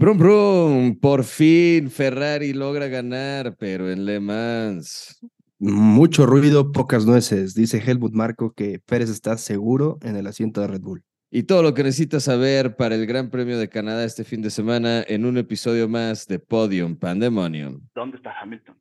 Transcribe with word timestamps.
Brum, 0.00 0.16
brum, 0.16 0.94
por 1.00 1.24
fin 1.24 1.90
Ferrari 1.90 2.52
logra 2.52 2.86
ganar, 2.86 3.56
pero 3.58 3.90
en 3.90 4.04
Le 4.04 4.20
Mans. 4.20 5.18
Mucho 5.58 6.24
ruido, 6.24 6.70
pocas 6.70 7.04
nueces. 7.04 7.52
Dice 7.52 7.82
Helmut 7.84 8.12
Marco 8.12 8.52
que 8.52 8.78
Pérez 8.78 9.10
está 9.10 9.36
seguro 9.36 9.98
en 10.02 10.14
el 10.14 10.28
asiento 10.28 10.60
de 10.60 10.68
Red 10.68 10.82
Bull. 10.82 11.02
Y 11.32 11.42
todo 11.42 11.64
lo 11.64 11.74
que 11.74 11.82
necesitas 11.82 12.22
saber 12.22 12.76
para 12.76 12.94
el 12.94 13.06
Gran 13.06 13.28
Premio 13.28 13.58
de 13.58 13.68
Canadá 13.68 14.04
este 14.04 14.22
fin 14.22 14.40
de 14.40 14.50
semana 14.50 15.02
en 15.08 15.24
un 15.24 15.36
episodio 15.36 15.88
más 15.88 16.28
de 16.28 16.38
Podium 16.38 16.94
Pandemonium. 16.94 17.80
¿Dónde 17.92 18.18
está 18.18 18.30
Hamilton? 18.40 18.76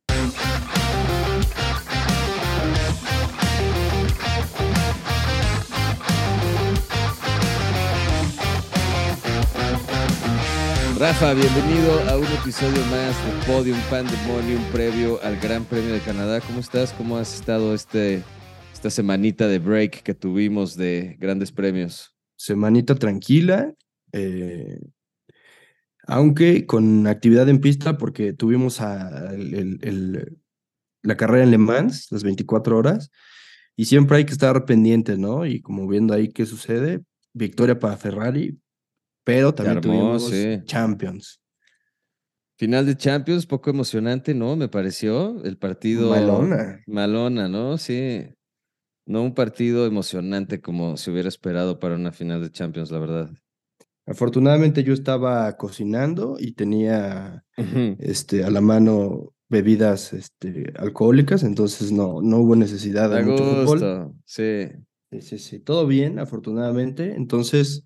Rafa, 10.99 11.33
bienvenido 11.33 11.99
a 12.09 12.17
un 12.17 12.25
episodio 12.25 12.81
más 12.85 13.15
de 13.25 13.45
Podium 13.53 13.77
Pandemonium 13.89 14.61
previo 14.71 15.21
al 15.21 15.37
Gran 15.39 15.63
Premio 15.65 15.93
de 15.93 15.99
Canadá. 15.99 16.41
¿Cómo 16.41 16.59
estás? 16.59 16.91
¿Cómo 16.93 17.17
has 17.17 17.35
estado 17.35 17.75
este, 17.75 18.23
esta 18.73 18.89
semanita 18.89 19.47
de 19.47 19.59
break 19.59 20.01
que 20.01 20.15
tuvimos 20.15 20.75
de 20.75 21.15
grandes 21.19 21.51
premios? 21.51 22.15
Semanita 22.35 22.95
tranquila, 22.95 23.73
eh, 24.11 24.79
aunque 26.07 26.65
con 26.65 27.05
actividad 27.05 27.47
en 27.49 27.59
pista 27.61 27.97
porque 27.97 28.33
tuvimos 28.33 28.81
a 28.81 29.33
el- 29.35 29.79
el- 29.83 30.37
la 31.03 31.15
carrera 31.15 31.43
en 31.43 31.51
Le 31.51 31.57
Mans, 31.59 32.07
las 32.11 32.23
24 32.23 32.75
horas, 32.77 33.11
y 33.75 33.85
siempre 33.85 34.17
hay 34.17 34.25
que 34.25 34.33
estar 34.33 34.65
pendiente, 34.65 35.17
¿no? 35.17 35.45
Y 35.45 35.61
como 35.61 35.87
viendo 35.87 36.13
ahí 36.15 36.29
qué 36.29 36.45
sucede, 36.47 37.01
victoria 37.33 37.77
para 37.77 37.97
Ferrari, 37.97 38.57
pero 39.27 39.53
también 39.53 39.79
armó, 39.79 39.91
tuvimos 39.91 40.29
sí. 40.29 40.61
Champions. 40.63 41.41
Final 42.57 42.85
de 42.85 42.95
Champions, 42.95 43.45
poco 43.45 43.69
emocionante, 43.69 44.33
¿no? 44.33 44.55
Me 44.55 44.69
pareció 44.69 45.43
el 45.43 45.57
partido. 45.57 46.11
Malona. 46.11 46.81
Malona, 46.87 47.49
¿no? 47.49 47.77
Sí. 47.77 48.23
No 49.05 49.23
un 49.23 49.33
partido 49.33 49.85
emocionante 49.85 50.61
como 50.61 50.95
se 50.95 51.11
hubiera 51.11 51.27
esperado 51.27 51.77
para 51.77 51.95
una 51.95 52.13
final 52.13 52.41
de 52.41 52.51
Champions, 52.51 52.89
la 52.89 52.99
verdad. 52.99 53.29
Afortunadamente 54.05 54.81
yo 54.85 54.93
estaba 54.93 55.57
cocinando 55.57 56.37
y 56.39 56.53
tenía 56.53 57.43
este, 57.99 58.45
a 58.45 58.49
la 58.49 58.61
mano 58.61 59.33
bebidas 59.49 60.13
este, 60.13 60.71
alcohólicas, 60.77 61.43
entonces 61.43 61.91
no, 61.91 62.21
no 62.21 62.37
hubo 62.37 62.55
necesidad 62.55 63.09
Da 63.09 63.17
de 63.17 63.23
mucho 63.23 63.43
fútbol. 63.43 63.65
gusto, 63.65 64.15
sí. 64.23 64.67
Sí, 65.11 65.21
sí, 65.21 65.37
sí, 65.37 65.59
todo 65.59 65.85
bien, 65.85 66.17
afortunadamente. 66.17 67.15
Entonces, 67.15 67.83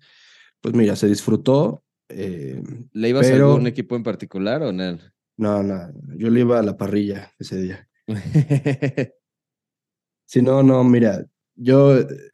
pues 0.62 0.74
mira, 0.74 0.96
se 0.96 1.06
disfrutó. 1.08 1.84
eh, 2.08 2.62
¿Le 2.92 3.08
ibas 3.10 3.26
a 3.26 3.30
Pero- 3.32 3.50
algún 3.52 3.66
equipo 3.66 3.96
en 3.96 4.02
particular 4.02 4.62
o 4.62 4.72
no? 4.72 4.98
no, 5.38 5.62
no, 5.62 5.92
yo 6.16 6.30
le 6.30 6.40
iba 6.40 6.58
a 6.58 6.62
la 6.62 6.76
parrilla 6.76 7.32
ese 7.38 7.60
día. 7.60 7.88
Sí, 10.26 10.40
no, 10.40 10.62
no, 10.62 10.82
mira, 10.82 11.26
yo 11.56 11.90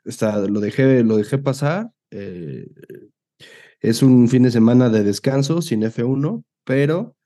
o 0.07 0.11
sea, 0.13 0.39
lo 0.39 0.61
dejé, 0.61 1.03
lo 1.03 1.17
dejé 1.17 1.39
pasar. 1.39 1.91
eh, 2.13 2.69
es 3.81 4.03
un 4.03 4.29
fin 4.29 4.45
de 4.45 4.51
semana 4.53 4.89
de 4.89 5.03
descanso 5.03 5.63
sin 5.63 5.83
F1, 5.83 6.45
pero 6.65 7.17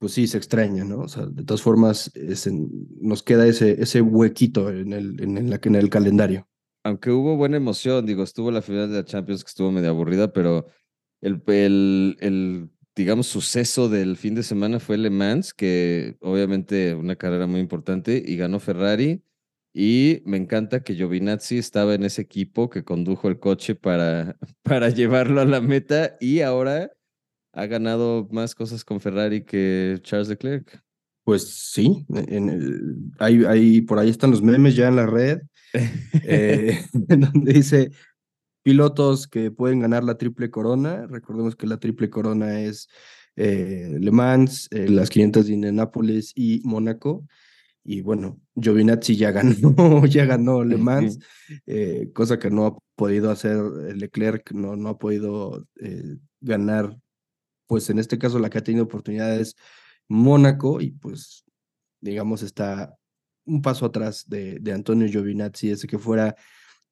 pues 0.00 0.12
sí, 0.12 0.26
se 0.26 0.36
extraña, 0.38 0.82
¿no? 0.84 1.00
O 1.00 1.08
sea, 1.08 1.26
de 1.26 1.44
todas 1.44 1.62
formas, 1.62 2.10
es 2.16 2.46
en- 2.48 2.68
nos 3.00 3.22
queda 3.22 3.46
ese, 3.46 3.80
ese 3.82 4.00
huequito 4.00 4.70
en 4.70 4.92
el, 4.92 5.20
en, 5.22 5.36
el, 5.38 5.60
en 5.62 5.74
el 5.76 5.90
calendario. 5.90 6.48
Aunque 6.82 7.10
hubo 7.10 7.36
buena 7.36 7.56
emoción, 7.58 8.06
digo, 8.06 8.22
estuvo 8.22 8.50
la 8.50 8.62
final 8.62 8.90
de 8.90 8.96
la 8.98 9.04
Champions 9.04 9.44
que 9.44 9.48
estuvo 9.48 9.70
medio 9.70 9.90
aburrida, 9.90 10.32
pero 10.32 10.66
el, 11.20 11.42
el, 11.46 12.16
el, 12.20 12.70
digamos, 12.96 13.26
suceso 13.26 13.88
del 13.88 14.16
fin 14.16 14.34
de 14.34 14.42
semana 14.42 14.80
fue 14.80 14.96
Le 14.96 15.10
Mans, 15.10 15.52
que 15.52 16.16
obviamente 16.20 16.94
una 16.94 17.16
carrera 17.16 17.46
muy 17.46 17.60
importante, 17.60 18.22
y 18.24 18.36
ganó 18.36 18.60
Ferrari. 18.60 19.22
Y 19.72 20.22
me 20.24 20.36
encanta 20.36 20.82
que 20.82 20.94
Giovinazzi 20.94 21.58
estaba 21.58 21.94
en 21.94 22.02
ese 22.04 22.22
equipo 22.22 22.70
que 22.70 22.82
condujo 22.82 23.28
el 23.28 23.38
coche 23.38 23.74
para, 23.76 24.36
para 24.62 24.88
llevarlo 24.88 25.40
a 25.40 25.44
la 25.44 25.60
meta 25.60 26.16
y 26.18 26.40
ahora 26.40 26.90
ha 27.52 27.66
ganado 27.66 28.28
más 28.32 28.54
cosas 28.54 28.84
con 28.84 29.00
Ferrari 29.00 29.44
que 29.44 29.98
Charles 30.02 30.28
Leclerc. 30.28 30.82
Pues 31.24 31.48
sí, 31.48 32.06
en 32.08 32.48
el- 32.48 32.96
ahí, 33.18 33.44
ahí, 33.44 33.80
por 33.82 33.98
ahí 33.98 34.08
están 34.10 34.30
los 34.30 34.42
memes 34.42 34.74
ya 34.74 34.88
en 34.88 34.96
la 34.96 35.06
red, 35.06 35.40
eh, 35.72 36.84
en 37.08 37.20
donde 37.20 37.52
dice 37.52 37.90
pilotos 38.62 39.26
que 39.26 39.50
pueden 39.50 39.80
ganar 39.80 40.04
la 40.04 40.18
triple 40.18 40.50
corona. 40.50 41.06
Recordemos 41.06 41.56
que 41.56 41.66
la 41.66 41.78
triple 41.78 42.10
corona 42.10 42.60
es 42.60 42.88
eh, 43.36 43.96
Le 43.98 44.10
Mans, 44.10 44.68
eh, 44.70 44.88
las 44.88 45.10
500 45.10 45.46
de 45.46 45.52
Indianápolis 45.54 46.32
y 46.34 46.60
Mónaco. 46.64 47.26
Y 47.82 48.02
bueno, 48.02 48.38
Giovinazzi 48.54 49.16
ya 49.16 49.30
ganó, 49.30 49.54
ya 50.06 50.26
ganó 50.26 50.62
Le 50.64 50.76
Mans, 50.76 51.18
eh, 51.66 52.10
cosa 52.14 52.38
que 52.38 52.50
no 52.50 52.66
ha 52.66 52.78
podido 52.94 53.30
hacer 53.30 53.56
Leclerc, 53.96 54.52
no, 54.52 54.76
no 54.76 54.90
ha 54.90 54.98
podido 54.98 55.66
ganar, 56.40 56.98
pues 57.66 57.88
en 57.88 57.98
este 57.98 58.18
caso 58.18 58.38
la 58.38 58.50
que 58.50 58.58
ha 58.58 58.64
tenido 58.64 58.84
oportunidades 58.84 59.56
Mónaco 60.08 60.80
y 60.80 60.90
pues 60.90 61.44
digamos 62.00 62.42
está 62.42 62.94
un 63.50 63.62
paso 63.62 63.86
atrás 63.86 64.24
de, 64.28 64.58
de 64.60 64.72
Antonio 64.72 65.08
Giovinazzi, 65.08 65.70
ese 65.70 65.86
que 65.86 65.98
fuera 65.98 66.36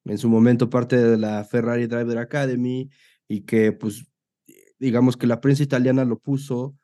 en 0.05 0.17
su 0.17 0.29
momento 0.29 0.69
parte 0.69 0.97
de 0.97 1.17
la 1.17 1.43
Ferrari 1.43 1.87
Driver 1.87 2.17
Academy 2.17 2.89
y 3.27 3.41
que 3.41 3.71
pues 3.71 4.05
digamos 4.79 5.17
que 5.17 5.27
la 5.27 5.41
prensa 5.41 5.63
italiana 5.63 6.05
lo 6.05 6.19
puso 6.19 6.75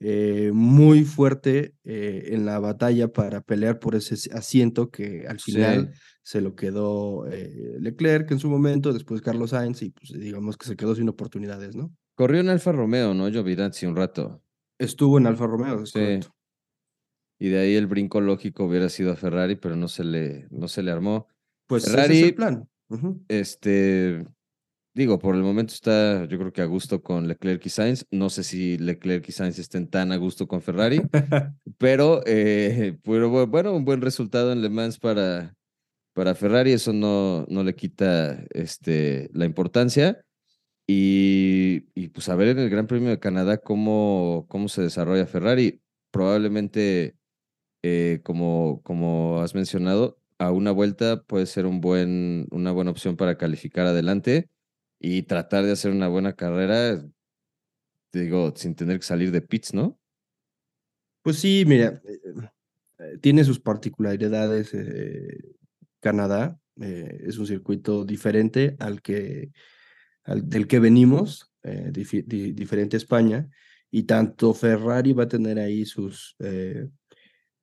eh, 0.00 0.50
muy 0.52 1.04
fuerte 1.04 1.74
eh, 1.84 2.30
en 2.32 2.44
la 2.44 2.58
batalla 2.58 3.08
para 3.12 3.40
pelear 3.40 3.78
por 3.78 3.94
ese 3.94 4.16
asiento 4.32 4.90
que 4.90 5.26
al 5.28 5.38
Sí. 5.38 5.52
final 5.52 5.92
se 6.24 6.40
lo 6.40 6.54
quedó 6.56 7.26
eh, 7.28 7.76
Leclerc 7.78 8.30
en 8.32 8.38
su 8.40 8.48
momento, 8.48 8.92
después 8.92 9.20
Carlos 9.20 9.50
Sainz 9.50 9.82
y 9.82 9.90
pues 9.90 10.12
digamos 10.12 10.56
que 10.56 10.66
se 10.66 10.76
quedó 10.76 10.94
sin 10.96 11.08
oportunidades, 11.08 11.76
¿no? 11.76 11.92
Corrió 12.16 12.40
en 12.40 12.48
Alfa 12.48 12.72
Romeo, 12.72 13.14
¿no? 13.14 13.30
Giovinazzi 13.30 13.86
un 13.86 13.94
rato. 13.96 14.42
Estuvo 14.78 15.18
en 15.18 15.26
Alfa 15.26 15.46
Romeo, 15.46 15.82
es 15.82 15.90
Sí. 15.90 15.98
correcto. 16.00 16.34
Y 17.38 17.48
de 17.48 17.58
ahí 17.60 17.74
el 17.74 17.86
brinco 17.86 18.20
lógico 18.20 18.64
hubiera 18.64 18.88
sido 18.88 19.12
a 19.12 19.16
Ferrari, 19.16 19.56
pero 19.56 19.74
no 19.76 19.88
se 19.88 20.04
le, 20.04 20.46
no 20.50 20.68
se 20.68 20.82
le 20.82 20.90
armó. 20.90 21.26
Pues 21.66 21.84
ese 21.84 21.92
Ferrari- 21.96 22.16
es 22.18 22.22
el 22.28 22.34
plan. 22.34 22.68
Este, 23.28 24.24
digo, 24.94 25.18
por 25.18 25.34
el 25.34 25.42
momento 25.42 25.72
está, 25.74 26.26
yo 26.26 26.38
creo 26.38 26.52
que 26.52 26.60
a 26.62 26.66
gusto 26.66 27.02
con 27.02 27.26
Leclerc 27.26 27.64
y 27.66 27.68
Sainz. 27.70 28.06
No 28.10 28.30
sé 28.30 28.44
si 28.44 28.78
Leclerc 28.78 29.28
y 29.28 29.32
Sainz 29.32 29.58
estén 29.58 29.88
tan 29.88 30.12
a 30.12 30.16
gusto 30.16 30.46
con 30.46 30.60
Ferrari, 30.62 31.00
pero, 31.78 32.22
eh, 32.26 32.98
pero 33.02 33.30
bu- 33.32 33.48
bueno, 33.50 33.74
un 33.74 33.84
buen 33.84 34.02
resultado 34.02 34.52
en 34.52 34.60
Le 34.62 34.68
Mans 34.68 34.98
para, 34.98 35.56
para 36.14 36.34
Ferrari, 36.34 36.72
eso 36.72 36.92
no, 36.92 37.46
no 37.48 37.64
le 37.64 37.74
quita 37.74 38.44
este, 38.50 39.30
la 39.32 39.46
importancia. 39.46 40.22
Y, 40.86 41.86
y 41.94 42.08
pues 42.08 42.28
a 42.28 42.34
ver 42.36 42.48
en 42.48 42.58
el 42.58 42.68
Gran 42.68 42.86
Premio 42.86 43.08
de 43.10 43.18
Canadá 43.20 43.56
cómo, 43.58 44.44
cómo 44.48 44.68
se 44.68 44.82
desarrolla 44.82 45.26
Ferrari. 45.26 45.80
Probablemente, 46.10 47.16
eh, 47.82 48.20
como, 48.24 48.82
como 48.82 49.40
has 49.40 49.54
mencionado, 49.54 50.18
a 50.38 50.50
una 50.52 50.72
vuelta 50.72 51.22
puede 51.22 51.46
ser 51.46 51.66
un 51.66 51.80
buen, 51.80 52.46
una 52.50 52.72
buena 52.72 52.90
opción 52.90 53.16
para 53.16 53.38
calificar 53.38 53.86
adelante 53.86 54.50
y 54.98 55.22
tratar 55.24 55.64
de 55.64 55.72
hacer 55.72 55.92
una 55.92 56.08
buena 56.08 56.34
carrera, 56.34 57.04
digo, 58.12 58.52
sin 58.56 58.74
tener 58.74 58.98
que 58.98 59.06
salir 59.06 59.30
de 59.30 59.42
pits, 59.42 59.74
¿no? 59.74 59.98
Pues 61.22 61.38
sí, 61.38 61.64
mira, 61.66 62.02
eh, 62.04 62.20
eh, 62.98 63.18
tiene 63.20 63.44
sus 63.44 63.60
particularidades 63.60 64.74
eh, 64.74 65.38
Canadá, 66.00 66.58
eh, 66.80 67.22
es 67.26 67.38
un 67.38 67.46
circuito 67.46 68.04
diferente 68.04 68.76
al 68.80 69.02
que 69.02 69.52
al, 70.24 70.48
del 70.48 70.66
que 70.66 70.80
venimos, 70.80 71.52
eh, 71.62 71.90
difi- 71.92 72.24
di- 72.26 72.52
diferente 72.52 72.96
a 72.96 72.98
España, 72.98 73.48
y 73.90 74.04
tanto 74.04 74.54
Ferrari 74.54 75.12
va 75.12 75.24
a 75.24 75.28
tener 75.28 75.58
ahí 75.58 75.84
sus, 75.84 76.36
eh, 76.40 76.88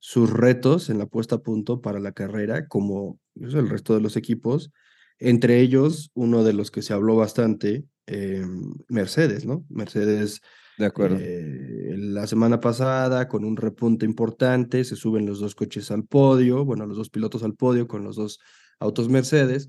sus 0.00 0.30
retos 0.30 0.88
en 0.88 0.98
la 0.98 1.06
puesta 1.06 1.36
a 1.36 1.42
punto 1.42 1.80
para 1.82 2.00
la 2.00 2.12
carrera, 2.12 2.66
como 2.66 3.20
pues, 3.38 3.54
el 3.54 3.68
resto 3.68 3.94
de 3.94 4.00
los 4.00 4.16
equipos, 4.16 4.72
entre 5.18 5.60
ellos 5.60 6.10
uno 6.14 6.42
de 6.42 6.54
los 6.54 6.70
que 6.70 6.80
se 6.80 6.94
habló 6.94 7.16
bastante, 7.16 7.84
eh, 8.06 8.44
Mercedes, 8.88 9.44
¿no? 9.44 9.64
Mercedes 9.68 10.40
De 10.78 10.86
acuerdo. 10.86 11.18
eh, 11.20 11.94
la 11.98 12.26
semana 12.26 12.60
pasada, 12.60 13.28
con 13.28 13.44
un 13.44 13.58
repunte 13.58 14.06
importante, 14.06 14.82
se 14.84 14.96
suben 14.96 15.26
los 15.26 15.38
dos 15.38 15.54
coches 15.54 15.90
al 15.90 16.04
podio, 16.04 16.64
bueno, 16.64 16.86
los 16.86 16.96
dos 16.96 17.10
pilotos 17.10 17.42
al 17.42 17.54
podio 17.54 17.86
con 17.86 18.02
los 18.02 18.16
dos 18.16 18.40
autos 18.78 19.10
Mercedes, 19.10 19.68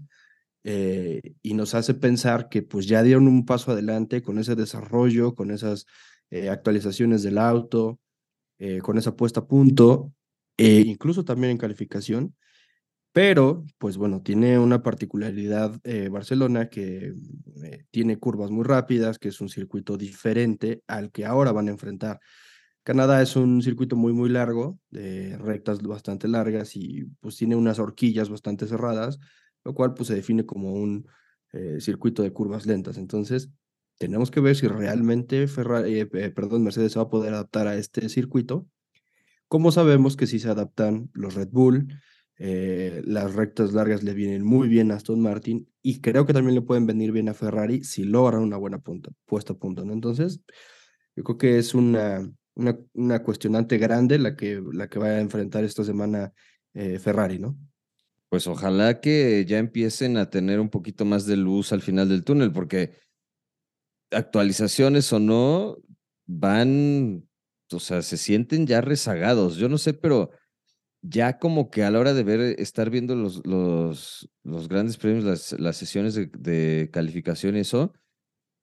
eh, 0.64 1.20
y 1.42 1.54
nos 1.56 1.76
hace 1.76 1.94
pensar 1.94 2.48
que 2.48 2.62
pues 2.62 2.86
ya 2.88 3.04
dieron 3.04 3.28
un 3.28 3.46
paso 3.46 3.72
adelante 3.72 4.22
con 4.22 4.40
ese 4.40 4.56
desarrollo, 4.56 5.36
con 5.36 5.52
esas 5.52 5.86
eh, 6.30 6.50
actualizaciones 6.50 7.22
del 7.22 7.38
auto, 7.38 8.00
con 8.84 9.00
esa 9.00 9.16
puesta 9.16 9.40
a 9.40 9.48
punto, 9.48 10.14
e 10.58 10.82
incluso 10.82 11.26
también 11.26 11.52
en 11.52 11.58
calificación. 11.58 12.36
Pero, 13.14 13.66
pues 13.78 13.98
bueno, 13.98 14.22
tiene 14.22 14.58
una 14.58 14.84
particularidad 14.84 15.80
eh, 15.84 16.08
Barcelona 16.10 16.70
que 16.70 17.14
eh, 17.64 17.86
tiene 17.92 18.18
curvas 18.20 18.52
muy 18.52 18.64
rápidas, 18.64 19.20
que 19.20 19.30
es 19.30 19.42
un 19.42 19.50
circuito 19.50 19.98
diferente 19.98 20.82
al 20.88 21.12
que 21.12 21.26
ahora 21.26 21.52
van 21.52 21.68
a 21.68 21.72
enfrentar. 21.72 22.22
Canadá 22.84 23.22
es 23.22 23.36
un 23.36 23.62
circuito 23.62 23.96
muy, 23.96 24.14
muy 24.14 24.30
largo, 24.30 24.80
de 24.90 25.38
rectas 25.38 25.82
bastante 25.82 26.28
largas 26.28 26.76
y 26.76 27.06
pues 27.20 27.36
tiene 27.38 27.56
unas 27.56 27.80
horquillas 27.80 28.30
bastante 28.30 28.68
cerradas, 28.68 29.20
lo 29.66 29.74
cual 29.76 29.94
pues 29.94 30.08
se 30.08 30.16
define 30.16 30.46
como 30.46 30.74
un 30.74 31.08
eh, 31.54 31.78
circuito 31.82 32.24
de 32.24 32.32
curvas 32.34 32.66
lentas. 32.66 32.98
Entonces, 32.98 33.52
tenemos 34.00 34.32
que 34.32 34.40
ver 34.40 34.56
si 34.56 34.68
realmente 34.68 35.48
Ferrari, 35.48 36.06
perdón, 36.06 36.64
Mercedes 36.64 36.98
va 36.98 37.04
a 37.04 37.10
poder 37.10 37.34
adaptar 37.34 37.68
a 37.68 37.76
este 37.76 38.10
circuito. 38.10 38.68
Como 39.52 39.74
sabemos 39.74 40.16
que 40.16 40.28
si 40.28 40.40
se 40.40 40.48
adaptan 40.48 41.10
los 41.14 41.36
Red 41.36 41.50
Bull, 41.52 41.90
eh, 42.38 43.02
las 43.04 43.36
rectas 43.36 43.74
largas 43.74 44.02
le 44.02 44.14
vienen 44.14 44.46
muy 44.46 44.70
bien 44.70 44.92
a 44.92 44.96
Aston 44.96 45.20
Martin 45.20 45.68
y 45.82 46.00
creo 46.00 46.26
que 46.26 46.32
también 46.32 46.56
le 46.56 46.62
pueden 46.62 46.86
venir 46.86 47.12
bien 47.12 47.28
a 47.28 47.34
Ferrari 47.34 47.84
si 47.84 48.06
logran 48.06 48.44
una 48.44 48.56
buena 48.56 48.80
punta, 48.80 49.12
puesta 49.26 49.52
a 49.52 49.58
punto. 49.58 49.84
¿no? 49.84 49.92
Entonces, 49.92 50.40
yo 51.18 51.26
creo 51.26 51.38
que 51.38 51.58
es 51.58 51.74
una, 51.74 52.32
una, 52.56 53.24
cuestionante 53.24 53.78
grande 53.78 54.20
la 54.20 54.38
que, 54.38 54.64
la 54.72 54.88
que 54.88 55.00
va 55.00 55.08
a 55.08 55.20
enfrentar 55.20 55.66
esta 55.66 55.84
semana 55.84 56.32
eh, 56.74 56.98
Ferrari, 56.98 57.38
¿no? 57.38 57.58
Pues 58.30 58.48
ojalá 58.48 59.02
que 59.02 59.44
ya 59.46 59.58
empiecen 59.58 60.16
a 60.16 60.30
tener 60.30 60.62
un 60.62 60.70
poquito 60.70 61.04
más 61.04 61.26
de 61.26 61.36
luz 61.36 61.74
al 61.74 61.82
final 61.82 62.08
del 62.08 62.24
túnel, 62.24 62.54
porque 62.54 62.94
actualizaciones 64.12 65.12
o 65.12 65.20
no, 65.20 65.78
van, 66.26 67.28
o 67.74 67.80
sea, 67.80 68.02
se 68.02 68.18
sienten 68.18 68.68
ya 68.68 68.82
rezagados. 68.82 69.58
Yo 69.58 69.70
no 69.70 69.78
sé, 69.78 69.94
pero 69.94 70.32
ya 71.02 71.40
como 71.40 71.72
que 71.72 71.84
a 71.84 71.92
la 71.92 72.00
hora 72.00 72.14
de 72.14 72.24
ver, 72.24 72.42
estar 72.60 72.90
viendo 72.90 73.16
los, 73.16 73.46
los, 73.46 74.30
los 74.44 74.68
grandes 74.68 74.98
premios, 74.98 75.24
las, 75.24 75.60
las 75.60 75.78
sesiones 75.78 76.16
de, 76.16 76.90
calificación 76.92 77.58
y 77.58 77.62
eso, 77.62 77.94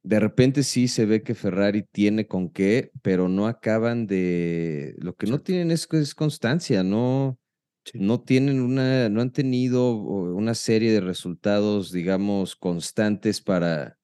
de 0.02 0.20
repente 0.20 0.62
sí 0.62 0.88
se 0.88 1.04
ve 1.06 1.22
que 1.22 1.34
Ferrari 1.34 1.82
tiene 1.82 2.26
con 2.26 2.50
qué, 2.50 2.92
pero 3.02 3.28
no 3.28 3.46
acaban 3.46 4.06
de, 4.06 4.94
lo 4.98 5.16
que 5.16 5.26
no 5.26 5.40
tienen 5.40 5.70
es, 5.70 5.88
es 5.92 6.14
constancia, 6.14 6.84
no, 6.84 7.38
no 7.94 8.20
tienen 8.20 8.60
una, 8.60 9.08
no 9.08 9.20
han 9.20 9.32
tenido 9.32 9.92
una 9.94 10.54
serie 10.54 10.92
de 10.92 11.00
resultados, 11.00 11.90
digamos, 11.90 12.54
constantes 12.54 13.40
para, 13.40 13.98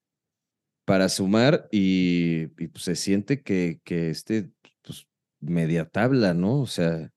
para 0.84 1.08
sumar 1.08 1.68
y, 1.70 2.48
pues 2.48 2.84
se 2.84 2.96
siente 2.96 3.42
que, 3.42 3.80
que 3.84 4.10
este, 4.10 4.50
media 5.44 5.88
tabla, 5.88 6.34
¿no? 6.34 6.60
O 6.60 6.66
sea, 6.66 7.10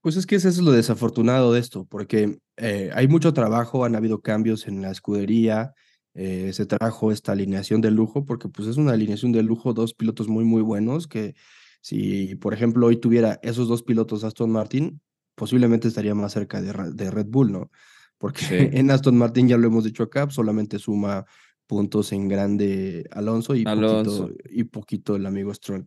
pues 0.00 0.16
es 0.16 0.26
que 0.26 0.36
eso 0.36 0.48
es 0.48 0.58
lo 0.58 0.72
desafortunado 0.72 1.52
de 1.52 1.60
esto, 1.60 1.84
porque 1.84 2.38
eh, 2.56 2.90
hay 2.94 3.08
mucho 3.08 3.32
trabajo, 3.32 3.84
han 3.84 3.96
habido 3.96 4.20
cambios 4.20 4.66
en 4.66 4.82
la 4.82 4.90
escudería, 4.90 5.74
eh, 6.14 6.52
se 6.52 6.66
trajo 6.66 7.12
esta 7.12 7.32
alineación 7.32 7.80
de 7.80 7.90
lujo, 7.90 8.24
porque 8.24 8.48
pues 8.48 8.68
es 8.68 8.76
una 8.76 8.92
alineación 8.92 9.32
de 9.32 9.42
lujo, 9.42 9.74
dos 9.74 9.94
pilotos 9.94 10.28
muy, 10.28 10.44
muy 10.44 10.62
buenos, 10.62 11.06
que 11.06 11.34
si, 11.82 12.34
por 12.36 12.54
ejemplo, 12.54 12.86
hoy 12.86 12.96
tuviera 12.96 13.38
esos 13.42 13.68
dos 13.68 13.82
pilotos 13.82 14.24
Aston 14.24 14.50
Martin, 14.50 15.00
posiblemente 15.34 15.88
estaría 15.88 16.14
más 16.14 16.32
cerca 16.32 16.60
de, 16.60 16.72
de 16.92 17.10
Red 17.10 17.26
Bull, 17.26 17.52
¿no? 17.52 17.70
Porque 18.18 18.40
en 18.72 18.90
Aston 18.90 19.16
Martin, 19.16 19.48
ya 19.48 19.56
lo 19.56 19.66
hemos 19.66 19.84
dicho 19.84 20.02
acá, 20.02 20.28
solamente 20.30 20.78
suma 20.78 21.24
puntos 21.66 22.12
en 22.12 22.26
grande 22.26 23.06
Alonso 23.12 23.54
y, 23.54 23.64
Poquito, 23.64 24.30
y 24.46 24.64
poquito 24.64 25.16
el 25.16 25.26
amigo 25.26 25.54
Stroll. 25.54 25.86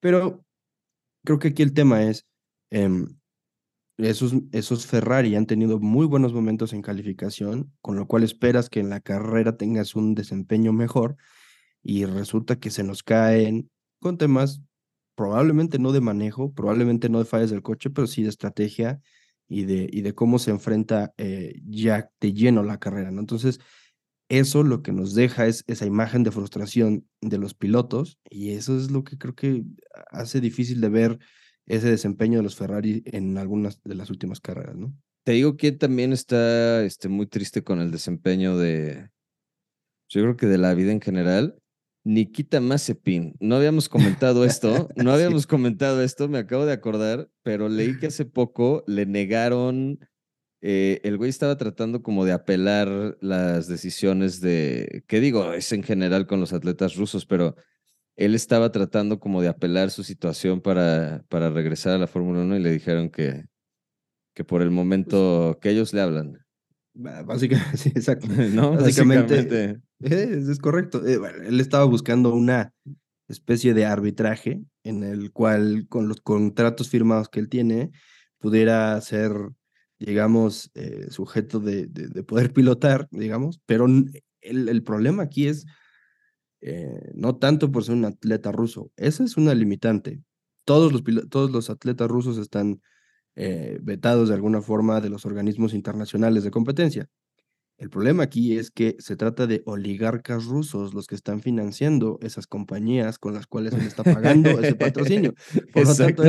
Pero 0.00 0.45
creo 1.26 1.38
que 1.38 1.48
aquí 1.48 1.62
el 1.62 1.74
tema 1.74 2.04
es... 2.04 2.26
Em, 2.70 3.18
esos, 3.98 4.34
esos 4.52 4.86
Ferrari 4.86 5.36
han 5.36 5.46
tenido 5.46 5.78
muy 5.78 6.06
buenos 6.06 6.34
momentos 6.34 6.72
en 6.74 6.82
calificación, 6.82 7.72
con 7.80 7.96
lo 7.96 8.06
cual 8.06 8.24
esperas 8.24 8.68
que 8.68 8.80
en 8.80 8.90
la 8.90 9.00
carrera 9.00 9.56
tengas 9.56 9.94
un 9.94 10.14
desempeño 10.14 10.72
mejor 10.72 11.16
y 11.82 12.04
resulta 12.04 12.56
que 12.56 12.70
se 12.70 12.84
nos 12.84 13.02
caen 13.02 13.70
con 14.00 14.18
temas 14.18 14.60
probablemente 15.14 15.78
no 15.78 15.92
de 15.92 16.00
manejo, 16.02 16.52
probablemente 16.52 17.08
no 17.08 17.18
de 17.18 17.24
fallas 17.24 17.50
del 17.50 17.62
coche, 17.62 17.90
pero 17.90 18.06
sí 18.06 18.22
de 18.22 18.28
estrategia 18.28 19.00
y 19.48 19.64
de, 19.64 19.88
y 19.90 20.02
de 20.02 20.14
cómo 20.14 20.38
se 20.38 20.50
enfrenta 20.50 21.14
eh, 21.16 21.60
ya 21.64 22.10
de 22.20 22.32
lleno 22.34 22.62
la 22.62 22.78
carrera, 22.78 23.10
¿no? 23.10 23.20
Entonces, 23.20 23.60
eso 24.28 24.62
lo 24.62 24.82
que 24.82 24.92
nos 24.92 25.14
deja 25.14 25.46
es 25.46 25.64
esa 25.66 25.86
imagen 25.86 26.22
de 26.22 26.32
frustración 26.32 27.06
de 27.20 27.38
los 27.38 27.54
pilotos 27.54 28.18
y 28.28 28.50
eso 28.50 28.76
es 28.76 28.90
lo 28.90 29.04
que 29.04 29.18
creo 29.18 29.34
que 29.34 29.64
hace 30.10 30.40
difícil 30.40 30.80
de 30.80 30.88
ver 30.88 31.18
ese 31.66 31.90
desempeño 31.90 32.38
de 32.38 32.42
los 32.44 32.56
Ferrari 32.56 33.02
en 33.06 33.38
algunas 33.38 33.82
de 33.82 33.94
las 33.94 34.10
últimas 34.10 34.40
carreras, 34.40 34.76
¿no? 34.76 34.94
Te 35.24 35.32
digo 35.32 35.56
que 35.56 35.72
también 35.72 36.12
está 36.12 36.84
este, 36.84 37.08
muy 37.08 37.26
triste 37.26 37.64
con 37.64 37.80
el 37.80 37.90
desempeño 37.90 38.56
de, 38.56 39.10
yo 40.08 40.22
creo 40.22 40.36
que 40.36 40.46
de 40.46 40.58
la 40.58 40.74
vida 40.74 40.92
en 40.92 41.00
general. 41.00 41.58
Nikita 42.04 42.60
Mazepin, 42.60 43.34
no 43.40 43.56
habíamos 43.56 43.88
comentado 43.88 44.44
esto, 44.44 44.88
no 44.96 45.12
habíamos 45.12 45.48
comentado 45.48 46.02
esto, 46.02 46.28
me 46.28 46.38
acabo 46.38 46.64
de 46.64 46.72
acordar, 46.72 47.28
pero 47.42 47.68
leí 47.68 47.98
que 47.98 48.06
hace 48.06 48.24
poco 48.24 48.84
le 48.86 49.06
negaron, 49.06 49.98
eh, 50.60 51.00
el 51.04 51.16
güey 51.16 51.30
estaba 51.30 51.56
tratando 51.56 52.02
como 52.02 52.24
de 52.24 52.32
apelar 52.32 53.16
las 53.20 53.68
decisiones 53.68 54.40
de, 54.40 55.04
¿qué 55.06 55.20
digo? 55.20 55.52
Es 55.52 55.72
en 55.72 55.82
general 55.82 56.26
con 56.26 56.40
los 56.40 56.52
atletas 56.52 56.96
rusos, 56.96 57.26
pero 57.26 57.56
él 58.16 58.34
estaba 58.34 58.72
tratando 58.72 59.20
como 59.20 59.42
de 59.42 59.48
apelar 59.48 59.90
su 59.90 60.02
situación 60.02 60.60
para, 60.60 61.24
para 61.28 61.50
regresar 61.50 61.94
a 61.94 61.98
la 61.98 62.06
Fórmula 62.06 62.40
1 62.40 62.56
y 62.56 62.62
le 62.62 62.72
dijeron 62.72 63.10
que, 63.10 63.44
que 64.34 64.44
por 64.44 64.62
el 64.62 64.68
pues 64.68 64.76
momento 64.76 65.58
que 65.60 65.70
ellos 65.70 65.92
le 65.92 66.00
hablan. 66.00 66.38
Básicamente, 66.94 67.76
sí, 67.76 67.90
exacto. 67.90 68.26
¿No? 68.52 68.72
Básicamente, 68.72 69.80
Es, 70.00 70.58
correcto. 70.58 71.06
Eh, 71.06 71.18
él 71.46 71.60
estaba 71.60 71.84
buscando 71.84 72.34
una 72.34 72.72
especie 73.28 73.74
de 73.74 73.86
arbitraje 73.86 74.62
en 74.84 75.02
el 75.02 75.32
cual 75.32 75.86
con 75.88 76.08
los 76.08 76.20
contratos 76.20 76.88
firmados 76.88 77.28
que 77.28 77.40
él 77.40 77.48
tiene 77.48 77.90
pudiera 78.38 79.00
ser, 79.00 79.32
digamos, 79.98 80.70
eh, 80.74 81.06
sujeto 81.10 81.60
de, 81.60 81.86
de, 81.86 82.22
poder 82.22 82.52
pilotar, 82.52 83.08
digamos, 83.10 83.60
pero 83.66 83.86
el, 83.86 84.68
el 84.68 84.82
problema 84.82 85.22
aquí 85.22 85.48
es 85.48 85.66
eh, 86.68 87.12
no 87.14 87.36
tanto 87.36 87.70
por 87.70 87.84
ser 87.84 87.94
un 87.94 88.06
atleta 88.06 88.50
ruso. 88.50 88.90
Esa 88.96 89.24
es 89.24 89.36
una 89.36 89.54
limitante. 89.54 90.20
Todos 90.64 90.92
los, 90.92 91.02
todos 91.28 91.50
los 91.50 91.70
atletas 91.70 92.08
rusos 92.08 92.38
están 92.38 92.80
eh, 93.36 93.78
vetados 93.82 94.28
de 94.28 94.34
alguna 94.34 94.62
forma 94.62 95.00
de 95.00 95.10
los 95.10 95.26
organismos 95.26 95.74
internacionales 95.74 96.44
de 96.44 96.50
competencia. 96.50 97.08
El 97.78 97.90
problema 97.90 98.22
aquí 98.22 98.56
es 98.58 98.70
que 98.70 98.96
se 98.98 99.16
trata 99.16 99.46
de 99.46 99.62
oligarcas 99.66 100.46
rusos 100.46 100.94
los 100.94 101.06
que 101.06 101.14
están 101.14 101.40
financiando 101.40 102.18
esas 102.22 102.46
compañías 102.46 103.18
con 103.18 103.34
las 103.34 103.46
cuales 103.46 103.74
se 103.74 103.80
le 103.80 103.86
está 103.86 104.02
pagando 104.02 104.50
ese 104.58 104.74
patrocinio. 104.74 105.34
Por 105.72 105.86
lo 105.86 105.94
tanto, 105.94 106.22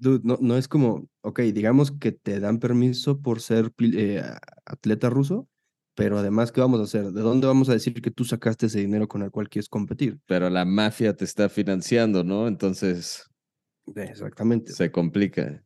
no, 0.00 0.38
no, 0.40 0.56
es 0.56 0.68
como, 0.68 1.08
ok, 1.22 1.40
digamos 1.40 1.92
que 1.92 2.12
te 2.12 2.40
dan 2.40 2.58
permiso 2.58 3.20
por 3.20 3.40
ser 3.40 3.72
eh, 3.78 4.22
atleta 4.64 5.10
ruso, 5.10 5.48
pero 5.94 6.18
además, 6.18 6.50
¿qué 6.50 6.60
vamos 6.60 6.80
a 6.80 6.84
hacer? 6.84 7.12
¿De 7.12 7.20
dónde 7.20 7.46
vamos 7.46 7.68
a 7.68 7.72
decir 7.72 8.00
que 8.02 8.10
tú 8.10 8.24
sacaste 8.24 8.66
ese 8.66 8.80
dinero 8.80 9.06
con 9.06 9.22
el 9.22 9.30
cual 9.30 9.48
quieres 9.48 9.68
competir? 9.68 10.18
Pero 10.26 10.50
la 10.50 10.64
mafia 10.64 11.14
te 11.14 11.24
está 11.24 11.48
financiando, 11.48 12.24
¿no? 12.24 12.48
Entonces. 12.48 13.30
Exactamente. 13.94 14.72
Se 14.72 14.90
complica. 14.90 15.62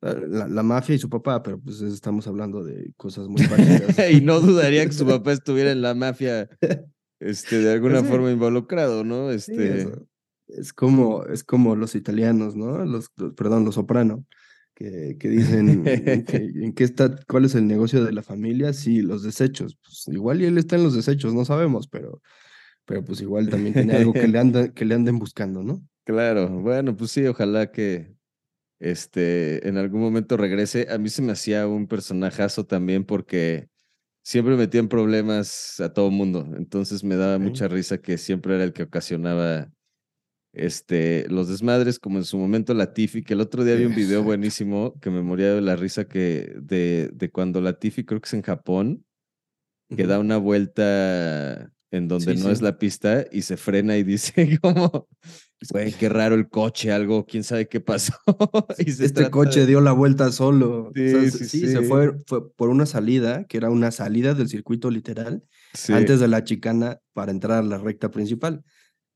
La, 0.00 0.62
mafia 0.64 0.96
y 0.96 0.98
su 0.98 1.08
papá, 1.08 1.42
pero 1.42 1.60
pues 1.60 1.80
estamos 1.80 2.26
hablando 2.26 2.64
de 2.64 2.92
cosas 2.96 3.28
muy 3.28 3.46
parecidas. 3.46 3.96
y 4.10 4.20
no 4.20 4.40
dudaría 4.40 4.84
que 4.84 4.92
su 4.92 5.06
papá 5.06 5.32
estuviera 5.32 5.70
en 5.70 5.80
la 5.80 5.94
mafia, 5.94 6.48
este, 7.20 7.58
de 7.60 7.72
alguna 7.72 8.00
pues 8.00 8.10
forma 8.10 8.30
involucrado, 8.32 9.04
¿no? 9.04 9.30
Este. 9.30 9.88
Es 10.56 10.72
como, 10.72 11.24
es 11.26 11.44
como 11.44 11.76
los 11.76 11.94
italianos, 11.94 12.56
¿no? 12.56 12.84
Los, 12.84 13.10
perdón, 13.36 13.64
los 13.64 13.76
soprano 13.76 14.24
que, 14.74 15.16
dicen 15.28 15.84
en 15.86 16.72
qué 16.72 16.84
está, 16.84 17.16
cuál 17.28 17.44
es 17.44 17.54
el 17.54 17.66
negocio 17.66 18.04
de 18.04 18.12
la 18.12 18.22
familia, 18.22 18.72
sí, 18.72 19.02
los 19.02 19.22
desechos. 19.22 19.76
Pues 19.82 20.08
igual 20.08 20.42
y 20.42 20.46
él 20.46 20.58
está 20.58 20.76
en 20.76 20.84
los 20.84 20.94
desechos, 20.94 21.34
no 21.34 21.44
sabemos, 21.44 21.88
pero, 21.88 22.20
pero 22.84 23.04
pues 23.04 23.20
igual 23.20 23.48
también 23.48 23.74
tiene 23.74 23.94
algo 23.94 24.12
que 24.12 24.28
le, 24.28 24.38
anda, 24.38 24.72
que 24.72 24.84
le 24.84 24.94
anden 24.94 25.18
buscando, 25.18 25.62
¿no? 25.62 25.82
Claro, 26.04 26.48
bueno, 26.48 26.96
pues 26.96 27.12
sí, 27.12 27.24
ojalá 27.26 27.70
que 27.70 28.14
este, 28.80 29.66
en 29.68 29.76
algún 29.76 30.00
momento 30.00 30.36
regrese. 30.36 30.88
A 30.90 30.98
mí 30.98 31.08
se 31.08 31.22
me 31.22 31.32
hacía 31.32 31.68
un 31.68 31.86
personajazo 31.86 32.66
también 32.66 33.04
porque 33.04 33.68
siempre 34.24 34.56
metía 34.56 34.80
en 34.80 34.88
problemas 34.88 35.80
a 35.80 35.92
todo 35.92 36.10
mundo, 36.10 36.48
entonces 36.56 37.04
me 37.04 37.16
daba 37.16 37.38
mucha 37.38 37.68
risa 37.68 37.98
que 37.98 38.18
siempre 38.18 38.54
era 38.54 38.64
el 38.64 38.72
que 38.72 38.84
ocasionaba 38.84 39.68
este, 40.52 41.26
los 41.28 41.48
desmadres, 41.48 41.98
como 41.98 42.18
en 42.18 42.24
su 42.24 42.36
momento 42.38 42.74
Latifi, 42.74 43.22
que 43.22 43.34
el 43.34 43.40
otro 43.40 43.64
día 43.64 43.74
vi 43.74 43.86
un 43.86 43.94
video 43.94 44.22
buenísimo 44.22 44.98
que 45.00 45.10
me 45.10 45.22
moría 45.22 45.54
de 45.54 45.60
la 45.60 45.76
risa 45.76 46.04
que 46.04 46.54
de, 46.60 47.10
de 47.12 47.30
cuando 47.30 47.60
Latifi, 47.60 48.04
creo 48.04 48.20
que 48.20 48.26
es 48.26 48.34
en 48.34 48.42
Japón, 48.42 49.04
que 49.94 50.06
da 50.06 50.18
una 50.18 50.38
vuelta 50.38 51.70
en 51.90 52.08
donde 52.08 52.34
no 52.36 52.50
es 52.50 52.62
la 52.62 52.78
pista 52.78 53.26
y 53.30 53.42
se 53.42 53.58
frena 53.58 53.98
y 53.98 54.02
dice 54.02 54.58
como 54.62 55.08
Güey, 55.70 55.92
qué 55.92 56.08
raro 56.08 56.34
el 56.34 56.48
coche, 56.48 56.90
algo, 56.90 57.24
quién 57.24 57.44
sabe 57.44 57.68
qué 57.68 57.80
pasó. 57.80 58.14
este 58.78 59.30
coche 59.30 59.66
dio 59.66 59.80
la 59.80 59.92
vuelta 59.92 60.32
solo. 60.32 60.90
Sí, 60.94 61.30
sí, 61.30 61.44
sí, 61.44 61.68
se 61.68 61.82
fue, 61.82 62.12
fue 62.26 62.52
por 62.54 62.68
una 62.68 62.86
salida, 62.86 63.44
que 63.44 63.58
era 63.58 63.70
una 63.70 63.90
salida 63.90 64.34
del 64.34 64.48
circuito 64.48 64.90
literal, 64.90 65.44
antes 65.88 66.20
de 66.20 66.28
la 66.28 66.44
chicana 66.44 66.98
para 67.12 67.30
entrar 67.30 67.58
a 67.58 67.62
la 67.62 67.78
recta 67.78 68.10
principal. 68.10 68.64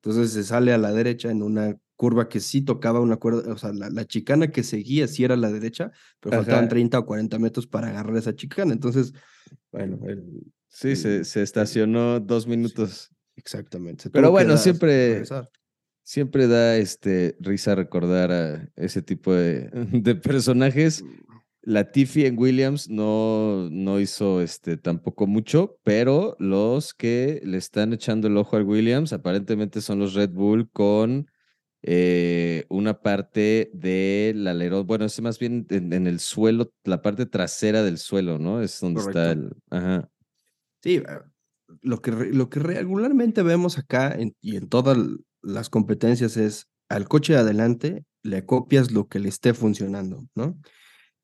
Entonces 0.06 0.32
se 0.32 0.44
sale 0.44 0.72
a 0.72 0.78
la 0.78 0.92
derecha 0.92 1.32
en 1.32 1.42
una 1.42 1.76
curva 1.96 2.28
que 2.28 2.38
sí 2.38 2.62
tocaba 2.62 3.00
una 3.00 3.16
cuerda, 3.16 3.52
o 3.52 3.58
sea, 3.58 3.72
la, 3.72 3.90
la 3.90 4.04
chicana 4.04 4.52
que 4.52 4.62
seguía 4.62 5.08
sí 5.08 5.24
era 5.24 5.34
la 5.34 5.50
derecha, 5.50 5.90
pero 6.20 6.36
faltaban 6.36 6.64
Ajá. 6.66 6.68
30 6.68 6.98
o 7.00 7.06
40 7.06 7.38
metros 7.40 7.66
para 7.66 7.88
agarrar 7.88 8.16
esa 8.16 8.32
chicana. 8.36 8.72
Entonces, 8.72 9.12
bueno, 9.72 9.98
el- 10.06 10.44
Sí, 10.68 10.94
se, 10.94 11.16
el- 11.18 11.24
se 11.24 11.42
estacionó 11.42 12.20
dos 12.20 12.46
minutos. 12.46 13.10
exactamente. 13.34 14.04
se 14.04 14.10
Pero 14.10 14.30
bueno, 14.30 14.56
siempre-. 14.56 15.24
Siempre 16.04 16.46
da 16.46 16.76
este, 16.76 17.36
risa 17.40 17.74
recordar 17.74 18.30
a 18.30 18.68
ese 18.76 19.02
tipo 19.02 19.34
de, 19.34 19.70
de 20.04 20.14
personajes. 20.14 21.02
Latifi 21.66 22.24
en 22.26 22.38
Williams 22.38 22.88
no, 22.88 23.68
no 23.70 23.98
hizo 23.98 24.40
este, 24.40 24.76
tampoco 24.76 25.26
mucho, 25.26 25.78
pero 25.82 26.36
los 26.38 26.94
que 26.94 27.40
le 27.44 27.58
están 27.58 27.92
echando 27.92 28.28
el 28.28 28.36
ojo 28.36 28.56
al 28.56 28.62
Williams 28.62 29.12
aparentemente 29.12 29.80
son 29.80 29.98
los 29.98 30.14
Red 30.14 30.30
Bull 30.30 30.70
con 30.70 31.28
eh, 31.82 32.64
una 32.68 33.00
parte 33.02 33.70
del 33.74 34.46
alerón, 34.46 34.86
bueno, 34.86 35.04
es 35.06 35.20
más 35.20 35.40
bien 35.40 35.66
en, 35.70 35.92
en 35.92 36.06
el 36.06 36.20
suelo, 36.20 36.72
la 36.84 37.02
parte 37.02 37.26
trasera 37.26 37.82
del 37.82 37.98
suelo, 37.98 38.38
¿no? 38.38 38.62
Es 38.62 38.80
donde 38.80 39.00
está 39.00 39.32
el... 39.32 39.52
Ajá. 39.70 40.08
Sí, 40.84 40.96
eh, 40.96 41.04
lo 41.82 42.00
que, 42.00 42.12
lo 42.12 42.48
que 42.48 42.60
regularmente 42.60 43.42
vemos 43.42 43.76
acá 43.76 44.14
en- 44.16 44.36
y 44.40 44.54
en 44.56 44.68
todas 44.68 44.96
las 45.42 45.68
competencias 45.68 46.36
es 46.36 46.68
al 46.88 47.08
coche 47.08 47.32
de 47.32 47.40
adelante 47.40 48.04
le 48.22 48.46
copias 48.46 48.92
lo 48.92 49.08
que 49.08 49.18
le 49.18 49.28
esté 49.28 49.52
funcionando, 49.52 50.24
¿no? 50.36 50.56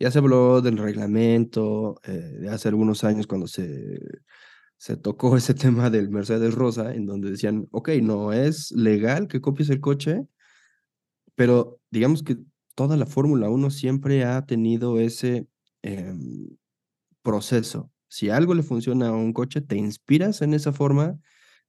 Ya 0.02 0.10
se 0.10 0.18
habló 0.18 0.60
del 0.60 0.78
reglamento 0.78 2.00
eh, 2.02 2.10
de 2.10 2.48
hace 2.48 2.66
algunos 2.66 3.04
años 3.04 3.28
cuando 3.28 3.46
se, 3.46 4.00
se 4.76 4.96
tocó 4.96 5.36
ese 5.36 5.54
tema 5.54 5.90
del 5.90 6.10
Mercedes 6.10 6.54
Rosa, 6.54 6.92
en 6.92 7.06
donde 7.06 7.30
decían, 7.30 7.68
ok, 7.70 7.90
no 8.02 8.32
es 8.32 8.72
legal 8.72 9.28
que 9.28 9.40
copies 9.40 9.70
el 9.70 9.78
coche, 9.78 10.26
pero 11.36 11.80
digamos 11.92 12.24
que 12.24 12.36
toda 12.74 12.96
la 12.96 13.06
Fórmula 13.06 13.48
1 13.48 13.70
siempre 13.70 14.24
ha 14.24 14.44
tenido 14.44 14.98
ese 14.98 15.46
em, 15.82 16.48
proceso. 17.22 17.92
Si 18.08 18.28
algo 18.28 18.54
le 18.54 18.64
funciona 18.64 19.10
a 19.10 19.12
un 19.12 19.32
coche, 19.32 19.60
te 19.60 19.76
inspiras 19.76 20.42
en 20.42 20.52
esa 20.52 20.72
forma 20.72 21.16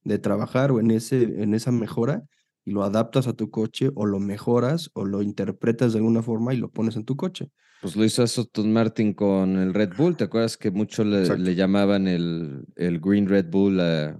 de 0.02 0.18
trabajar 0.18 0.72
o 0.72 0.80
en, 0.80 0.90
ese, 0.90 1.22
en 1.22 1.54
esa 1.54 1.70
mejora 1.70 2.24
y 2.64 2.70
lo 2.72 2.82
adaptas 2.84 3.26
a 3.26 3.32
tu 3.34 3.50
coche 3.50 3.90
o 3.94 4.06
lo 4.06 4.20
mejoras 4.20 4.90
o 4.94 5.04
lo 5.04 5.22
interpretas 5.22 5.92
de 5.92 5.98
alguna 5.98 6.22
forma 6.22 6.54
y 6.54 6.56
lo 6.56 6.70
pones 6.70 6.96
en 6.96 7.04
tu 7.04 7.16
coche. 7.16 7.50
Pues 7.82 7.96
lo 7.96 8.04
hizo 8.04 8.22
Aston 8.22 8.72
Martin 8.72 9.12
con 9.12 9.56
el 9.56 9.74
Red 9.74 9.90
Bull. 9.96 10.16
¿Te 10.16 10.24
acuerdas 10.24 10.56
que 10.56 10.70
mucho 10.70 11.04
le, 11.04 11.54
llamaban 11.54 12.08
el, 12.08 12.64
el 12.76 12.98
Green 13.00 13.28
Red 13.28 13.50
Bull 13.50 13.78
a, 13.80 14.18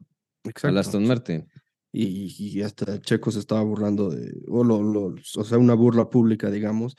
al. 0.62 0.78
Aston 0.78 1.06
Martin? 1.06 1.48
Y, 1.90 2.34
y 2.38 2.60
hasta 2.62 3.00
Checo 3.00 3.30
se 3.30 3.38
estaba 3.38 3.62
burlando 3.62 4.10
de, 4.10 4.34
o, 4.48 4.64
lo, 4.64 4.82
lo- 4.82 5.14
o 5.36 5.44
sea, 5.44 5.58
una 5.58 5.74
burla 5.74 6.10
pública, 6.10 6.50
digamos, 6.50 6.96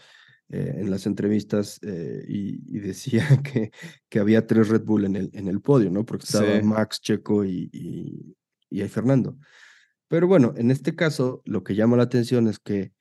eh, 0.50 0.74
en 0.78 0.90
las 0.90 1.06
entrevistas 1.06 1.80
eh, 1.84 2.24
y, 2.28 2.76
y 2.76 2.80
decía 2.80 3.28
que, 3.44 3.72
que 4.10 4.20
había 4.20 4.48
tres 4.48 4.70
Red 4.70 4.84
Bull 4.86 5.06
en 5.06 5.18
el, 5.18 5.30
en 5.34 5.48
el 5.50 5.62
podio, 5.62 5.92
¿no? 5.92 6.06
Porque 6.06 6.24
estaba 6.26 6.60
Sí. 6.62 6.66
Max, 6.66 7.02
Checo 7.02 7.44
y, 7.46 7.70
y, 7.74 8.36
y 8.70 8.82
ahí 8.82 8.88
Fernando. 8.90 9.38
Pero 10.08 10.28
bueno, 10.28 10.54
en 10.56 10.72
este 10.72 10.96
caso, 10.96 11.42
lo 11.46 11.64
que 11.64 11.76
llama 11.76 11.98
la 11.98 12.04
atención 12.04 12.48
es 12.48 12.60
que 12.60 12.92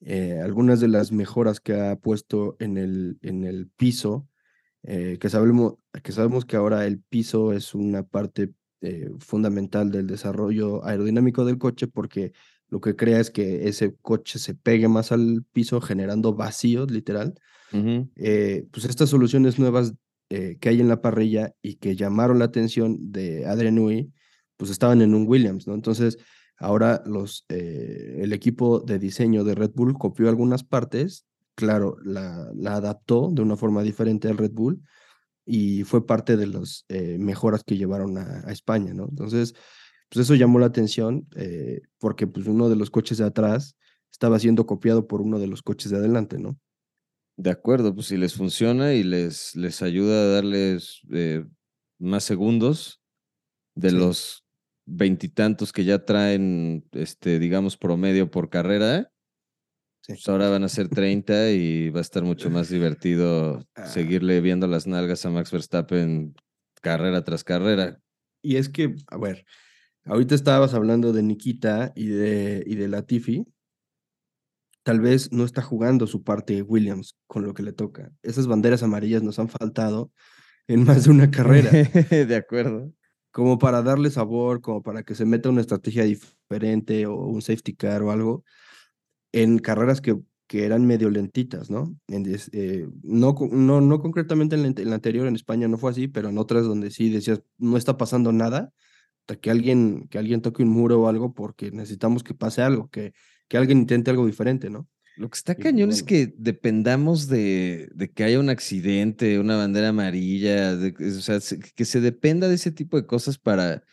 eh, 0.00 0.40
algunas 0.42 0.80
de 0.80 0.88
las 0.88 1.12
mejoras 1.12 1.60
que 1.60 1.74
ha 1.74 1.96
puesto 1.96 2.56
en 2.58 2.76
el, 2.78 3.18
en 3.22 3.44
el 3.44 3.68
piso, 3.76 4.28
eh, 4.82 5.18
que, 5.20 5.30
sabemos, 5.30 5.74
que 6.02 6.12
sabemos 6.12 6.44
que 6.44 6.56
ahora 6.56 6.86
el 6.86 7.00
piso 7.00 7.52
es 7.52 7.74
una 7.74 8.02
parte 8.02 8.52
eh, 8.80 9.10
fundamental 9.18 9.90
del 9.90 10.06
desarrollo 10.06 10.84
aerodinámico 10.84 11.44
del 11.44 11.56
coche, 11.56 11.86
porque 11.86 12.32
lo 12.68 12.80
que 12.80 12.96
crea 12.96 13.20
es 13.20 13.30
que 13.30 13.68
ese 13.68 13.94
coche 14.02 14.38
se 14.38 14.54
pegue 14.54 14.88
más 14.88 15.12
al 15.12 15.44
piso, 15.52 15.80
generando 15.80 16.34
vacíos, 16.34 16.90
literal. 16.90 17.34
Ujú. 17.72 18.10
Eh, 18.16 18.66
pues 18.70 18.84
estas 18.84 19.08
soluciones 19.08 19.58
nuevas 19.58 19.94
eh, 20.28 20.58
que 20.60 20.68
hay 20.68 20.80
en 20.80 20.88
la 20.88 21.00
parrilla 21.00 21.54
y 21.62 21.76
que 21.76 21.96
llamaron 21.96 22.38
la 22.38 22.46
atención 22.46 23.12
de 23.12 23.46
Adrian 23.46 23.76
Newey, 23.76 24.12
pues 24.56 24.70
estaban 24.70 25.00
en 25.00 25.14
un 25.14 25.26
Williams, 25.26 25.66
¿no? 25.66 25.74
Entonces, 25.74 26.18
ahora 26.64 27.02
los, 27.06 27.44
eh, 27.48 28.18
el 28.22 28.32
equipo 28.32 28.80
de 28.80 28.98
diseño 28.98 29.44
de 29.44 29.54
Red 29.54 29.72
Bull 29.74 29.94
copió 29.94 30.28
algunas 30.28 30.64
partes, 30.64 31.26
claro, 31.54 31.96
la, 32.04 32.50
la 32.54 32.76
adaptó 32.76 33.30
de 33.32 33.42
una 33.42 33.56
forma 33.56 33.82
diferente 33.82 34.28
al 34.28 34.38
Red 34.38 34.52
Bull 34.52 34.82
y 35.46 35.84
fue 35.84 36.06
parte 36.06 36.36
de 36.36 36.46
las 36.46 36.84
eh, 36.88 37.18
mejoras 37.18 37.64
que 37.64 37.76
llevaron 37.76 38.18
a, 38.18 38.42
a 38.46 38.52
España, 38.52 38.94
¿no? 38.94 39.06
Entonces, 39.08 39.54
pues 40.08 40.24
eso 40.26 40.34
llamó 40.34 40.58
la 40.58 40.66
atención 40.66 41.26
eh, 41.36 41.82
porque 41.98 42.26
pues 42.26 42.46
uno 42.46 42.68
de 42.68 42.76
los 42.76 42.90
coches 42.90 43.18
de 43.18 43.24
atrás 43.24 43.76
estaba 44.12 44.38
siendo 44.38 44.66
copiado 44.66 45.06
por 45.06 45.20
uno 45.20 45.38
de 45.38 45.46
los 45.48 45.62
coches 45.62 45.90
de 45.90 45.98
adelante, 45.98 46.38
¿no? 46.38 46.56
De 47.36 47.50
acuerdo, 47.50 47.94
pues 47.94 48.06
si 48.06 48.16
les 48.16 48.34
funciona 48.34 48.94
y 48.94 49.02
les, 49.02 49.56
les 49.56 49.82
ayuda 49.82 50.22
a 50.22 50.26
darles 50.34 51.00
eh, 51.12 51.44
más 51.98 52.22
segundos 52.24 53.00
de 53.74 53.90
Sí. 53.90 53.96
los 53.96 54.43
veintitantos 54.86 55.72
que 55.72 55.84
ya 55.84 56.04
traen, 56.04 56.86
este, 56.92 57.38
digamos, 57.38 57.76
promedio 57.76 58.30
por 58.30 58.50
carrera, 58.50 59.10
Sí. 60.02 60.12
pues 60.12 60.28
ahora 60.28 60.50
van 60.50 60.64
a 60.64 60.68
ser 60.68 60.88
30 60.90 61.50
y 61.52 61.88
va 61.88 62.00
a 62.00 62.02
estar 62.02 62.22
mucho 62.24 62.50
más 62.50 62.68
divertido 62.68 63.66
Ah. 63.74 63.86
seguirle 63.86 64.40
viendo 64.42 64.66
las 64.66 64.86
nalgas 64.86 65.24
a 65.24 65.30
Max 65.30 65.50
Verstappen 65.50 66.34
carrera 66.82 67.24
tras 67.24 67.42
carrera. 67.44 68.00
Y 68.42 68.56
es 68.56 68.68
que, 68.68 68.94
a 69.06 69.16
ver, 69.16 69.46
ahorita 70.04 70.34
estabas 70.34 70.74
hablando 70.74 71.14
de 71.14 71.22
Nikita 71.22 71.92
y 71.96 72.08
de, 72.08 72.62
y 72.66 72.74
de 72.76 72.88
Latifi. 72.88 73.46
Tal 74.82 75.00
vez 75.00 75.32
no 75.32 75.44
está 75.44 75.62
jugando 75.62 76.06
su 76.06 76.22
parte 76.24 76.60
Williams 76.60 77.16
con 77.26 77.44
lo 77.46 77.54
que 77.54 77.62
le 77.62 77.72
toca. 77.72 78.12
Esas 78.22 78.46
banderas 78.46 78.82
amarillas 78.82 79.22
nos 79.22 79.38
han 79.38 79.48
faltado 79.48 80.12
en 80.68 80.84
más 80.84 81.04
de 81.04 81.10
una 81.10 81.30
carrera, 81.30 81.70
de 82.10 82.36
acuerdo. 82.36 82.92
Como 83.34 83.58
para 83.58 83.82
darle 83.82 84.12
sabor, 84.12 84.60
como 84.60 84.80
para 84.80 85.02
que 85.02 85.16
se 85.16 85.24
meta 85.24 85.48
una 85.50 85.60
estrategia 85.60 86.04
diferente 86.04 87.06
o 87.06 87.16
un 87.16 87.42
safety 87.42 87.74
car 87.74 88.00
o 88.04 88.12
algo, 88.12 88.44
en 89.32 89.58
carreras 89.58 90.00
que, 90.00 90.16
que 90.46 90.64
eran 90.64 90.86
medio 90.86 91.10
lentitas, 91.10 91.68
¿no? 91.68 91.96
En 92.06 92.24
eh, 92.52 92.86
no, 93.02 93.34
no, 93.50 93.80
no 93.80 94.00
concretamente 94.00 94.54
en 94.54 94.62
la, 94.62 94.68
en 94.68 94.88
la 94.88 94.94
anterior, 94.94 95.26
en 95.26 95.34
España 95.34 95.66
no 95.66 95.78
fue 95.78 95.90
así, 95.90 96.06
pero 96.06 96.28
en 96.28 96.38
otras 96.38 96.64
donde 96.64 96.92
sí 96.92 97.10
decías, 97.10 97.42
no 97.58 97.76
está 97.76 97.96
pasando 97.96 98.30
nada, 98.30 98.72
que 99.40 99.50
alguien, 99.50 100.06
que 100.10 100.18
alguien 100.18 100.40
toque 100.40 100.62
un 100.62 100.68
muro 100.68 101.00
o 101.02 101.08
algo 101.08 101.34
porque 101.34 101.72
necesitamos 101.72 102.22
que 102.22 102.34
pase 102.34 102.62
algo, 102.62 102.88
que, 102.88 103.14
que 103.48 103.56
alguien 103.56 103.78
intente 103.78 104.12
algo 104.12 104.26
diferente, 104.26 104.70
¿no? 104.70 104.86
Lo 105.16 105.28
que 105.30 105.36
está 105.36 105.54
cañón 105.54 105.90
es 105.92 106.02
que 106.02 106.34
dependamos 106.36 107.28
de, 107.28 107.88
de 107.94 108.10
que 108.10 108.24
haya 108.24 108.40
un 108.40 108.48
accidente, 108.50 109.38
una 109.38 109.56
bandera 109.56 109.90
amarilla, 109.90 110.74
de 110.74 110.92
o 111.16 111.20
sea, 111.20 111.40
se- 111.40 111.60
que 111.60 111.84
se 111.84 112.00
dependa 112.00 112.48
de 112.48 112.56
ese 112.56 112.72
tipo 112.72 112.96
de 112.96 113.06
cosas 113.06 113.38
para, 113.38 113.84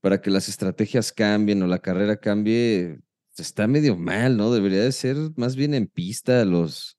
para 0.00 0.20
que 0.20 0.30
las 0.30 0.48
estrategias 0.50 1.12
cambien 1.12 1.62
o 1.62 1.66
la 1.66 1.78
carrera 1.78 2.18
cambie, 2.18 3.00
está 3.38 3.66
medio 3.66 3.96
mal, 3.96 4.36
¿no? 4.36 4.52
Debería 4.52 4.82
de 4.82 4.92
ser 4.92 5.16
más 5.36 5.56
bien 5.56 5.72
en 5.72 5.86
pista 5.86 6.44
los, 6.44 6.98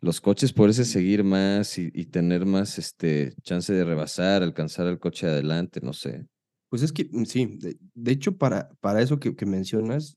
los 0.00 0.20
coches 0.20 0.52
poderse 0.52 0.84
seguir 0.84 1.24
más 1.24 1.78
y, 1.78 1.90
y 1.94 2.06
tener 2.06 2.46
más 2.46 2.78
este, 2.78 3.34
chance 3.42 3.72
de 3.72 3.84
rebasar, 3.84 4.42
alcanzar 4.42 4.86
al 4.88 4.98
coche 4.98 5.26
adelante, 5.28 5.80
no 5.82 5.92
sé. 5.92 6.26
Pues 6.68 6.82
es 6.82 6.92
que 6.92 7.08
mm, 7.10 7.24
sí, 7.26 7.58
de, 7.60 7.76
de 7.94 8.12
hecho 8.12 8.36
para, 8.36 8.70
para 8.80 9.00
eso 9.02 9.20
que, 9.20 9.36
que 9.36 9.46
mencionas, 9.46 10.16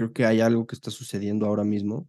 creo 0.00 0.12
que 0.14 0.24
hay 0.24 0.40
algo 0.40 0.66
que 0.66 0.74
está 0.74 0.90
sucediendo 0.90 1.44
ahora 1.44 1.62
mismo, 1.62 2.08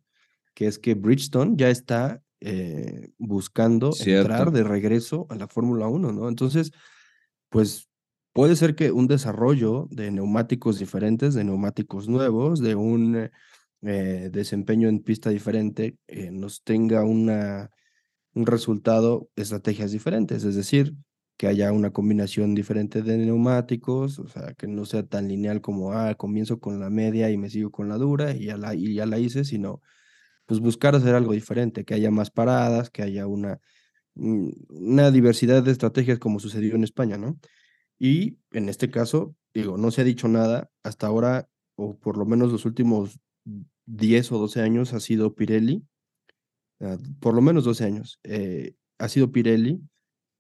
que 0.54 0.66
es 0.68 0.80
que 0.80 0.94
Bridgestone 0.94 1.56
ya 1.58 1.70
está 1.70 2.22
eh, 2.40 3.10
buscando 3.18 3.92
entrar 4.06 4.52
de 4.54 4.64
regreso 4.64 5.28
a 5.30 5.36
la 5.36 5.50
Fórmula 5.50 5.88
1, 5.88 6.14
¿no? 6.14 6.30
Entonces, 6.30 6.72
pues 7.50 7.90
puede 8.32 8.56
ser 8.56 8.76
que 8.76 8.94
un 8.94 9.08
desarrollo 9.08 9.90
de 9.92 10.10
neumáticos 10.10 10.80
diferentes, 10.80 11.34
de 11.34 11.44
neumáticos 11.44 12.08
nuevos, 12.08 12.62
de 12.62 12.76
un 12.76 13.30
eh, 13.82 14.30
desempeño 14.32 14.88
en 14.88 15.04
pista 15.04 15.30
diferente, 15.30 15.98
eh, 16.08 16.32
nos 16.32 16.64
tenga 16.64 17.04
una, 17.04 17.72
un 18.34 18.46
resultado, 18.46 19.28
estrategias 19.36 19.92
diferentes, 19.92 20.46
es 20.46 20.56
decir, 20.56 20.96
que 21.38 21.48
haya 21.48 21.72
una 21.72 21.92
combinación 21.92 22.56
diferente 22.56 23.02
de 23.02 23.18
neumáticos, 23.18 24.20
o 24.20 24.28
sea, 24.28 24.54
que 24.56 24.68
no 24.68 24.86
sea 24.86 25.04
tan 25.04 25.28
lineal 25.28 25.62
como, 25.62 25.94
ah, 25.94 26.16
comienzo 26.16 26.60
con 26.60 26.80
la 26.80 26.90
media 26.90 27.32
y 27.32 27.38
me 27.38 27.50
sigo 27.50 27.72
con 27.72 27.90
la 27.90 27.98
dura 27.98 28.34
y 28.36 28.46
ya 28.46 28.58
la, 28.58 28.76
y 28.76 28.96
ya 28.96 29.06
la 29.08 29.20
hice, 29.20 29.44
sino 29.46 29.82
pues 30.46 30.60
buscar 30.60 30.96
hacer 30.96 31.16
algo 31.16 31.34
diferente, 31.34 31.86
que 31.86 31.94
haya 31.96 32.12
más 32.12 32.32
paradas, 32.32 32.90
que 32.90 33.04
haya 33.04 33.28
una, 33.28 33.60
mm, 34.16 34.50
una 34.70 35.12
diversidad 35.12 35.64
de 35.64 35.72
estrategias 35.72 36.20
como 36.20 36.40
sucedió 36.40 36.76
en 36.76 36.84
España, 36.86 37.18
¿no? 37.18 37.40
Y 38.00 38.40
en 38.52 38.70
este 38.70 38.92
caso, 38.92 39.36
digo, 39.54 39.78
no 39.78 39.92
se 39.92 40.02
ha 40.02 40.06
dicho 40.06 40.28
nada 40.28 40.72
hasta 40.84 41.08
ahora, 41.08 41.50
o 41.76 41.98
por 42.00 42.18
lo 42.18 42.26
menos 42.26 42.52
los 42.52 42.66
últimos 42.66 43.20
10 43.88 44.32
o 44.32 44.40
12 44.40 44.62
años 44.62 44.94
ha 44.94 45.00
sido 45.00 45.36
Pirelli, 45.36 45.86
ah, 46.82 46.98
por 47.20 47.36
lo 47.36 47.42
menos 47.42 47.64
12 47.66 47.86
años, 47.86 48.20
eh, 48.24 48.76
ha 49.00 49.10
sido 49.10 49.32
Pirelli 49.32 49.82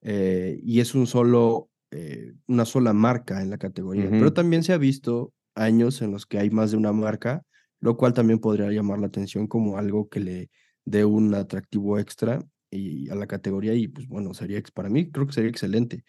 eh, 0.01 0.60
y 0.63 0.79
es 0.79 0.96
un 0.96 1.08
solo, 1.08 1.70
eh, 1.91 2.34
una 2.48 2.65
sola 2.65 2.93
marca 2.93 3.41
en 3.41 3.50
la 3.50 3.58
categoría. 3.58 4.10
Pero 4.10 4.34
también 4.34 4.63
se 4.63 4.74
ha 4.74 4.77
visto 4.77 5.34
años 5.55 6.01
en 6.01 6.12
los 6.12 6.25
que 6.25 6.39
hay 6.39 6.50
más 6.50 6.72
de 6.72 6.77
una 6.77 6.91
marca, 6.91 7.43
lo 7.79 7.98
cual 7.98 8.13
también 8.13 8.39
podría 8.39 8.72
llamar 8.72 9.00
la 9.00 9.08
atención 9.08 9.48
como 9.48 9.77
algo 9.77 10.10
que 10.10 10.20
le 10.20 10.50
dé 10.86 11.05
un 11.05 11.34
atractivo 11.34 12.00
extra 12.00 12.43
y, 12.70 13.10
a 13.10 13.15
la 13.15 13.27
categoría 13.27 13.74
y 13.74 13.88
pues 13.88 14.08
bueno, 14.08 14.34
sería 14.34 14.62
para 14.74 14.89
mí 14.89 15.12
creo 15.12 15.27
que 15.27 15.34
sería 15.34 15.50
excelente. 15.50 16.03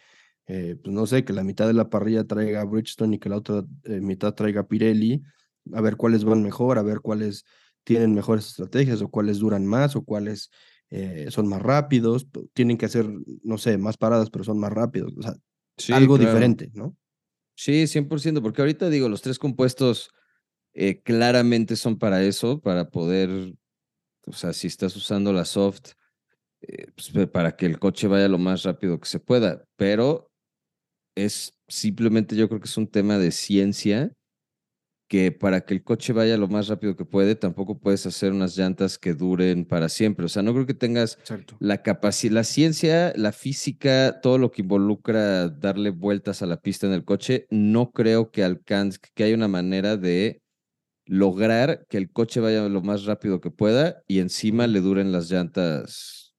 Eh, 0.47 0.77
pues 0.83 0.93
no 0.93 1.07
sé, 1.07 1.25
que 1.25 1.33
la 1.33 1.45
mitad 1.45 1.67
de 1.67 1.73
la 1.73 1.89
parrilla 1.89 2.25
traiga 2.25 2.65
Bridgestone 2.65 3.17
y 3.17 3.19
que 3.19 3.29
la 3.29 3.37
otra 3.37 3.63
mitad 3.85 4.35
traiga 4.35 4.67
Pirelli, 4.67 5.23
a 5.73 5.81
ver 5.81 5.97
cuáles 5.97 6.25
van 6.25 6.43
mejor, 6.43 6.79
a 6.79 6.83
ver 6.83 7.01
cuáles 7.01 7.45
tienen 7.85 8.15
mejores 8.15 8.49
estrategias 8.49 9.03
o 9.03 9.09
cuáles 9.09 9.39
duran 9.39 9.67
más 9.67 9.97
o 9.97 10.05
cuáles 10.05 10.51
eh, 10.95 11.31
son 11.31 11.49
más 11.49 11.63
rápidos, 11.63 12.27
tienen 12.53 12.77
que 12.77 12.85
hacer, 12.85 13.09
no 13.43 13.57
sé, 13.57 13.79
más 13.79 13.97
paradas, 13.97 14.29
pero 14.29 14.45
son 14.45 14.59
más 14.59 14.71
rápidos. 14.71 15.15
O 15.17 15.23
sea, 15.23 15.97
algo 15.97 16.19
diferente, 16.19 16.71
¿no? 16.75 16.95
Sí, 17.55 17.87
100%, 17.87 18.43
porque 18.43 18.61
ahorita 18.61 18.91
digo, 18.91 19.09
los 19.09 19.23
tres 19.23 19.39
compuestos 19.39 20.11
eh, 20.75 21.01
claramente 21.01 21.77
son 21.77 21.99
para 21.99 22.23
eso, 22.23 22.61
para 22.61 22.91
poder, 22.91 23.55
o 24.27 24.33
sea, 24.35 24.53
si 24.53 24.67
estás 24.67 24.95
usando 24.95 25.33
la 25.33 25.47
soft, 25.47 25.93
eh, 26.61 26.89
pues, 26.95 27.27
para 27.29 27.57
que 27.57 27.65
el 27.65 27.79
coche 27.79 28.07
vaya 28.07 28.29
lo 28.29 28.39
más 28.39 28.63
rápido 28.63 29.01
que 29.01 29.09
se 29.09 29.19
pueda, 29.19 29.65
pero 29.77 30.31
es 31.15 31.55
simplemente 31.69 32.37
yo 32.37 32.51
creo 32.51 32.61
que 32.61 32.69
es 32.69 32.77
un 32.77 32.87
tema 32.87 33.17
de 33.17 33.31
ciencia 33.31 34.13
que 35.13 35.31
para 35.31 35.61
que 35.61 35.75
el 35.75 35.85
coche 35.85 36.15
vaya 36.15 36.39
lo 36.39 36.49
más 36.49 36.69
rápido 36.69 36.97
que 36.97 37.05
puede, 37.05 37.35
tampoco 37.35 37.79
puedes 37.79 38.07
hacer 38.07 38.33
unas 38.33 38.57
llantas 38.57 38.97
que 38.97 39.13
duren 39.13 39.67
para 39.67 39.91
siempre. 39.91 40.25
O 40.25 40.29
sea, 40.31 40.43
no 40.43 40.55
creo 40.55 40.65
que 40.65 40.73
tengas 40.73 41.19
la 41.59 41.83
capacidad, 41.83 42.33
la 42.33 42.45
ciencia, 42.45 43.13
la 43.15 43.33
física, 43.33 44.21
todo 44.23 44.39
lo 44.39 44.51
que 44.51 44.63
involucra 44.63 45.51
darle 45.51 45.91
vueltas 45.91 46.41
a 46.41 46.47
la 46.47 46.63
pista 46.63 46.87
en 46.87 46.95
el 46.95 47.05
coche, 47.05 47.47
no 47.51 47.93
creo 47.93 48.31
que 48.31 48.43
alcance, 48.43 48.99
que 49.13 49.25
haya 49.25 49.35
una 49.35 49.49
manera 49.49 49.99
de 49.99 50.41
lograr 51.05 51.85
que 51.91 51.99
el 51.99 52.11
coche 52.11 52.41
vaya 52.41 52.67
lo 52.71 52.81
más 52.81 53.05
rápido 53.05 53.43
que 53.43 53.51
pueda 53.51 54.03
y 54.09 54.21
encima 54.21 54.67
le 54.67 54.81
duren 54.81 55.13
las 55.13 55.31
llantas 55.31 56.35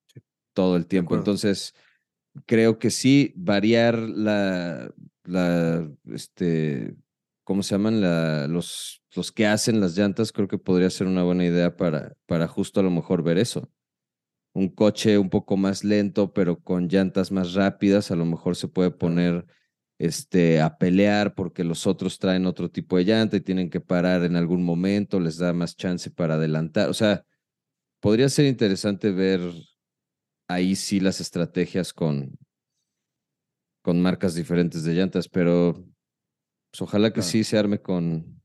todo 0.54 0.78
el 0.78 0.88
tiempo. 0.88 1.16
Entonces, 1.16 1.76
creo 2.48 2.80
que 2.80 2.90
sí, 2.90 3.34
variar 3.36 4.00
la, 4.00 4.92
la, 5.26 5.88
este, 6.06 6.96
¿cómo 7.44 7.64
se 7.64 7.76
llaman? 7.76 8.02
La, 8.02 8.48
los, 8.48 9.04
los 9.16 9.32
que 9.32 9.48
hacen 9.48 9.80
las 9.80 9.98
llantas, 9.98 10.32
creo 10.32 10.48
que 10.48 10.58
podría 10.58 10.90
ser 10.90 11.08
una 11.08 11.24
buena 11.24 11.46
idea 11.46 11.76
para, 11.76 12.14
para 12.26 12.48
justo 12.48 12.80
a 12.80 12.84
lo 12.84 12.92
mejor 12.92 13.24
ver 13.24 13.38
eso. 13.38 13.70
Un 14.54 14.70
coche 14.70 15.18
un 15.18 15.30
poco 15.30 15.58
más 15.58 15.84
lento, 15.84 16.34
pero 16.34 16.60
con 16.60 16.88
llantas 16.88 17.32
más 17.32 17.54
rápidas, 17.54 18.12
a 18.12 18.16
lo 18.16 18.26
mejor 18.26 18.56
se 18.56 18.68
puede 18.68 18.92
poner 18.92 19.46
este, 19.98 20.62
a 20.62 20.78
pelear 20.78 21.34
porque 21.36 21.64
los 21.64 21.88
otros 21.88 22.20
traen 22.20 22.46
otro 22.46 22.70
tipo 22.70 22.98
de 22.98 23.06
llanta 23.06 23.38
y 23.38 23.42
tienen 23.42 23.70
que 23.70 23.80
parar 23.82 24.24
en 24.24 24.36
algún 24.36 24.64
momento, 24.64 25.20
les 25.20 25.38
da 25.38 25.54
más 25.54 25.76
chance 25.76 26.12
para 26.12 26.36
adelantar. 26.36 26.90
O 26.90 26.94
sea, 26.94 27.26
podría 28.00 28.30
ser 28.30 28.46
interesante 28.46 29.12
ver 29.12 29.40
ahí 30.48 30.76
sí 30.76 31.00
las 31.00 31.22
estrategias 31.22 31.94
con, 31.94 32.38
con 33.82 34.02
marcas 34.02 34.36
diferentes 34.36 34.84
de 34.84 34.94
llantas, 34.94 35.28
pero 35.30 35.86
pues 36.74 36.82
ojalá 36.82 37.14
que 37.14 37.22
sí 37.22 37.44
se 37.44 37.56
arme 37.56 37.80
con... 37.80 38.42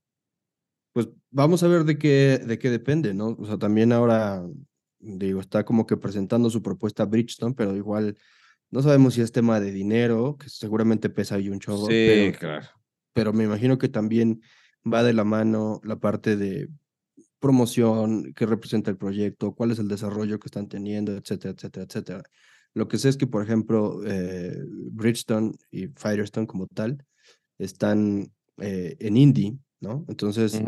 Pues 0.92 1.08
vamos 1.30 1.62
a 1.62 1.68
ver 1.68 1.84
de 1.84 1.96
qué, 1.96 2.38
de 2.46 2.58
qué 2.58 2.68
depende, 2.68 3.14
¿no? 3.14 3.28
O 3.28 3.46
sea, 3.46 3.56
también 3.56 3.90
ahora, 3.90 4.46
digo, 4.98 5.40
está 5.40 5.64
como 5.64 5.86
que 5.86 5.96
presentando 5.96 6.50
su 6.50 6.62
propuesta 6.62 7.06
Bridgestone, 7.06 7.54
pero 7.54 7.74
igual 7.74 8.18
no 8.70 8.82
sabemos 8.82 9.14
si 9.14 9.22
es 9.22 9.32
tema 9.32 9.60
de 9.60 9.72
dinero, 9.72 10.36
que 10.38 10.50
seguramente 10.50 11.08
pesa 11.08 11.36
ahí 11.36 11.48
un 11.48 11.58
chorro. 11.58 11.86
Sí, 11.86 12.32
claro. 12.38 12.66
Pero 13.14 13.32
me 13.32 13.44
imagino 13.44 13.78
que 13.78 13.88
también 13.88 14.42
va 14.84 15.02
de 15.02 15.14
la 15.14 15.24
mano 15.24 15.80
la 15.82 15.96
parte 15.96 16.36
de 16.36 16.68
promoción, 17.38 18.34
qué 18.34 18.44
representa 18.44 18.90
el 18.90 18.98
proyecto, 18.98 19.54
cuál 19.54 19.70
es 19.70 19.78
el 19.78 19.88
desarrollo 19.88 20.38
que 20.38 20.48
están 20.48 20.68
teniendo, 20.68 21.16
etcétera, 21.16 21.54
etcétera, 21.56 21.86
etcétera. 21.86 22.22
Lo 22.74 22.88
que 22.88 22.98
sé 22.98 23.08
es 23.08 23.16
que, 23.16 23.26
por 23.26 23.42
ejemplo, 23.42 24.02
eh, 24.04 24.54
Bridgestone 24.92 25.52
y 25.70 25.86
Firestone 25.86 26.46
como 26.46 26.66
tal, 26.66 27.06
están 27.58 28.32
eh, 28.58 28.96
en 29.00 29.16
Indy, 29.16 29.58
¿no? 29.80 30.04
Entonces, 30.08 30.60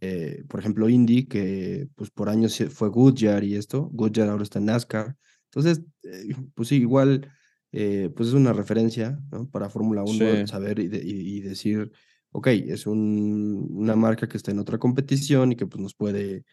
eh, 0.00 0.44
por 0.48 0.60
ejemplo, 0.60 0.88
Indy, 0.88 1.24
que 1.24 1.88
pues 1.94 2.10
por 2.10 2.28
años 2.28 2.56
fue 2.70 2.88
Goodyear 2.88 3.44
y 3.44 3.56
esto, 3.56 3.90
Goodyear 3.92 4.28
ahora 4.28 4.42
está 4.42 4.58
en 4.58 4.66
NASCAR. 4.66 5.16
Entonces, 5.50 5.82
eh, 6.04 6.34
pues 6.54 6.68
sí, 6.68 6.76
igual, 6.76 7.30
pues 7.70 8.28
es 8.28 8.34
una 8.34 8.52
referencia, 8.52 9.18
¿no? 9.30 9.48
Para 9.50 9.68
Fórmula 9.68 10.02
1, 10.02 10.46
saber 10.46 10.78
y, 10.78 11.40
decir, 11.40 11.92
ok, 12.32 12.46
es 12.48 12.86
un, 12.86 13.66
una 13.70 13.96
marca 13.96 14.28
que 14.28 14.36
está 14.36 14.50
en 14.50 14.58
otra 14.58 14.78
competición 14.78 15.52
y 15.52 15.56
que 15.56 15.66
pues 15.66 15.82
nos 15.82 15.94
puede, 15.94 16.44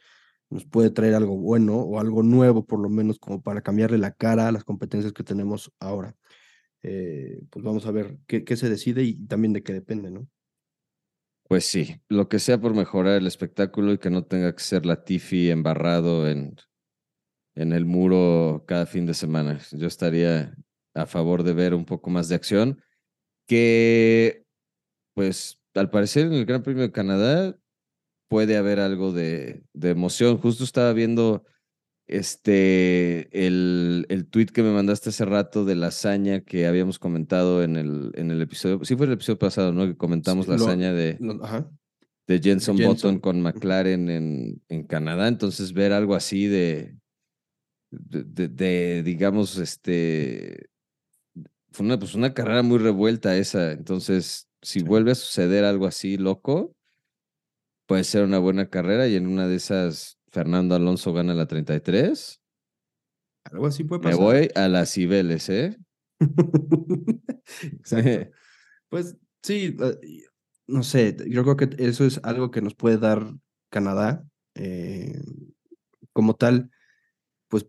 nos 0.50 0.66
puede 0.66 0.90
traer 0.90 1.16
algo 1.16 1.38
bueno 1.38 1.78
o 1.78 2.00
algo 2.00 2.24
nuevo, 2.24 2.66
por 2.66 2.80
lo 2.80 2.90
menos 2.90 3.20
como 3.20 3.42
para 3.42 3.62
cambiarle 3.62 3.98
la 3.98 4.12
cara 4.12 4.48
a 4.48 4.52
las 4.52 4.66
competencias 4.66 5.14
que 5.14 5.24
tenemos 5.24 5.72
ahora. 5.80 6.16
Eh, 6.84 7.42
pues 7.50 7.64
vamos 7.64 7.86
a 7.86 7.92
ver 7.92 8.18
qué, 8.28 8.58
se 8.58 8.70
decide 8.70 9.04
y 9.04 9.26
también 9.26 9.54
de 9.54 9.64
qué 9.64 9.72
depende, 9.72 10.12
¿no? 10.12 10.28
Pues 11.48 11.66
sí, 11.66 12.02
lo 12.10 12.28
que 12.28 12.40
sea 12.40 12.60
por 12.60 12.74
mejorar 12.74 13.18
el 13.18 13.28
espectáculo 13.28 13.94
y 13.94 13.98
que 13.98 14.10
no 14.10 14.26
tenga 14.26 14.54
que 14.54 14.64
ser 14.64 14.86
la 14.86 15.04
Tiffy 15.04 15.50
embarrado 15.50 16.28
en, 16.28 16.56
en 17.56 17.72
el 17.72 17.86
muro 17.86 18.66
cada 18.68 18.86
fin 18.86 19.06
de 19.06 19.14
semana. 19.14 19.60
Yo 19.72 19.88
estaría 19.88 20.56
a 20.94 21.06
favor 21.06 21.44
de 21.44 21.54
ver 21.54 21.74
un 21.74 21.86
poco 21.86 22.10
más 22.10 22.28
de 22.28 22.36
acción, 22.36 22.82
que 23.48 24.46
pues 25.14 25.62
al 25.74 25.90
parecer 25.90 26.28
en 26.28 26.34
el 26.34 26.46
Gran 26.46 26.64
Premio 26.64 26.84
de 26.84 26.92
Canadá 26.92 27.58
puede 28.28 28.58
haber 28.58 28.80
algo 28.80 29.14
de, 29.14 29.64
de 29.74 29.90
emoción. 29.90 30.38
Justo 30.38 30.64
estaba 30.64 30.92
viendo 30.92 31.46
este, 32.18 33.28
el, 33.46 34.06
el 34.10 34.28
tweet 34.28 34.48
que 34.48 34.62
me 34.62 34.72
mandaste 34.72 35.10
hace 35.10 35.26
rato 35.26 35.66
de 35.66 35.76
la 35.76 35.88
hazaña 35.88 36.42
que 36.42 36.68
habíamos 36.68 37.00
comentado 37.00 37.64
en 37.64 37.76
el, 37.76 38.12
en 38.16 38.30
el 38.30 38.42
episodio, 38.42 38.84
sí 38.86 38.96
fue 38.96 39.08
el 39.08 39.14
episodio 39.14 39.40
pasado, 39.40 39.72
¿no? 39.72 39.88
Que 39.88 39.98
comentamos 39.98 40.48
la 40.48 40.56
hazaña 40.56 40.94
de, 40.94 41.18
de 42.28 42.40
Jenson, 42.40 42.78
Button 42.78 43.20
con 43.20 43.42
McLaren 43.42 44.10
en, 44.10 44.62
en 44.70 44.84
Canadá. 44.84 45.28
Entonces, 45.28 45.74
ver 45.74 45.92
algo 45.92 46.14
así 46.14 46.46
de, 46.48 46.96
de, 47.90 49.02
digamos, 49.04 49.58
este, 49.58 50.70
fue 51.72 51.86
una, 51.86 51.98
pues 51.98 52.14
una 52.14 52.34
carrera 52.34 52.62
muy 52.62 52.78
revuelta 52.78 53.36
esa. 53.36 53.72
Entonces, 53.72 54.48
si 54.62 54.84
vuelve 54.84 55.12
a 55.12 55.16
suceder 55.16 55.66
algo 55.66 55.88
así 55.88 56.18
loco, 56.18 56.76
puede 57.88 58.04
ser 58.04 58.24
una 58.24 58.40
buena 58.40 58.70
carrera 58.70 59.08
y 59.08 59.16
en 59.16 59.28
una 59.28 59.48
de 59.48 59.56
esas 59.56 60.20
Fernando 60.34 60.74
Alonso 60.74 61.14
gana 61.14 61.36
la 61.36 61.46
33. 61.46 62.42
Algo 63.52 63.68
así 63.68 63.84
puede 63.84 64.02
pasar. 64.02 64.20
Me 64.20 64.26
voy 64.26 64.50
a 64.56 64.68
las 64.68 64.92
Cibeles, 64.92 65.48
¿eh? 65.50 65.78
Exacto. 67.62 68.32
pues 68.90 69.16
sí, 69.44 69.78
eh, 69.80 70.24
no 70.66 70.82
sé, 70.82 71.16
yo 71.28 71.44
creo 71.44 71.56
que 71.56 71.70
eso 71.78 72.04
es 72.04 72.20
algo 72.24 72.50
que 72.50 72.64
nos 72.64 72.74
puede 72.74 72.98
dar 72.98 73.32
Canadá. 73.70 74.26
Eh, 74.56 75.22
como 76.14 76.36
tal, 76.36 76.72
pues 77.48 77.68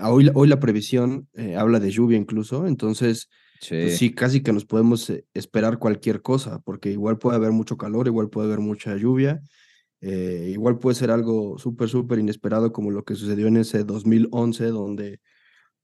hoy, 0.00 0.30
hoy 0.34 0.48
la 0.48 0.60
previsión 0.60 1.28
eh, 1.34 1.56
habla 1.56 1.80
de 1.80 1.90
lluvia 1.90 2.16
incluso, 2.16 2.66
entonces 2.68 3.28
pues 3.68 3.92
sí. 3.92 4.08
sí, 4.08 4.14
casi 4.14 4.40
que 4.40 4.52
nos 4.52 4.64
podemos 4.64 5.12
esperar 5.34 5.78
cualquier 5.78 6.22
cosa, 6.22 6.60
porque 6.60 6.92
igual 6.92 7.18
puede 7.18 7.36
haber 7.36 7.50
mucho 7.50 7.76
calor, 7.76 8.06
igual 8.06 8.30
puede 8.30 8.46
haber 8.46 8.60
mucha 8.60 8.96
lluvia, 8.96 9.40
eh, 10.00 10.50
igual 10.50 10.78
puede 10.78 10.94
ser 10.94 11.10
algo 11.10 11.58
súper, 11.58 11.88
súper 11.88 12.18
inesperado 12.18 12.72
como 12.72 12.90
lo 12.90 13.04
que 13.04 13.14
sucedió 13.14 13.48
en 13.48 13.56
ese 13.56 13.84
2011, 13.84 14.66
donde 14.66 15.20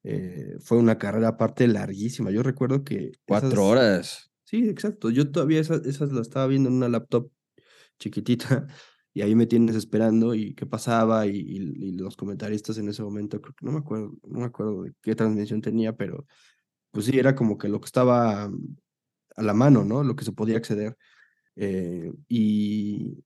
eh, 0.04 0.56
fue 0.60 0.78
una 0.78 0.98
carrera 0.98 1.28
aparte 1.28 1.66
larguísima. 1.66 2.30
Yo 2.30 2.42
recuerdo 2.42 2.84
que... 2.84 3.12
Cuatro 3.26 3.66
horas. 3.66 4.30
Sí, 4.44 4.68
exacto. 4.68 5.10
Yo 5.10 5.30
todavía 5.30 5.60
esas, 5.60 5.84
esas 5.86 6.12
las 6.12 6.28
estaba 6.28 6.46
viendo 6.46 6.68
en 6.68 6.76
una 6.76 6.88
laptop 6.88 7.30
chiquitita 7.98 8.66
y 9.14 9.22
ahí 9.22 9.34
me 9.34 9.46
tienes 9.46 9.76
esperando 9.76 10.34
y 10.34 10.54
qué 10.54 10.66
pasaba 10.66 11.26
y, 11.26 11.92
los 11.92 12.16
comentaristas 12.16 12.78
en 12.78 12.88
ese 12.88 13.02
momento, 13.02 13.40
creo 13.40 13.54
que 13.54 13.64
no 13.64 13.72
me 13.72 13.78
acuerdo, 13.78 14.12
no 14.24 14.40
me 14.40 14.46
acuerdo 14.46 14.82
de 14.82 14.92
qué 15.00 15.14
transmisión 15.14 15.60
tenía, 15.60 15.96
pero 15.96 16.26
pues 16.90 17.06
sí, 17.06 17.18
era 17.18 17.34
como 17.34 17.56
que 17.58 17.68
lo 17.68 17.80
que 17.80 17.86
estaba 17.86 18.44
a 18.44 19.42
la 19.42 19.54
mano, 19.54 19.84
¿no? 19.84 20.04
Lo 20.04 20.16
que 20.16 20.24
se 20.24 20.32
podía 20.32 20.56
acceder. 20.56 20.96
Eh, 21.56 22.12
y, 22.28 23.24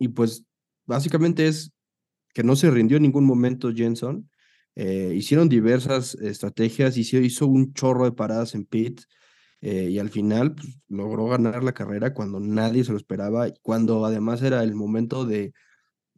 y 0.00 0.08
pues 0.08 0.44
básicamente 0.86 1.46
es 1.46 1.72
que 2.34 2.42
no 2.42 2.56
se 2.56 2.70
rindió 2.70 2.96
en 2.96 3.04
ningún 3.04 3.24
momento 3.26 3.72
Jenson. 3.72 4.28
Eh, 4.74 5.12
hicieron 5.14 5.48
diversas 5.48 6.14
estrategias, 6.14 6.96
hizo, 6.96 7.18
hizo 7.18 7.46
un 7.46 7.74
chorro 7.74 8.04
de 8.04 8.12
paradas 8.12 8.54
en 8.54 8.64
pit 8.64 9.02
eh, 9.60 9.90
y 9.90 9.98
al 9.98 10.08
final 10.08 10.54
pues, 10.54 10.78
logró 10.88 11.26
ganar 11.26 11.62
la 11.62 11.74
carrera 11.74 12.14
cuando 12.14 12.40
nadie 12.40 12.82
se 12.82 12.92
lo 12.92 12.96
esperaba, 12.96 13.48
cuando 13.62 14.04
además 14.06 14.42
era 14.42 14.62
el 14.62 14.74
momento 14.74 15.26
de 15.26 15.52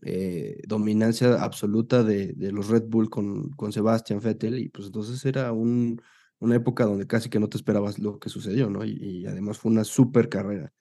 eh, 0.02 0.60
dominancia 0.66 1.42
absoluta 1.42 2.04
de, 2.04 2.34
de, 2.34 2.52
los 2.52 2.68
Red 2.68 2.84
Bull 2.88 3.10
con, 3.10 3.50
con 3.50 3.72
Sebastian 3.72 4.20
Vettel 4.20 4.58
y 4.60 4.68
pues 4.68 4.86
entonces 4.86 5.24
era 5.24 5.52
un, 5.52 6.00
una 6.38 6.56
época 6.56 6.84
donde 6.84 7.06
casi 7.06 7.28
que 7.30 7.40
no 7.40 7.48
te 7.48 7.56
esperabas 7.56 7.98
lo 7.98 8.18
que 8.20 8.28
sucedió, 8.28 8.70
¿no? 8.70 8.84
Y, 8.84 9.26
además 9.26 9.58
fue 9.58 9.72
una 9.72 9.84
súper 9.84 10.28
carrera. 10.28 10.72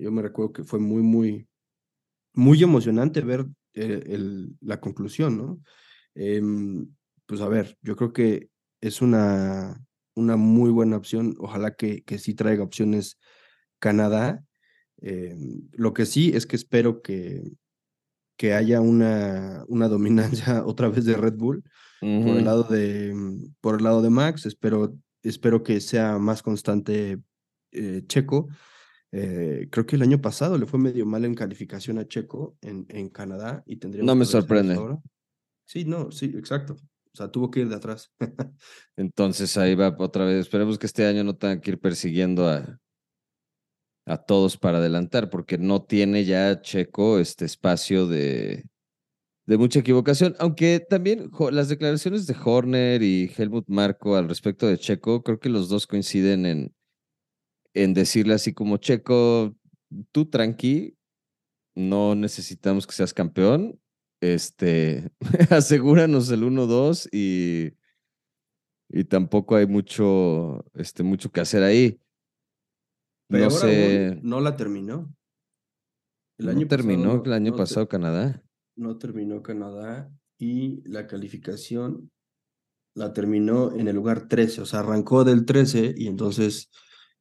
Yo 0.00 0.12
me 0.12 0.22
recuerdo 0.22 0.52
que 0.52 0.64
fue 0.64 0.78
muy, 0.78 1.02
muy, 1.02 1.48
muy 2.34 2.62
emocionante 2.62 3.20
ver 3.22 3.46
eh, 3.74 4.02
el, 4.06 4.56
la 4.60 4.80
conclusión, 4.80 5.38
¿no? 5.38 5.60
Em, 6.14 6.88
pues 7.26 7.40
a 7.40 7.48
ver, 7.48 7.76
yo 7.82 7.96
creo 7.96 8.12
que 8.12 8.50
es 8.80 9.00
una, 9.02 9.80
una 10.14 10.36
muy 10.36 10.70
buena 10.70 10.96
opción. 10.96 11.34
Ojalá 11.38 11.74
que, 11.74 12.02
que 12.02 12.18
sí 12.18 12.34
traiga 12.34 12.62
opciones 12.62 13.18
Canadá. 13.78 14.44
Em, 14.98 15.62
lo 15.72 15.94
que 15.94 16.06
sí 16.06 16.32
es 16.34 16.46
que 16.46 16.56
espero 16.56 17.02
que, 17.02 17.42
que 18.36 18.54
haya 18.54 18.80
una, 18.80 19.64
una 19.68 19.88
dominancia 19.88 20.64
otra 20.66 20.88
vez 20.88 21.04
de 21.04 21.16
Red 21.16 21.34
Bull 21.34 21.64
por 22.00 22.36
el 22.36 22.44
lado 22.44 22.64
de 22.64 23.14
por 23.62 23.78
el 23.78 23.84
lado 23.84 24.02
de 24.02 24.10
Max. 24.10 24.44
Espero, 24.44 24.94
espero 25.22 25.62
que 25.62 25.80
sea 25.80 26.18
más 26.18 26.42
constante 26.42 27.18
eh, 27.72 28.02
Checo. 28.06 28.48
Eh, 29.16 29.68
creo 29.70 29.86
que 29.86 29.94
el 29.94 30.02
año 30.02 30.20
pasado 30.20 30.58
le 30.58 30.66
fue 30.66 30.80
medio 30.80 31.06
mal 31.06 31.24
en 31.24 31.36
calificación 31.36 31.98
a 31.98 32.08
Checo 32.08 32.56
en, 32.60 32.84
en 32.88 33.08
Canadá 33.10 33.62
y 33.64 33.76
tendría. 33.76 34.02
No 34.02 34.16
me 34.16 34.24
sorprende. 34.24 34.76
Sí, 35.64 35.84
no, 35.84 36.10
sí, 36.10 36.32
exacto. 36.36 36.74
O 36.74 37.16
sea, 37.16 37.30
tuvo 37.30 37.48
que 37.48 37.60
ir 37.60 37.68
de 37.68 37.76
atrás. 37.76 38.12
Entonces 38.96 39.56
ahí 39.56 39.76
va 39.76 39.94
otra 39.96 40.24
vez. 40.24 40.40
Esperemos 40.40 40.80
que 40.80 40.86
este 40.86 41.06
año 41.06 41.22
no 41.22 41.36
tenga 41.36 41.60
que 41.60 41.70
ir 41.70 41.80
persiguiendo 41.80 42.48
a, 42.48 42.80
a 44.04 44.16
todos 44.16 44.56
para 44.56 44.78
adelantar, 44.78 45.30
porque 45.30 45.58
no 45.58 45.84
tiene 45.84 46.24
ya 46.24 46.60
Checo 46.60 47.20
este 47.20 47.44
espacio 47.44 48.08
de, 48.08 48.64
de 49.46 49.56
mucha 49.58 49.78
equivocación, 49.78 50.34
aunque 50.40 50.80
también 50.80 51.30
las 51.52 51.68
declaraciones 51.68 52.26
de 52.26 52.34
Horner 52.44 53.00
y 53.04 53.30
Helmut 53.36 53.68
Marco 53.68 54.16
al 54.16 54.28
respecto 54.28 54.66
de 54.66 54.76
Checo, 54.76 55.22
creo 55.22 55.38
que 55.38 55.50
los 55.50 55.68
dos 55.68 55.86
coinciden 55.86 56.46
en, 56.46 56.74
en 57.74 57.94
decirle 57.94 58.34
así 58.34 58.54
como 58.54 58.76
Checo, 58.78 59.56
tú 60.12 60.26
tranqui, 60.26 60.96
no 61.74 62.14
necesitamos 62.14 62.86
que 62.86 62.94
seas 62.94 63.12
campeón, 63.12 63.80
este, 64.20 65.10
asegúranos 65.50 66.30
el 66.30 66.42
1-2 66.42 67.08
y, 67.12 67.74
y 68.88 69.04
tampoco 69.04 69.56
hay 69.56 69.66
mucho, 69.66 70.64
este, 70.74 71.02
mucho 71.02 71.30
que 71.30 71.40
hacer 71.40 71.62
ahí 71.62 72.00
no 73.28 73.50
sé. 73.50 74.20
no 74.22 74.40
la 74.40 74.56
terminó. 74.56 75.14
El 76.38 76.48
año 76.48 76.66
terminó 76.66 77.22
el 77.24 77.32
año 77.32 77.54
pasado 77.54 77.88
Canadá. 77.88 78.42
No 78.76 78.98
terminó 78.98 79.42
Canadá 79.42 80.10
y 80.38 80.82
la 80.88 81.06
calificación 81.06 82.10
la 82.96 83.12
terminó 83.12 83.72
en 83.72 83.88
el 83.88 83.96
lugar 83.96 84.28
13, 84.28 84.60
o 84.60 84.66
sea, 84.66 84.80
arrancó 84.80 85.24
del 85.24 85.44
13 85.44 85.94
y 85.96 86.06
entonces, 86.06 86.70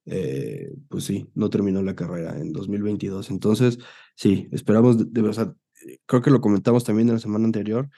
eh, 0.05 0.73
pues 0.89 1.05
sí, 1.05 1.27
no 1.35 1.49
terminó 1.49 1.81
la 1.81 1.95
carrera 1.95 2.37
en 2.39 2.51
2022. 2.51 3.29
Entonces, 3.29 3.79
sí, 4.15 4.47
esperamos, 4.51 5.13
de, 5.13 5.21
verdad, 5.21 5.55
creo 6.05 6.21
que 6.21 6.31
lo 6.31 6.41
comentamos 6.41 6.83
también 6.83 7.09
en 7.09 7.15
la 7.15 7.19
semana 7.19 7.45
anterior, 7.45 7.89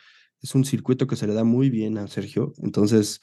es 0.42 0.54
un 0.56 0.66
circuito 0.66 1.08
que 1.08 1.16
se 1.16 1.28
le 1.28 1.34
da 1.34 1.44
muy 1.44 1.70
bien 1.70 1.98
a 1.98 2.08
Sergio, 2.08 2.54
entonces 2.58 3.22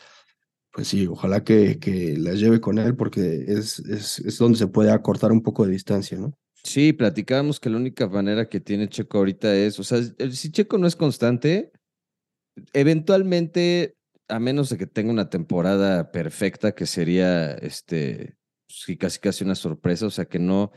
pues 0.72 0.88
sí, 0.88 1.06
ojalá 1.06 1.44
que, 1.44 1.78
que 1.78 2.16
las 2.16 2.40
lleve 2.40 2.60
con 2.60 2.78
él 2.78 2.96
porque 2.96 3.44
es, 3.46 3.78
es, 3.80 4.18
es 4.20 4.38
donde 4.38 4.58
se 4.58 4.66
puede 4.66 4.90
acortar 4.90 5.30
un 5.30 5.42
poco 5.42 5.66
de 5.66 5.72
distancia, 5.72 6.18
¿no? 6.18 6.32
Sí, 6.64 6.92
platicábamos 6.92 7.60
que 7.60 7.68
la 7.70 7.76
única 7.76 8.08
manera 8.08 8.48
que 8.48 8.60
tiene 8.60 8.88
Checo 8.88 9.18
ahorita 9.18 9.54
es, 9.54 9.78
o 9.78 9.84
sea, 9.84 9.98
si 10.30 10.50
Checo 10.50 10.78
no 10.78 10.86
es 10.86 10.96
constante, 10.96 11.72
eventualmente, 12.72 13.96
a 14.28 14.38
menos 14.38 14.70
de 14.70 14.78
que 14.78 14.86
tenga 14.86 15.12
una 15.12 15.28
temporada 15.28 16.10
perfecta, 16.12 16.72
que 16.72 16.86
sería, 16.86 17.52
este, 17.52 18.36
sí, 18.72 18.96
casi 18.96 19.18
casi 19.18 19.44
una 19.44 19.54
sorpresa, 19.54 20.06
o 20.06 20.10
sea, 20.10 20.24
que 20.24 20.38
no, 20.38 20.72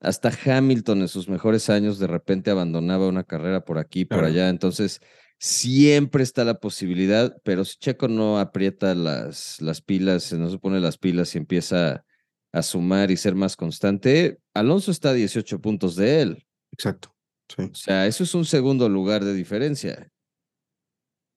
hasta 0.00 0.30
Hamilton 0.44 1.02
en 1.02 1.08
sus 1.08 1.28
mejores 1.28 1.70
años 1.70 1.98
de 1.98 2.06
repente 2.06 2.50
abandonaba 2.50 3.08
una 3.08 3.24
carrera 3.24 3.64
por 3.64 3.78
aquí, 3.78 4.04
por 4.04 4.24
allá, 4.24 4.48
entonces 4.48 5.00
Siempre 5.42 6.22
está 6.22 6.44
la 6.44 6.60
posibilidad, 6.60 7.34
pero 7.44 7.64
si 7.64 7.78
Checo 7.78 8.08
no 8.08 8.38
aprieta 8.38 8.94
las, 8.94 9.58
las 9.62 9.80
pilas, 9.80 10.30
no 10.34 10.50
se 10.50 10.58
pone 10.58 10.80
las 10.80 10.98
pilas 10.98 11.34
y 11.34 11.38
empieza 11.38 12.04
a 12.52 12.62
sumar 12.62 13.10
y 13.10 13.16
ser 13.16 13.34
más 13.36 13.56
constante, 13.56 14.38
Alonso 14.52 14.90
está 14.90 15.10
a 15.10 15.14
18 15.14 15.62
puntos 15.62 15.96
de 15.96 16.20
él. 16.20 16.46
Exacto. 16.72 17.16
O 17.56 17.74
sea, 17.74 18.06
eso 18.06 18.22
es 18.22 18.34
un 18.34 18.44
segundo 18.44 18.86
lugar 18.90 19.24
de 19.24 19.32
diferencia. 19.32 20.12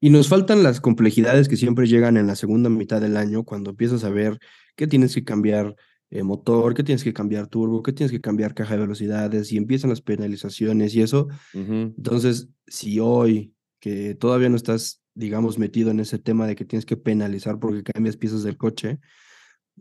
Y 0.02 0.10
nos 0.10 0.28
faltan 0.28 0.64
las 0.64 0.82
complejidades 0.82 1.48
que 1.48 1.56
siempre 1.56 1.88
llegan 1.88 2.18
en 2.18 2.28
la 2.28 2.36
segunda 2.36 2.70
mitad 2.70 3.00
del 3.00 3.16
año, 3.16 3.46
cuando 3.46 3.70
empiezas 3.70 4.04
a 4.04 4.10
ver 4.10 4.38
que 4.76 4.86
tienes 4.86 5.16
que 5.16 5.24
cambiar 5.24 5.78
eh, 6.14 6.22
motor, 6.22 6.76
que 6.76 6.84
tienes 6.84 7.04
que 7.04 7.12
cambiar 7.12 7.48
turbo, 7.48 7.82
que 7.82 7.92
tienes 7.92 8.12
que 8.12 8.22
cambiar 8.22 8.54
caja 8.54 8.76
de 8.76 8.82
velocidades 8.82 9.52
y 9.52 9.58
empiezan 9.58 9.90
las 9.90 10.02
penalizaciones 10.02 10.94
y 10.94 11.02
eso. 11.02 11.28
Entonces, 11.54 12.50
si 12.68 13.00
hoy 13.00 13.56
que 13.80 14.14
todavía 14.14 14.48
no 14.48 14.56
estás, 14.56 15.02
digamos, 15.16 15.58
metido 15.58 15.90
en 15.90 16.00
ese 16.00 16.20
tema 16.20 16.46
de 16.46 16.56
que 16.56 16.66
tienes 16.66 16.86
que 16.86 16.98
penalizar 16.98 17.60
porque 17.60 17.82
cambias 17.82 18.16
piezas 18.16 18.44
del 18.44 18.58
coche, 18.58 19.00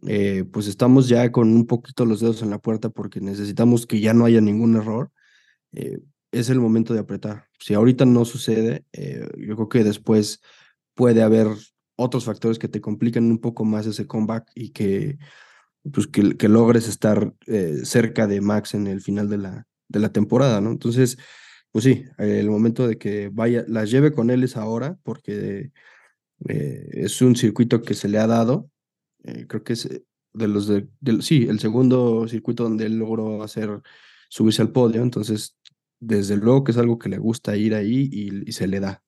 eh, 0.06 0.44
pues 0.50 0.68
estamos 0.68 1.06
ya 1.06 1.30
con 1.30 1.54
un 1.54 1.66
poquito 1.66 2.06
los 2.06 2.20
dedos 2.20 2.40
en 2.40 2.48
la 2.48 2.58
puerta 2.58 2.88
porque 2.88 3.20
necesitamos 3.20 3.86
que 3.86 4.00
ya 4.00 4.14
no 4.14 4.24
haya 4.24 4.40
ningún 4.40 4.74
error. 4.76 5.12
Eh, 5.72 5.98
es 6.30 6.48
el 6.48 6.60
momento 6.60 6.94
de 6.94 7.00
apretar. 7.00 7.44
Si 7.58 7.74
ahorita 7.74 8.06
no 8.06 8.24
sucede, 8.24 8.86
eh, 8.94 9.28
yo 9.36 9.54
creo 9.54 9.68
que 9.68 9.84
después 9.84 10.40
puede 10.94 11.22
haber 11.22 11.48
otros 11.94 12.24
factores 12.24 12.58
que 12.58 12.68
te 12.68 12.80
complican 12.80 13.30
un 13.30 13.38
poco 13.38 13.66
más 13.66 13.86
ese 13.86 14.06
comeback 14.06 14.50
y 14.54 14.70
que, 14.70 15.18
pues 15.92 16.06
que, 16.06 16.36
que 16.36 16.48
logres 16.48 16.88
estar 16.88 17.34
cerca 17.82 18.26
de 18.26 18.40
Max 18.40 18.74
en 18.74 18.86
el 18.86 19.00
final 19.00 19.28
de 19.28 19.38
la, 19.38 19.66
de 19.88 20.00
la 20.00 20.12
temporada, 20.12 20.60
¿no? 20.60 20.70
Entonces, 20.70 21.18
pues 21.72 21.84
sí, 21.84 22.04
el 22.18 22.50
momento 22.50 22.86
de 22.86 22.98
que 22.98 23.30
vaya, 23.32 23.64
las 23.68 23.90
lleve 23.90 24.12
con 24.12 24.30
él 24.30 24.44
es 24.44 24.56
ahora, 24.56 24.98
porque 25.02 25.72
eh, 26.48 26.88
es 26.92 27.22
un 27.22 27.36
circuito 27.36 27.82
que 27.82 27.94
se 27.94 28.08
le 28.08 28.18
ha 28.18 28.26
dado. 28.26 28.70
Eh, 29.24 29.46
creo 29.48 29.62
que 29.64 29.74
es 29.74 29.86
eh, 29.86 30.04
de 30.34 30.48
los 30.48 30.66
de, 30.66 30.88
sí, 31.20 31.46
el 31.48 31.60
segundo 31.60 32.26
circuito 32.28 32.64
donde 32.64 32.86
él 32.86 32.98
logró 32.98 33.42
hacer 33.42 33.80
subirse 34.28 34.62
al 34.62 34.72
podio. 34.72 35.02
Entonces, 35.02 35.56
desde 36.00 36.36
luego 36.36 36.64
que 36.64 36.72
es 36.72 36.78
algo 36.78 36.98
que 36.98 37.08
le 37.08 37.18
gusta 37.18 37.56
ir 37.56 37.74
ahí 37.74 38.08
y, 38.12 38.52
se 38.52 38.66
le 38.66 38.80
da. 38.80 39.02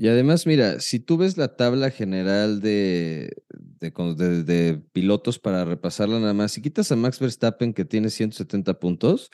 Y 0.00 0.08
además, 0.08 0.46
mira, 0.46 0.80
si 0.80 0.98
tú 0.98 1.18
ves 1.18 1.36
la 1.36 1.56
tabla 1.56 1.90
general 1.90 2.62
de, 2.62 3.36
de, 3.50 4.44
de, 4.44 4.82
pilotos 4.92 5.38
para 5.38 5.66
repasarla 5.66 6.18
nada 6.18 6.32
más, 6.32 6.52
si 6.52 6.62
quitas 6.62 6.90
a 6.90 6.96
Max 6.96 7.20
Verstappen 7.20 7.74
que 7.74 7.84
tiene 7.84 8.08
170 8.08 8.78
puntos, 8.78 9.30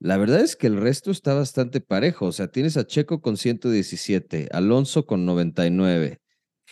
la 0.00 0.16
verdad 0.16 0.40
es 0.40 0.56
que 0.56 0.66
el 0.66 0.76
resto 0.76 1.12
está 1.12 1.34
bastante 1.34 1.80
parejo. 1.80 2.26
O 2.26 2.32
sea, 2.32 2.48
tienes 2.48 2.76
a 2.76 2.84
Checo 2.84 3.20
con 3.20 3.36
117, 3.36 4.48
Alonso 4.50 5.06
con 5.06 5.24
99, 5.24 6.20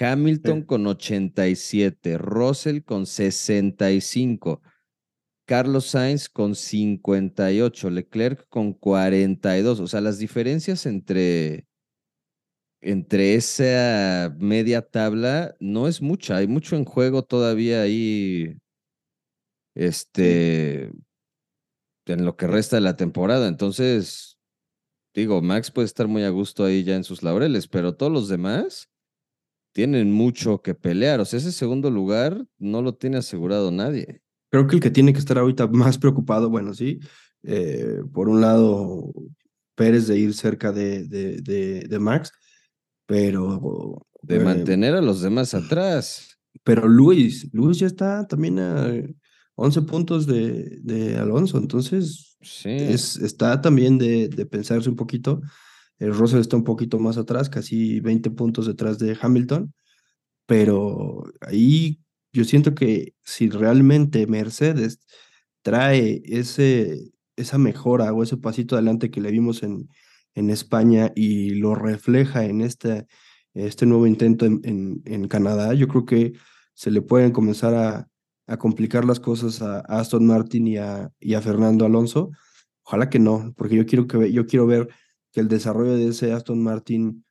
Hamilton 0.01 0.63
con 0.63 0.89
87, 0.89 2.19
Russell 2.19 2.81
con 2.81 3.07
65, 3.07 4.61
Carlos 5.45 5.87
Sainz 5.87 6.29
con 6.29 6.57
58, 6.57 7.91
Leclerc 7.91 8.49
con 8.49 8.73
42. 8.73 9.79
O 9.79 9.87
sea, 9.87 10.01
las 10.01 10.19
diferencias 10.19 10.85
entre, 10.85 11.70
entre 12.81 13.35
esa 13.35 14.35
media 14.39 14.83
tabla 14.83 15.55
no 15.61 15.89
es 15.89 16.01
mucha. 16.03 16.37
Hay 16.37 16.47
mucho 16.47 16.77
en 16.77 16.85
juego 16.85 17.23
todavía 17.23 17.83
ahí. 17.83 18.57
Este 19.75 20.91
en 22.07 22.25
lo 22.25 22.37
que 22.37 22.47
resta 22.47 22.77
de 22.77 22.83
la 22.83 22.97
temporada. 22.97 23.49
Entonces, 23.49 24.39
digo, 25.15 25.43
Max 25.43 25.71
puede 25.71 25.87
estar 25.87 26.09
muy 26.09 26.25
a 26.25 26.31
gusto 26.31 26.65
ahí 26.65 26.83
ya 26.85 26.97
en 26.97 27.05
sus 27.05 27.23
laureles, 27.23 27.69
pero 27.69 27.95
todos 27.95 28.13
los 28.13 28.29
demás 28.29 28.89
tienen 29.73 30.13
mucho 30.13 30.63
que 30.63 30.75
pelear. 30.75 31.21
O 31.21 31.25
sea, 31.25 31.39
ese 31.39 31.53
segundo 31.53 31.91
lugar 31.91 32.45
no 32.59 32.83
lo 32.83 32.95
tiene 32.95 33.19
asegurado 33.19 33.71
nadie. 33.71 34.23
Creo 34.51 34.67
que 34.67 34.77
el 34.77 34.83
que 34.83 34.91
tiene 34.91 35.13
que 35.13 35.21
estar 35.21 35.39
ahorita 35.39 35.69
más 35.69 35.99
preocupado, 35.99 36.51
bueno, 36.51 36.75
sí, 36.75 36.99
eh, 37.45 38.01
por 38.13 38.29
un 38.29 38.41
lado, 38.41 39.13
Pérez 39.77 40.09
de 40.09 40.19
ir 40.19 40.35
cerca 40.35 40.73
de, 40.73 41.07
de, 41.07 41.83
de, 41.89 41.99
Max, 41.99 42.33
pero... 43.11 44.07
De 44.23 44.37
eh, 44.37 44.41
mantener 44.41 44.95
a 44.95 45.01
los 45.01 45.21
demás 45.21 45.53
atrás. 45.55 46.39
Pero 46.63 46.87
Luis, 46.87 47.49
Luis 47.53 47.79
ya 47.79 47.89
está 47.89 48.27
también 48.29 48.61
a 48.61 48.93
11 49.57 49.83
puntos 49.83 50.27
de, 50.27 50.79
de 50.83 51.17
Alonso, 51.17 51.59
entonces 51.59 52.37
es, 52.65 53.17
está 53.17 53.61
también 53.61 53.99
de, 53.99 54.29
de, 54.29 54.47
pensarse 54.47 54.89
un 54.89 54.97
poquito. 54.97 55.41
El 55.99 56.15
Russell 56.15 56.41
está 56.41 56.57
un 56.57 56.65
poquito 56.65 56.99
más 56.99 57.19
atrás, 57.19 57.51
casi 57.51 58.01
20 58.01 58.31
puntos 58.31 58.67
detrás 58.67 58.99
de 58.99 59.19
Hamilton, 59.21 59.75
pero 60.47 61.25
ahí 61.41 62.01
yo 62.33 62.45
siento 62.45 62.75
que 62.75 63.15
si 63.25 63.49
realmente 63.49 64.27
Mercedes 64.27 65.01
trae 65.63 66.23
ese, 66.25 67.11
esa 67.37 67.59
mejora 67.59 68.13
o 68.13 68.23
ese 68.23 68.37
pasito 68.37 68.77
adelante 68.77 69.11
que 69.11 69.21
le 69.21 69.31
vimos 69.31 69.63
en, 69.63 69.89
en 70.35 70.51
España 70.51 71.13
y 71.15 71.51
lo 71.51 71.75
refleja 71.75 72.45
en 72.45 72.61
este, 72.61 73.07
este 73.55 73.87
nuevo 73.87 74.07
intento 74.07 74.47
en, 74.47 74.61
en, 75.05 75.29
Canadá, 75.29 75.75
yo 75.75 75.89
creo 75.89 76.05
que 76.05 76.33
se 76.75 76.91
le 76.91 77.03
pueden 77.03 77.33
comenzar 77.33 77.75
a, 77.75 78.09
a 78.47 78.57
complicar 78.59 79.05
las 79.05 79.21
cosas 79.21 79.63
a, 79.63 79.81
Aston 79.81 80.27
Martin 80.27 80.67
y 80.67 80.77
a, 80.77 81.11
y 81.21 81.35
a 81.35 81.41
Fernando 81.41 81.85
Alonso. 81.85 82.31
Ojalá 82.83 83.09
que 83.09 83.19
no, 83.19 83.55
porque 83.57 83.77
yo 83.77 83.87
quiero, 83.87 84.07
que, 84.07 84.33
yo 84.33 84.47
quiero 84.47 84.67
ver 84.67 84.89
que 85.33 85.41
el 85.41 85.49
desarrollo 85.49 85.97
de 85.97 86.09
ese 86.09 86.33
Aston 86.33 86.63
Martin 86.63 87.25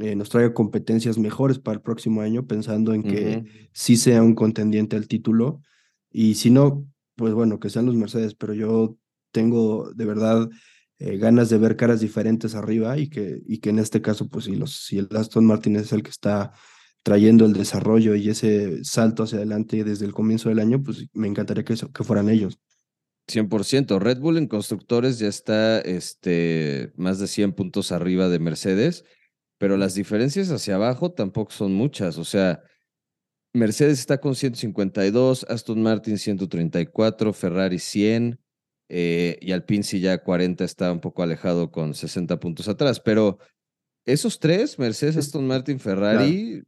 eh, 0.00 0.14
nos 0.14 0.28
traiga 0.28 0.52
competencias 0.52 1.16
mejores 1.16 1.58
para 1.58 1.76
el 1.76 1.82
próximo 1.82 2.20
año, 2.20 2.46
pensando 2.46 2.92
en 2.92 3.02
que 3.02 3.68
sí 3.72 3.96
sea 3.96 4.22
un 4.22 4.34
contendiente 4.34 4.96
al 4.96 5.08
título. 5.08 5.62
Y 6.10 6.34
si 6.34 6.50
no, 6.50 6.86
pues 7.14 7.32
bueno, 7.32 7.58
que 7.58 7.70
sean 7.70 7.86
los 7.86 7.94
Mercedes, 7.94 8.34
pero 8.34 8.52
yo 8.52 8.96
tengo 9.32 9.90
de 9.94 10.04
verdad 10.04 10.50
eh, 10.98 11.18
ganas 11.18 11.50
de 11.50 11.58
ver 11.58 11.76
caras 11.76 12.00
diferentes 12.00 12.54
arriba 12.54 12.96
y 12.98 13.08
que, 13.08 13.42
y 13.46 13.58
que 13.58 13.70
en 13.70 13.78
este 13.78 14.00
caso, 14.00 14.28
pues 14.28 14.46
si, 14.46 14.56
los, 14.56 14.74
si 14.84 14.98
el 14.98 15.08
Aston 15.10 15.44
Martin 15.44 15.76
es 15.76 15.92
el 15.92 16.02
que 16.02 16.10
está 16.10 16.52
trayendo 17.02 17.44
el 17.44 17.52
desarrollo 17.52 18.14
y 18.14 18.30
ese 18.30 18.82
salto 18.82 19.22
hacia 19.22 19.38
adelante 19.38 19.84
desde 19.84 20.06
el 20.06 20.12
comienzo 20.12 20.48
del 20.48 20.58
año, 20.58 20.82
pues 20.82 21.06
me 21.12 21.28
encantaría 21.28 21.64
que, 21.64 21.74
que 21.74 22.04
fueran 22.04 22.28
ellos. 22.28 22.58
100%. 23.28 23.98
Red 23.98 24.18
Bull 24.18 24.38
en 24.38 24.46
constructores 24.46 25.18
ya 25.18 25.28
está 25.28 25.80
este, 25.80 26.92
más 26.96 27.18
de 27.18 27.26
100 27.26 27.52
puntos 27.52 27.92
arriba 27.92 28.28
de 28.28 28.38
Mercedes, 28.38 29.04
pero 29.58 29.76
las 29.76 29.94
diferencias 29.94 30.50
hacia 30.50 30.76
abajo 30.76 31.12
tampoco 31.12 31.52
son 31.52 31.74
muchas. 31.74 32.18
O 32.18 32.24
sea, 32.24 32.62
Mercedes 33.52 34.00
está 34.00 34.18
con 34.18 34.34
152, 34.34 35.46
Aston 35.48 35.82
Martin 35.82 36.18
134, 36.18 37.32
Ferrari 37.32 37.78
100, 37.78 38.38
eh, 38.88 39.38
y 39.40 39.52
Alpine 39.52 39.82
sí 39.82 40.00
ya 40.00 40.22
40 40.22 40.64
está 40.64 40.92
un 40.92 41.00
poco 41.00 41.22
alejado 41.22 41.70
con 41.70 41.94
60 41.94 42.38
puntos 42.38 42.68
atrás, 42.68 43.00
pero 43.00 43.38
esos 44.04 44.38
tres, 44.38 44.78
Mercedes, 44.78 45.16
Aston 45.16 45.46
Martin, 45.46 45.80
Ferrari, 45.80 46.62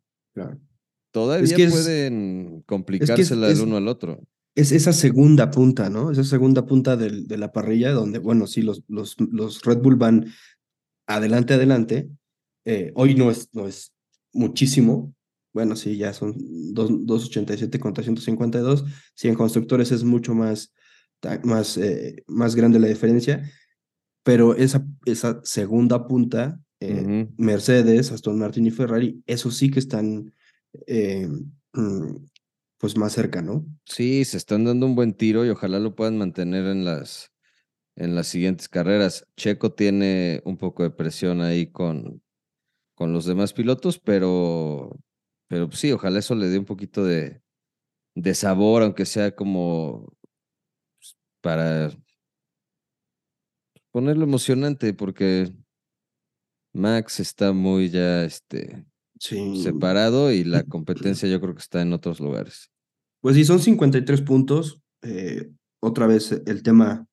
todavía 1.13 1.57
pueden 1.71 2.63
complicársela 2.67 3.51
el 3.51 3.61
uno 3.61 3.77
al 3.77 3.89
otro. 3.89 4.21
Es 4.57 4.73
esa 4.73 4.93
segunda 4.93 5.53
punta, 5.53 5.89
¿no? 5.89 6.11
Esa 6.11 6.25
segunda 6.25 6.67
punta 6.67 6.97
de 6.97 7.39
la 7.39 7.53
parrilla 7.53 7.93
donde, 7.93 8.19
bueno, 8.19 8.49
sí, 8.49 8.63
los, 8.63 8.83
los, 8.89 9.15
los 9.21 9.63
Red 9.63 9.79
Bull 9.79 9.95
van 9.95 10.27
adelante, 11.07 11.55
adelante. 11.55 12.11
Eh, 12.65 12.93
hoy 12.97 13.15
no 13.15 13.31
es, 13.31 13.49
no 13.53 13.69
es 13.69 13.93
muchísimo, 14.33 15.15
bueno, 15.53 15.77
sí, 15.77 15.97
ya 15.97 16.13
son 16.13 16.35
287 16.75 17.81
con 17.81 17.95
352. 17.95 18.85
Si 19.15 19.29
en 19.29 19.35
constructores 19.35 19.93
es 19.93 20.05
mucho 20.05 20.35
más 20.35 20.73
más, 21.45 21.77
eh, 21.77 22.25
más 22.27 22.55
grande 22.55 22.79
la 22.79 22.89
diferencia, 22.89 23.51
pero 24.23 24.55
esa, 24.55 24.87
esa 25.07 25.41
segunda 25.45 26.07
punta, 26.07 26.61
eh, 26.81 27.29
Mercedes, 27.37 28.13
Aston 28.13 28.39
Martin 28.39 28.67
y 28.67 28.71
Ferrari, 28.71 29.23
eso 29.27 29.51
sí 29.51 29.71
que 29.71 29.81
están 29.81 30.33
eh, 30.87 31.29
mm, 31.73 32.17
pues 32.79 32.97
más 32.97 33.13
cerca, 33.13 33.43
¿no? 33.43 33.67
Sí, 33.85 34.25
se 34.25 34.37
están 34.37 34.65
dando 34.65 34.87
un 34.87 34.95
buen 34.95 35.15
tiro 35.15 35.45
y 35.45 35.51
ojalá 35.51 35.79
lo 35.81 35.97
puedan 35.97 36.19
mantener 36.19 36.67
en 36.67 36.85
las, 36.85 37.33
en 37.97 38.15
las 38.15 38.29
siguientes 38.29 38.69
carreras. 38.69 39.27
Checo 39.37 39.73
tiene 39.73 40.41
un 40.45 40.57
poco 40.57 40.85
de 40.85 40.91
presión 40.91 41.41
ahí 41.41 41.67
con, 41.67 42.23
con 42.95 43.13
los 43.13 43.25
demás 43.27 43.53
pilotos, 43.53 43.99
pero, 43.99 44.97
pero 45.49 45.71
sí, 45.73 45.91
ojalá 45.91 46.21
eso 46.21 46.35
le 46.35 46.49
dé 46.49 46.59
un 46.59 46.65
poquito 46.65 47.05
de, 47.05 47.43
de 48.15 48.35
sabor, 48.35 48.83
aunque 48.83 49.07
sea 49.07 49.35
como 49.35 50.13
para 51.49 51.91
ponerlo 53.91 54.25
emocionante, 54.25 54.93
porque 54.93 55.51
Max 56.75 57.21
está 57.21 57.53
muy 57.55 57.89
ya 57.89 58.23
este, 58.25 58.85
separado 59.19 60.31
y 60.31 60.45
la 60.45 60.63
competencia 60.65 61.27
yo 61.31 61.41
creo 61.41 61.55
que 61.55 61.63
está 61.63 61.81
en 61.81 61.95
otros 61.95 62.21
lugares. 62.21 62.71
Pues 63.23 63.35
sí, 63.35 63.47
son 63.47 63.61
53 63.61 64.21
puntos. 64.21 64.83
Eh, 65.01 65.49
otra 65.81 66.07
vez 66.07 66.33
el 66.33 66.63
tema, 66.63 67.07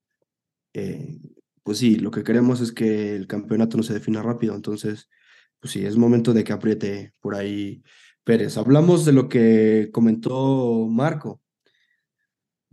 eh, 0.73 1.17
pues 1.63 1.77
sí, 1.77 1.95
lo 1.95 2.11
que 2.11 2.25
queremos 2.25 2.59
es 2.59 2.73
que 2.73 3.15
el 3.15 3.27
campeonato 3.27 3.77
no 3.77 3.83
se 3.83 3.93
defina 3.93 4.21
rápido, 4.21 4.53
entonces, 4.53 5.07
pues 5.61 5.71
sí, 5.71 5.85
es 5.85 5.95
momento 5.95 6.33
de 6.33 6.43
que 6.43 6.51
apriete 6.51 7.13
por 7.21 7.35
ahí 7.35 7.81
Pérez. 8.25 8.57
Hablamos 8.57 9.05
de 9.05 9.13
lo 9.13 9.29
que 9.29 9.91
comentó 9.93 10.89
Marco 10.89 11.41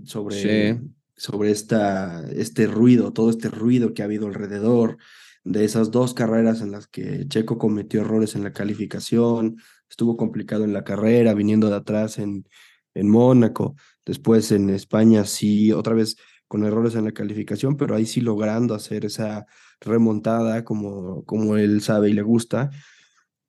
sobre 0.03 0.81
sobre 1.17 1.51
esta, 1.51 2.25
este 2.31 2.67
ruido, 2.67 3.13
todo 3.13 3.31
este 3.31 3.49
ruido 3.49 3.95
que 3.95 4.03
ha 4.03 4.07
habido 4.07 4.27
alrededor 4.27 4.99
de 5.45 5.65
esas 5.65 5.91
dos 5.91 6.15
carreras 6.15 6.61
en 6.61 6.71
las 6.71 6.87
que 6.87 7.27
Checo 7.29 7.59
cometió 7.59 8.01
errores 8.01 8.35
en 8.35 8.45
la 8.45 8.53
calificación, 8.53 9.57
estuvo 9.89 10.17
complicado 10.17 10.65
en 10.65 10.73
la 10.73 10.85
carrera, 10.85 11.35
viniendo 11.35 11.69
de 11.69 11.77
atrás 11.77 12.19
en, 12.19 12.47
en 12.95 13.09
Mónaco, 13.11 13.75
después 14.05 14.53
en 14.53 14.71
España 14.71 15.25
sí, 15.25 15.73
otra 15.73 15.95
vez 15.95 16.17
con 16.49 16.65
errores 16.65 16.95
en 16.95 17.05
la 17.05 17.13
calificación, 17.13 17.77
pero 17.77 17.95
ahí 17.95 18.07
sí 18.07 18.21
logrando 18.21 18.75
hacer 18.75 19.05
esa 19.05 19.47
remontada 19.81 20.65
como, 20.65 21.25
como 21.25 21.57
él 21.57 21.81
sabe 21.81 22.11
y 22.11 22.13
le 22.13 22.23
gusta. 22.23 22.71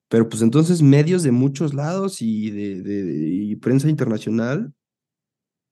Pero 0.08 0.28
pues 0.28 0.42
entonces 0.42 0.82
medios 0.82 1.22
de 1.22 1.32
muchos 1.32 1.74
lados 1.74 2.22
y 2.22 2.50
de, 2.50 2.82
de 2.82 3.28
y 3.28 3.56
prensa 3.56 3.88
internacional 3.88 4.72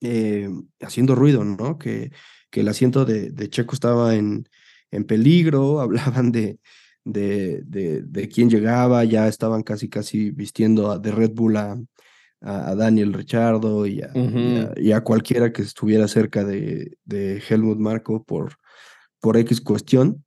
eh, 0.02 0.48
haciendo 0.80 1.14
ruido, 1.14 1.44
¿no? 1.44 1.78
Que, 1.78 2.10
que 2.50 2.60
el 2.60 2.68
asiento 2.68 3.04
de, 3.04 3.30
de 3.30 3.48
Checo 3.48 3.74
estaba 3.74 4.14
en, 4.14 4.48
en 4.90 5.04
peligro, 5.04 5.80
hablaban 5.80 6.32
de, 6.32 6.58
de, 7.04 7.62
de, 7.64 8.02
de, 8.02 8.28
quién 8.28 8.50
llegaba, 8.50 9.04
ya 9.04 9.28
estaban 9.28 9.62
casi, 9.62 9.88
casi 9.88 10.30
vistiendo 10.30 10.98
de 10.98 11.12
Red 11.12 11.32
Bull 11.34 11.56
a, 11.56 11.78
a, 12.40 12.74
Daniel 12.74 13.12
Richardo 13.12 13.86
y 13.86 14.02
a, 14.02 14.12
y, 14.76 14.92
a, 14.92 15.02
cualquiera 15.02 15.52
que 15.52 15.62
estuviera 15.62 16.08
cerca 16.08 16.44
de, 16.44 16.98
de 17.04 17.42
Helmut 17.48 17.78
Marco 17.78 18.24
por, 18.24 18.56
por 19.20 19.36
X 19.36 19.60
cuestión. 19.60 20.24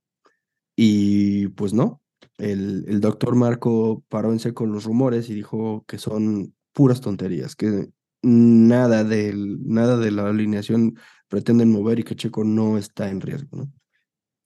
Y 0.78 1.48
pues 1.48 1.72
no, 1.72 2.02
el, 2.38 2.84
el 2.88 3.00
doctor 3.00 3.34
Marco 3.34 4.04
paró 4.08 4.32
en 4.32 4.40
seco 4.40 4.66
los 4.66 4.84
rumores 4.84 5.30
y 5.30 5.34
dijo 5.34 5.84
que 5.86 5.98
son 5.98 6.54
puras 6.74 7.00
tonterías, 7.00 7.56
que 7.56 7.88
nada, 8.26 9.04
del, 9.04 9.58
nada 9.66 9.96
de 9.96 10.10
la 10.10 10.28
alineación 10.28 10.98
pretenden 11.28 11.70
mover 11.70 12.00
y 12.00 12.02
que 12.02 12.16
Checo 12.16 12.44
no 12.44 12.76
está 12.76 13.08
en 13.08 13.20
riesgo, 13.20 13.56
¿no? 13.56 13.72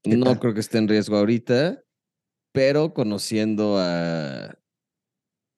No 0.04 0.38
creo 0.38 0.54
que 0.54 0.60
esté 0.60 0.78
en 0.78 0.88
riesgo 0.88 1.16
ahorita, 1.16 1.82
pero 2.52 2.94
conociendo 2.94 3.76
a, 3.78 4.58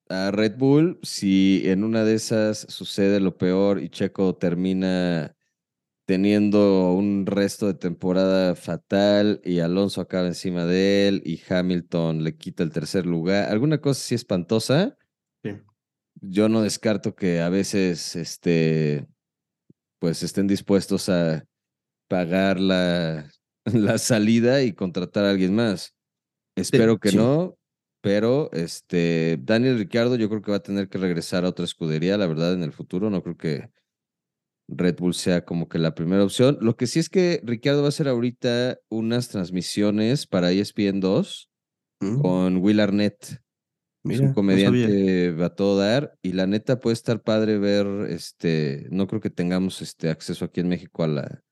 a 0.09 0.31
Red 0.31 0.57
Bull, 0.57 0.99
si 1.03 1.63
en 1.65 1.85
una 1.85 2.05
de 2.05 2.15
esas 2.15 2.59
sucede 2.69 3.21
lo 3.21 3.37
peor 3.37 3.81
y 3.81 3.89
Checo 3.89 4.37
termina 4.37 5.37
teniendo 6.05 6.93
un 6.93 7.27
resto 7.27 7.67
de 7.67 7.75
temporada 7.75 8.55
fatal 8.55 9.41
y 9.45 9.61
Alonso 9.61 10.01
acaba 10.01 10.27
encima 10.27 10.67
de 10.67 11.09
él 11.09 11.23
y 11.25 11.41
Hamilton 11.49 12.25
le 12.25 12.37
quita 12.37 12.63
el 12.63 12.71
tercer 12.71 13.07
lugar, 13.07 13.49
alguna 13.49 13.81
cosa 13.81 14.01
así 14.01 14.15
espantosa, 14.15 14.97
yo 16.23 16.49
no 16.49 16.63
descarto 16.63 17.15
que 17.15 17.41
a 17.41 17.49
veces 17.49 18.17
este, 18.17 19.07
pues 19.99 20.23
estén 20.23 20.47
dispuestos 20.47 21.09
a 21.09 21.45
pagar 22.09 22.61
la, 22.61 23.31
la 23.65 23.99
salida 23.99 24.63
y 24.63 24.73
contratar 24.73 25.25
a 25.25 25.31
alguien 25.31 25.55
más. 25.55 25.95
Espero 26.57 26.99
que 26.99 27.13
no, 27.13 27.59
pero 28.03 28.51
este, 28.53 29.39
Daniel 29.43 29.79
Ricciardo 29.79 30.17
yo 30.17 30.29
creo 30.29 30.43
que 30.43 30.51
va 30.51 30.59
a 30.59 30.63
tener 30.63 30.89
que 30.89 30.99
regresar 30.99 31.45
a 31.45 31.49
otra 31.49 31.65
escudería, 31.65 32.17
la 32.19 32.27
verdad, 32.27 32.53
en 32.53 32.63
el 32.63 32.73
futuro. 32.73 33.11
No 33.11 33.23
creo 33.23 33.37
que 33.37 33.71
Red 34.69 34.97
Bull 34.99 35.15
sea 35.15 35.45
como 35.45 35.69
que 35.69 35.79
la 35.79 35.95
primera 35.95 36.23
opción. 36.25 36.59
Lo 36.61 36.77
que 36.77 36.87
sí 36.87 36.99
es 36.99 37.09
que 37.09 37.41
Ricciardo 37.43 37.81
va 37.81 37.87
a 37.87 37.89
hacer 37.89 38.09
ahorita 38.09 38.79
unas 38.91 39.29
transmisiones 39.29 40.27
para 40.27 40.53
ESPN 40.53 41.01
2 41.01 41.51
mm. 42.01 42.21
con 42.21 42.57
Will 42.59 42.81
Arnett 42.81 43.41
es 44.05 44.21
un 44.21 44.33
comediante 44.33 45.31
va 45.33 45.47
a 45.47 45.55
todo 45.55 45.79
dar 45.79 46.19
y 46.23 46.33
la 46.33 46.47
neta 46.47 46.81
puede 46.81 46.95
estar 46.95 47.23
padre 47.23 47.59
ver, 47.59 47.87
este, 48.11 48.89
no 48.91 49.07
creo 49.07 49.21
que 49.21 49.31
tengamos 49.31 49.81
este 49.83 50.11
acceso 50.11 50.45
aquí 50.45 50.61
en 50.61 50.69
México 50.69 51.05
a 51.05 51.09
la 51.09 51.45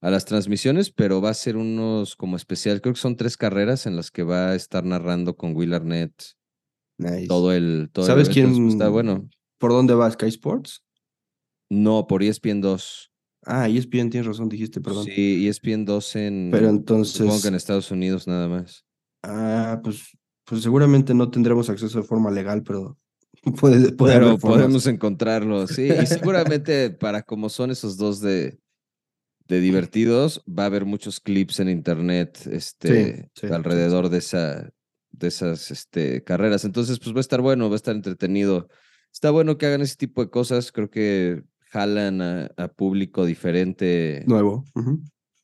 a 0.00 0.10
las 0.10 0.24
transmisiones, 0.24 0.92
pero 0.92 1.20
va 1.20 1.30
a 1.30 1.34
ser 1.34 1.56
unos 1.56 2.14
como 2.14 2.36
especial, 2.36 2.80
creo 2.80 2.94
que 2.94 3.00
son 3.00 3.16
tres 3.16 3.36
carreras 3.36 3.84
en 3.86 3.96
las 3.96 4.12
que 4.12 4.22
va 4.22 4.50
a 4.50 4.54
estar 4.54 4.84
narrando 4.84 5.36
con 5.36 5.56
Will 5.56 5.74
Arnett 5.74 6.12
todo 7.26 7.52
el 7.52 7.90
todo 7.92 8.06
¿Sabes 8.06 8.28
quién 8.28 8.68
está 8.68 8.88
bueno? 8.88 9.28
¿Por 9.58 9.72
dónde 9.72 9.94
va 9.94 10.10
Sky 10.10 10.26
Sports? 10.26 10.84
No, 11.70 12.06
por 12.06 12.22
ESPN 12.22 12.60
2. 12.60 13.12
Ah, 13.44 13.68
ESPN 13.68 14.10
tienes 14.10 14.26
razón, 14.26 14.48
dijiste, 14.48 14.80
perdón. 14.80 15.04
Sí, 15.04 15.46
ESPN 15.48 15.84
2 15.84 16.16
en 16.16 16.48
Pero 16.50 16.68
entonces 16.68 17.14
supongo 17.14 17.42
que 17.42 17.48
en 17.48 17.54
Estados 17.54 17.90
Unidos 17.90 18.26
nada 18.26 18.48
más. 18.48 18.84
Ah, 19.22 19.80
pues 19.82 20.16
pues 20.48 20.62
seguramente 20.62 21.14
no 21.14 21.30
tendremos 21.30 21.68
acceso 21.68 21.98
de 21.98 22.06
forma 22.06 22.30
legal, 22.30 22.62
pero 22.62 22.96
puede, 23.60 23.92
puede 23.92 24.38
podemos 24.38 24.86
encontrarlo, 24.86 25.66
sí, 25.66 25.88
y 25.90 26.06
seguramente 26.06 26.90
para 26.90 27.22
como 27.22 27.48
son 27.48 27.70
esos 27.70 27.96
dos 27.96 28.20
de, 28.20 28.58
de 29.48 29.60
divertidos, 29.60 30.42
va 30.46 30.64
a 30.64 30.66
haber 30.66 30.84
muchos 30.84 31.20
clips 31.20 31.60
en 31.60 31.68
internet 31.68 32.46
este, 32.50 33.30
alrededor 33.50 34.10
de, 34.10 34.18
esa, 34.18 34.70
de 35.10 35.28
esas 35.28 35.70
este, 35.70 36.22
carreras. 36.22 36.64
Entonces, 36.64 36.98
pues 36.98 37.14
va 37.14 37.18
a 37.18 37.20
estar 37.20 37.40
bueno, 37.40 37.68
va 37.68 37.74
a 37.74 37.76
estar 37.76 37.96
entretenido. 37.96 38.68
Está 39.10 39.30
bueno 39.30 39.56
que 39.56 39.64
hagan 39.64 39.80
ese 39.80 39.96
tipo 39.96 40.22
de 40.22 40.30
cosas. 40.30 40.70
Creo 40.70 40.90
que 40.90 41.42
jalan 41.70 42.20
a, 42.20 42.68
público 42.76 43.24
diferente. 43.24 44.22
Nuevo. 44.26 44.64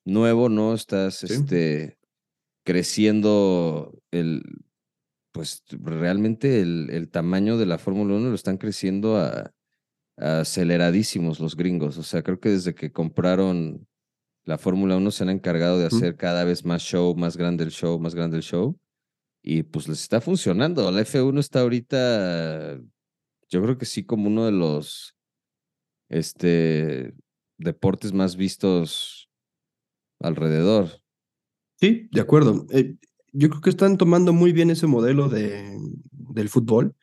Nuevo, 0.05 0.51
¿no? 0.51 0.75
Estás 0.75 1.25
este, 1.25 1.97
creciendo 2.63 3.99
el, 4.11 4.43
pues 5.35 5.65
realmente 5.69 6.61
el, 6.61 6.91
el 6.91 7.09
tamaño 7.11 7.59
de 7.59 7.67
la 7.67 7.77
Fórmula 7.77 8.15
1 8.15 8.29
lo 8.29 8.35
están 8.37 8.57
creciendo 8.57 9.17
a, 9.17 9.53
aceleradísimos 10.17 11.41
los 11.41 11.57
gringos. 11.57 11.99
O 11.99 12.05
sea, 12.05 12.23
creo 12.23 12.39
que 12.39 12.51
desde 12.51 12.77
que 12.77 12.93
compraron 12.93 13.85
la 14.45 14.59
Fórmula 14.59 14.97
1 14.97 15.11
se 15.11 15.25
han 15.25 15.31
encargado 15.31 15.77
de 15.77 15.87
hacer 15.87 16.17
cada 16.17 16.45
vez 16.45 16.65
más 16.65 16.83
show, 16.83 17.17
más 17.17 17.37
grande 17.37 17.65
el 17.65 17.73
show, 17.73 17.99
más 17.99 18.15
grande 18.15 18.37
el 18.37 18.45
show. 18.45 18.79
Y 19.43 19.65
pues 19.65 19.89
les 19.89 20.03
está 20.03 20.21
funcionando. 20.21 20.89
La 20.93 21.01
F1 21.01 21.41
está 21.41 21.63
ahorita, 21.63 22.79
yo 23.49 23.63
creo 23.63 23.77
que 23.77 23.87
sí, 23.87 24.05
como 24.05 24.29
uno 24.29 24.47
de 24.47 24.53
los 24.53 25.17
este, 26.09 27.13
deportes 27.59 28.13
más 28.13 28.37
vistos 28.37 29.29
alrededor. 30.21 31.03
Sí, 31.81 32.09
de 32.13 32.21
acuerdo. 32.21 32.67
Eh, 32.71 32.95
yo 33.35 33.51
creo 33.51 33.61
que 33.61 33.71
están 33.71 33.99
tomando 33.99 34.33
muy 34.33 34.53
bien 34.53 34.71
ese 34.71 34.87
modelo 34.87 35.29
de, 35.29 35.77
del 36.13 36.49
fútbol. 36.49 36.95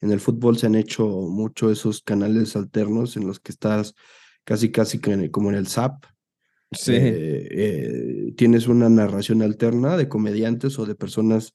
En 0.00 0.12
el 0.12 0.20
fútbol 0.20 0.56
se 0.56 0.66
han 0.66 0.76
hecho 0.76 1.06
mucho 1.06 1.70
esos 1.70 2.00
canales 2.00 2.56
alternos 2.56 3.16
en 3.16 3.26
los 3.26 3.40
que 3.40 3.52
estás 3.52 3.94
casi, 4.44 4.70
casi 4.70 5.00
como 5.30 5.50
en 5.50 5.56
el 5.56 5.66
SAP. 5.66 6.04
Sí. 6.72 6.92
Eh, 6.94 7.48
eh, 7.50 8.32
tienes 8.36 8.68
una 8.68 8.88
narración 8.88 9.42
alterna 9.42 9.96
de 9.96 10.08
comediantes 10.08 10.78
o 10.78 10.86
de 10.86 10.94
personas 10.94 11.54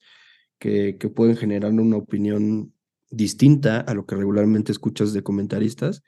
que, 0.59 0.97
que 0.99 1.07
pueden 1.07 1.37
generar 1.37 1.71
una 1.71 1.95
opinión 1.95 2.73
distinta 3.09 3.79
a 3.79 3.93
lo 3.93 4.05
que 4.05 4.15
regularmente 4.15 4.73
escuchas 4.73 5.13
de 5.13 5.23
comentaristas 5.23 6.03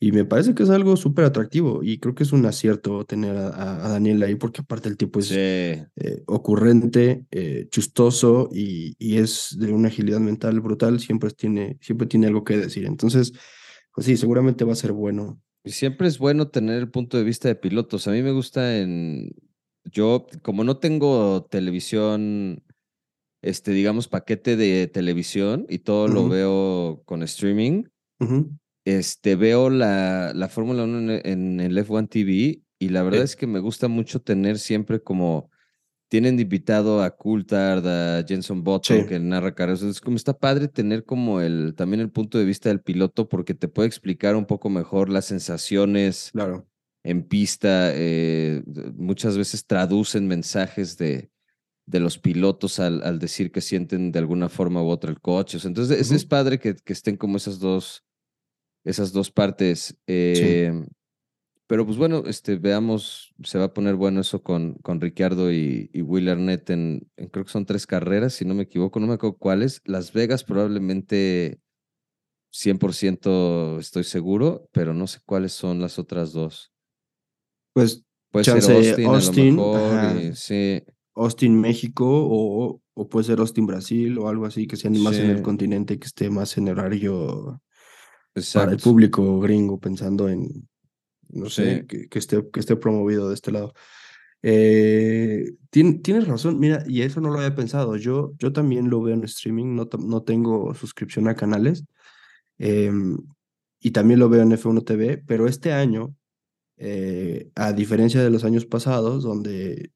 y 0.00 0.12
me 0.12 0.24
parece 0.24 0.54
que 0.54 0.62
es 0.62 0.70
algo 0.70 0.96
súper 0.96 1.24
atractivo 1.24 1.82
y 1.82 1.98
creo 1.98 2.14
que 2.14 2.22
es 2.22 2.32
un 2.32 2.46
acierto 2.46 3.04
tener 3.04 3.36
a, 3.36 3.88
Daniel 3.88 4.22
ahí 4.22 4.36
porque 4.36 4.60
aparte 4.60 4.88
el 4.88 4.96
tipo 4.96 5.18
es 5.18 5.32
eh, 5.32 5.88
ocurrente, 6.26 7.26
eh, 7.32 7.66
chustoso 7.70 8.48
y, 8.52 8.94
y, 8.98 9.18
es 9.18 9.56
de 9.58 9.72
una 9.72 9.88
agilidad 9.88 10.20
mental 10.20 10.60
brutal, 10.60 11.00
siempre 11.00 11.30
tiene, 11.30 11.78
siempre 11.80 12.06
tiene 12.06 12.28
algo 12.28 12.44
que 12.44 12.56
decir. 12.56 12.86
Entonces, 12.86 13.32
pues 13.92 14.06
sí, 14.06 14.16
seguramente 14.16 14.64
va 14.64 14.72
a 14.72 14.76
ser 14.76 14.92
bueno. 14.92 15.40
Y 15.64 15.72
siempre 15.72 16.06
es 16.06 16.18
bueno 16.18 16.48
tener 16.48 16.78
el 16.78 16.90
punto 16.90 17.16
de 17.16 17.24
vista 17.24 17.48
de 17.48 17.56
pilotos. 17.56 18.06
A 18.06 18.12
mí 18.12 18.22
me 18.22 18.32
gusta 18.32 18.78
en... 18.78 19.34
Yo, 19.84 20.26
como 20.42 20.62
no 20.62 20.78
tengo 20.78 21.44
televisión, 21.46 22.62
este, 23.42 23.72
digamos, 23.72 24.06
paquete 24.06 24.56
de 24.56 24.86
televisión 24.86 25.66
y 25.68 25.80
todo 25.80 26.06
lo 26.06 26.28
veo 26.28 27.02
con 27.04 27.22
streaming, 27.22 27.84
este, 28.96 29.36
veo 29.36 29.68
la, 29.68 30.32
la 30.34 30.48
Fórmula 30.48 30.84
1 30.84 31.20
en, 31.24 31.60
el 31.60 31.76
F1 31.76 32.08
TV 32.08 32.62
y 32.78 32.88
la 32.88 33.02
verdad 33.02 33.22
es 33.22 33.36
que 33.36 33.46
me 33.46 33.58
gusta 33.58 33.86
mucho 33.86 34.22
tener 34.22 34.58
siempre 34.58 35.02
como, 35.02 35.50
tienen 36.08 36.40
invitado 36.40 37.02
a 37.02 37.14
Coulthard, 37.14 37.86
a 37.86 38.24
Jenson 38.26 38.64
Button, 38.64 39.06
que 39.06 39.18
narra 39.18 39.54
carreras. 39.54 39.82
Es 39.82 40.00
como 40.00 40.16
está 40.16 40.38
padre 40.38 40.68
tener 40.68 41.04
como 41.04 41.42
el, 41.42 41.74
también 41.76 42.00
el 42.00 42.10
punto 42.10 42.38
de 42.38 42.46
vista 42.46 42.70
del 42.70 42.80
piloto 42.80 43.28
porque 43.28 43.52
te 43.52 43.68
puede 43.68 43.88
explicar 43.88 44.36
un 44.36 44.46
poco 44.46 44.70
mejor 44.70 45.10
las 45.10 45.26
sensaciones 45.26 46.30
claro. 46.32 46.66
en 47.02 47.24
pista. 47.24 47.90
Eh, 47.92 48.62
muchas 48.96 49.36
veces 49.36 49.66
traducen 49.66 50.26
mensajes 50.28 50.96
de, 50.96 51.30
de 51.84 52.00
los 52.00 52.16
pilotos 52.16 52.80
al, 52.80 53.02
al, 53.02 53.18
decir 53.18 53.52
que 53.52 53.60
sienten 53.60 54.12
de 54.12 54.18
alguna 54.18 54.48
forma 54.48 54.82
u 54.82 54.88
otra 54.88 55.10
el 55.10 55.20
coche. 55.20 55.58
entonces, 55.62 56.10
es, 56.10 56.24
padre 56.24 56.58
que, 56.58 56.74
que 56.74 56.94
estén 56.94 57.18
como 57.18 57.36
esas 57.36 57.58
dos 57.58 58.07
esas 58.88 59.12
dos 59.12 59.30
partes. 59.30 59.96
Em, 60.06 60.86
pero 61.66 61.84
pues 61.84 61.98
bueno, 61.98 62.22
este, 62.26 62.56
veamos, 62.56 63.34
se 63.42 63.58
va 63.58 63.66
a 63.66 63.74
poner 63.74 63.94
bueno 63.94 64.22
eso 64.22 64.42
con, 64.42 64.74
con 64.76 65.00
Ricciardo 65.00 65.52
y, 65.52 65.90
y 65.92 66.00
Will 66.00 66.28
Arnett 66.28 66.70
en, 66.70 67.06
creo 67.30 67.44
que 67.44 67.52
son 67.52 67.66
tres 67.66 67.86
carreras, 67.86 68.32
si 68.32 68.46
no 68.46 68.54
me 68.54 68.62
equivoco, 68.62 68.98
no 69.00 69.06
me 69.06 69.14
acuerdo 69.14 69.36
cuáles. 69.36 69.82
Las 69.84 70.12
Vegas 70.12 70.44
probablemente 70.44 71.60
100% 72.54 73.78
estoy 73.78 74.04
seguro, 74.04 74.68
pero 74.72 74.94
no 74.94 75.06
sé 75.06 75.20
cuáles 75.26 75.52
son 75.52 75.80
las 75.80 75.98
otras 75.98 76.32
dos. 76.32 76.72
Pues 77.74 78.02
puede 78.30 78.44
ser 78.44 79.06
Austin, 79.06 79.58
Austin 79.58 80.84
Austin 81.14 81.60
México 81.60 82.06
o, 82.06 82.80
o, 82.94 83.08
puede 83.08 83.24
ser 83.24 83.40
Austin 83.40 83.66
Brasil 83.66 84.16
o 84.18 84.28
algo 84.28 84.46
así 84.46 84.66
que 84.66 84.76
sea 84.76 84.90
más 84.90 85.16
en 85.18 85.30
el 85.30 85.42
continente 85.42 85.98
que 85.98 86.06
esté 86.06 86.30
más 86.30 86.56
en 86.56 86.68
horario 86.68 87.60
para 88.54 88.72
el 88.72 88.78
público 88.78 89.40
gringo, 89.40 89.78
pensando 89.78 90.28
en, 90.28 90.68
no 91.28 91.48
sé, 91.50 91.86
que, 91.86 92.18
esté, 92.18 92.48
que 92.50 92.60
esté 92.60 92.76
promovido 92.76 93.28
de 93.28 93.34
este 93.34 93.52
lado. 93.52 93.74
Eh, 94.42 95.52
tienes 95.70 96.28
razón, 96.28 96.58
mira, 96.58 96.84
y 96.86 97.02
eso 97.02 97.20
no 97.20 97.30
lo 97.30 97.38
había 97.38 97.54
pensado. 97.54 97.96
Yo, 97.96 98.34
yo 98.38 98.52
también 98.52 98.90
lo 98.90 99.02
veo 99.02 99.14
en 99.14 99.24
streaming, 99.24 99.74
no, 99.74 99.88
no 99.98 100.22
tengo 100.22 100.74
suscripción 100.74 101.28
a 101.28 101.34
canales. 101.34 101.84
Em, 102.58 103.18
y 103.80 103.92
también 103.92 104.20
lo 104.20 104.28
veo 104.28 104.42
en 104.42 104.52
F1 104.52 104.84
TV, 104.84 105.22
pero 105.26 105.46
este 105.46 105.72
año, 105.72 106.14
eh, 106.76 107.50
a 107.54 107.72
diferencia 107.72 108.22
de 108.22 108.30
los 108.30 108.44
años 108.44 108.66
pasados, 108.66 109.22
donde 109.22 109.92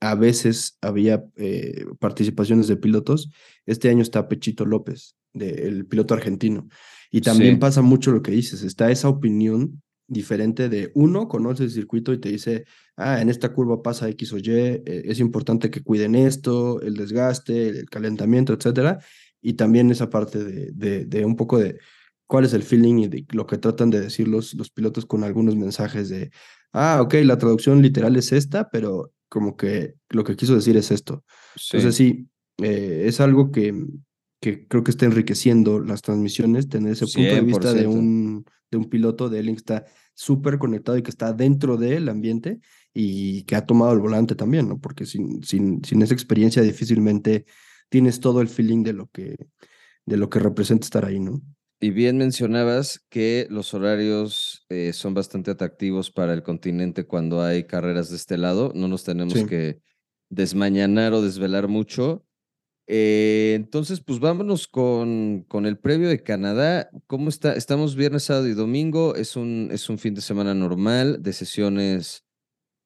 a 0.00 0.14
veces 0.14 0.78
había 0.80 1.24
eh, 1.36 1.86
participaciones 1.98 2.68
de 2.68 2.76
pilotos, 2.76 3.30
este 3.66 3.88
año 3.88 4.02
está 4.02 4.28
Pechito 4.28 4.64
López, 4.64 5.16
el 5.34 5.86
piloto 5.86 6.14
argentino. 6.14 6.68
Y 7.16 7.20
también 7.22 7.58
pasa 7.58 7.80
mucho 7.80 8.12
lo 8.12 8.22
que 8.22 8.30
dices, 8.30 8.62
está 8.62 8.90
esa 8.90 9.08
opinión 9.08 9.82
diferente 10.06 10.68
de 10.68 10.92
uno 10.94 11.28
conoce 11.28 11.64
el 11.64 11.70
circuito 11.70 12.12
y 12.12 12.18
te 12.18 12.28
dice, 12.28 12.66
ah, 12.96 13.20
en 13.20 13.28
esta 13.28 13.52
curva 13.52 13.82
pasa 13.82 14.08
X 14.10 14.34
o 14.34 14.38
Y, 14.38 14.50
eh, 14.50 14.82
es 14.84 15.18
importante 15.18 15.70
que 15.70 15.82
cuiden 15.82 16.14
esto, 16.14 16.80
el 16.82 16.94
desgaste, 16.94 17.68
el 17.68 17.90
calentamiento, 17.90 18.52
etcétera. 18.52 18.98
Y 19.40 19.54
también 19.54 19.90
esa 19.90 20.10
parte 20.10 20.44
de, 20.44 21.06
de, 21.06 21.24
un 21.24 21.36
poco 21.36 21.58
de 21.58 21.78
cuál 22.26 22.44
es 22.44 22.52
el 22.52 22.62
feeling 22.62 22.98
y 22.98 23.08
de 23.08 23.26
lo 23.32 23.46
que 23.46 23.58
tratan 23.58 23.90
de 23.90 24.00
decir 24.00 24.28
los, 24.28 24.54
los 24.54 24.70
pilotos 24.70 25.06
con 25.06 25.24
algunos 25.24 25.56
mensajes 25.56 26.08
de, 26.08 26.30
ah, 26.72 27.00
ok, 27.02 27.14
la 27.24 27.38
traducción 27.38 27.80
literal 27.80 28.14
es 28.16 28.32
esta, 28.32 28.68
pero 28.68 29.12
como 29.28 29.56
que 29.56 29.94
lo 30.10 30.22
que 30.22 30.36
quiso 30.36 30.54
decir 30.54 30.76
es 30.76 30.90
esto. 30.90 31.24
Entonces 31.72 31.94
sí, 31.94 32.28
eh, 32.62 33.04
es 33.06 33.20
algo 33.20 33.50
que, 33.50 33.74
que 34.40 34.66
creo 34.66 34.84
que 34.84 34.90
está 34.90 35.06
enriqueciendo 35.06 35.80
las 35.80 36.02
transmisiones, 36.02 36.68
tener 36.68 36.92
ese 36.92 37.06
punto 37.06 37.34
de 37.34 37.40
vista 37.40 37.72
de 37.72 37.86
un, 37.86 38.44
de 38.70 38.78
un 38.78 38.84
piloto 38.84 39.28
de 39.28 39.38
alguien 39.38 39.56
que 39.56 39.60
está 39.60 39.84
súper 40.14 40.58
conectado 40.58 40.98
y 40.98 41.02
que 41.02 41.10
está 41.10 41.32
dentro 41.32 41.76
del 41.76 42.08
ambiente 42.08 42.60
y 42.92 43.42
que 43.44 43.56
ha 43.56 43.66
tomado 43.66 43.92
el 43.92 44.00
volante 44.00 44.34
también, 44.34 44.68
¿no? 44.68 44.78
Porque 44.78 45.06
sin, 45.06 45.42
sin, 45.42 45.84
sin 45.84 46.02
esa 46.02 46.14
experiencia 46.14 46.62
difícilmente 46.62 47.44
tienes 47.88 48.20
todo 48.20 48.40
el 48.40 48.48
feeling 48.48 48.82
de 48.82 48.92
lo 48.92 49.08
que, 49.08 49.36
de 50.04 50.16
lo 50.16 50.30
que 50.30 50.38
representa 50.38 50.84
estar 50.84 51.04
ahí, 51.04 51.20
¿no? 51.20 51.40
Y 51.78 51.90
bien 51.90 52.16
mencionabas 52.16 53.04
que 53.10 53.46
los 53.50 53.74
horarios 53.74 54.64
eh, 54.70 54.94
son 54.94 55.12
bastante 55.12 55.50
atractivos 55.50 56.10
para 56.10 56.32
el 56.32 56.42
continente 56.42 57.04
cuando 57.04 57.42
hay 57.42 57.64
carreras 57.64 58.08
de 58.08 58.16
este 58.16 58.38
lado. 58.38 58.72
No 58.74 58.88
nos 58.88 59.04
tenemos 59.04 59.34
que 59.44 59.80
desmañanar 60.30 61.12
o 61.12 61.20
desvelar 61.20 61.68
mucho. 61.68 62.25
Eh, 62.88 63.54
entonces, 63.56 64.00
pues 64.00 64.20
vámonos 64.20 64.68
con, 64.68 65.44
con 65.48 65.66
el 65.66 65.78
previo 65.78 66.08
de 66.08 66.22
Canadá. 66.22 66.88
¿Cómo 67.06 67.28
está? 67.28 67.54
Estamos 67.54 67.96
viernes, 67.96 68.24
sábado 68.24 68.48
y 68.48 68.54
domingo. 68.54 69.14
Es 69.14 69.36
un, 69.36 69.68
es 69.72 69.88
un 69.88 69.98
fin 69.98 70.14
de 70.14 70.20
semana 70.20 70.54
normal 70.54 71.22
de 71.22 71.32
sesiones 71.32 72.26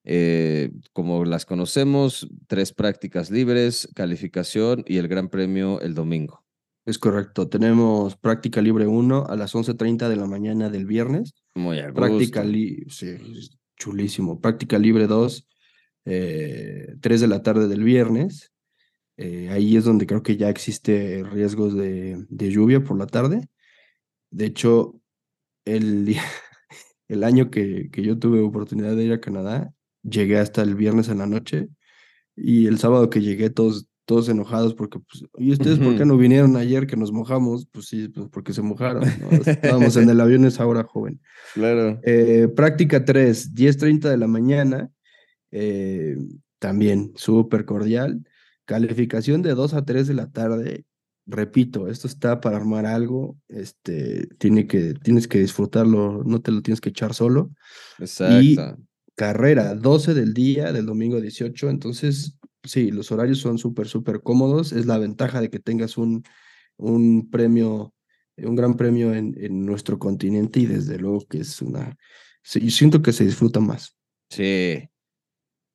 eh, 0.05 0.71
como 0.93 1.25
las 1.25 1.45
conocemos, 1.45 2.29
tres 2.47 2.73
prácticas 2.73 3.31
libres, 3.31 3.89
calificación 3.95 4.83
y 4.87 4.97
el 4.97 5.09
Gran 5.09 5.29
Premio 5.29 5.81
el 5.81 5.95
domingo. 5.95 6.45
Es 6.87 6.99
correcto. 6.99 7.49
Tenemos 7.49 8.17
práctica 8.17 8.63
libre 8.63 8.87
1 8.87 9.27
a 9.29 9.37
las 9.37 9.55
11.30 9.55 10.09
de 10.09 10.17
la 10.17 10.27
mañana 10.27 10.71
del 10.71 10.87
viernes. 10.87 11.35
Muy 11.55 11.79
a 11.79 11.93
Práctica 11.93 12.43
libre, 12.43 12.87
sí, 12.89 13.17
chulísimo. 13.77 14.41
Práctica 14.41 14.79
libre 14.79 15.07
2, 15.07 15.47
eh, 16.07 16.95
3 17.01 17.21
de 17.21 17.29
la 17.29 17.43
tarde 17.43 17.69
del 17.69 17.85
viernes. 17.85 18.53
Eh, 19.23 19.51
ahí 19.51 19.77
es 19.77 19.85
donde 19.85 20.07
creo 20.07 20.23
que 20.23 20.39
ya 20.39 20.49
existe 20.49 21.23
riesgos 21.31 21.77
de, 21.77 22.27
lluvia 22.31 22.83
por 22.83 22.97
la 22.97 23.07
tarde. 23.07 23.49
De 24.31 24.47
hecho, 24.47 24.99
el, 25.67 26.17
el 27.09 27.25
año 27.25 27.51
que, 27.51 27.91
que 27.93 28.01
yo 28.01 28.19
tuve 28.19 28.41
oportunidad 28.41 28.97
de 28.97 29.05
ir 29.05 29.13
a 29.13 29.21
Canadá, 29.21 29.75
llegué 30.03 30.39
hasta 30.39 30.63
el 30.63 30.75
viernes 30.75 31.11
en 31.11 31.19
la 31.19 31.27
noche 31.27 31.69
y 32.35 32.67
el 32.67 32.79
sábado 32.79 33.11
que 33.11 33.21
llegué 33.21 33.51
todos, 33.51 33.89
todos 34.07 34.31
enojados 34.31 34.73
porque, 34.73 35.01
pues, 35.01 35.25
¿y 35.37 35.53
ustedes 35.53 35.79
por 35.79 35.99
qué 35.99 36.07
no 36.07 36.17
vinieron 36.17 36.57
ayer 36.57 36.87
que 36.87 36.97
nos 36.97 37.13
mojamos? 37.13 37.69
Pues 37.71 37.89
sí, 37.89 38.09
pues 38.09 38.27
porque 38.33 38.55
se 38.55 38.63
mojaron. 38.63 39.05
Estábamos 39.45 39.99
en 39.99 40.09
el 40.09 40.19
avión 40.19 40.47
esa 40.47 40.67
hora 40.67 40.85
joven. 40.85 41.21
Claro. 41.53 41.99
Eh, 42.05 42.47
práctica 42.55 43.05
3, 43.05 43.55
10.30 43.55 44.09
de 44.09 44.17
la 44.17 44.29
mañana 44.29 44.89
eh, 45.51 46.17
también 46.61 47.13
súper 47.17 47.65
cordial. 47.65 48.25
Calificación 48.65 49.43
de 49.43 49.55
2 49.55 49.75
a 49.75 49.85
3 49.85 50.07
de 50.07 50.15
la 50.15 50.31
tarde. 50.31 50.85
Repito, 51.27 51.89
esto 51.89 52.07
está 52.07 52.41
para 52.41 52.57
armar 52.57 52.87
algo, 52.87 53.39
este, 53.49 54.27
tiene 54.39 54.67
que, 54.67 54.95
tienes 54.95 55.29
que 55.29 55.39
disfrutarlo, 55.39 56.25
no 56.25 56.41
te 56.41 56.51
lo 56.51 56.63
tienes 56.63 56.81
que 56.81 56.89
echar 56.89 57.15
solo. 57.15 57.51
Y 57.99 58.53
Exacto. 58.53 58.83
carrera, 59.15 59.75
12 59.75 60.15
del 60.15 60.35
día, 60.35 60.73
del 60.73 60.87
domingo 60.87 61.21
18, 61.21 61.71
entonces, 61.71 62.37
sí, 62.65 62.91
los 62.91 63.13
horarios 63.13 63.39
son 63.39 63.59
súper, 63.59 63.87
súper 63.87 64.23
cómodos, 64.23 64.73
es 64.73 64.87
la 64.87 64.99
ventaja 64.99 65.41
de 65.41 65.51
que 65.51 65.61
tengas 65.61 65.99
un, 65.99 66.25
un 66.77 67.31
premio, 67.31 67.95
un 68.39 68.57
gran 68.57 68.77
premio 68.77 69.15
en, 69.15 69.37
en 69.39 69.65
nuestro 69.65 69.99
continente 69.99 70.61
y 70.61 70.67
desde 70.67 70.99
luego 70.99 71.25
que 71.29 71.39
es 71.39 71.63
una, 71.63 71.97
sí, 72.43 72.61
yo 72.61 72.71
siento 72.71 73.03
que 73.03 73.13
se 73.13 73.25
disfruta 73.25 73.61
más. 73.61 73.97
Sí. 74.31 74.89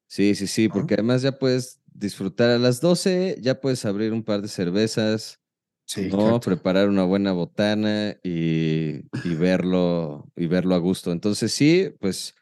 Sí, 0.08 0.36
sí, 0.36 0.48
sí, 0.48 0.70
porque 0.70 0.94
además 0.94 1.24
ya 1.24 1.38
puedes 1.38 1.82
disfrutar 1.96 2.50
a 2.50 2.60
las 2.60 2.82
12, 2.82 3.38
ya 3.42 3.60
puedes 3.60 3.86
abrir 3.86 4.14
un 4.14 4.24
par 4.24 4.42
de 4.42 4.48
cervezas, 4.48 5.40
Sí, 5.88 6.10
¿no? 6.10 6.40
Preparar 6.40 6.90
una 6.90 7.04
buena 7.04 7.32
botana 7.32 8.18
y, 8.24 9.02
y 9.24 9.36
verlo, 9.36 10.32
y 10.36 10.48
verlo 10.48 10.74
a 10.74 10.80
gusto. 10.80 11.12
Entonces 11.12 11.54
sí, 11.54 11.92
pues 12.00 12.34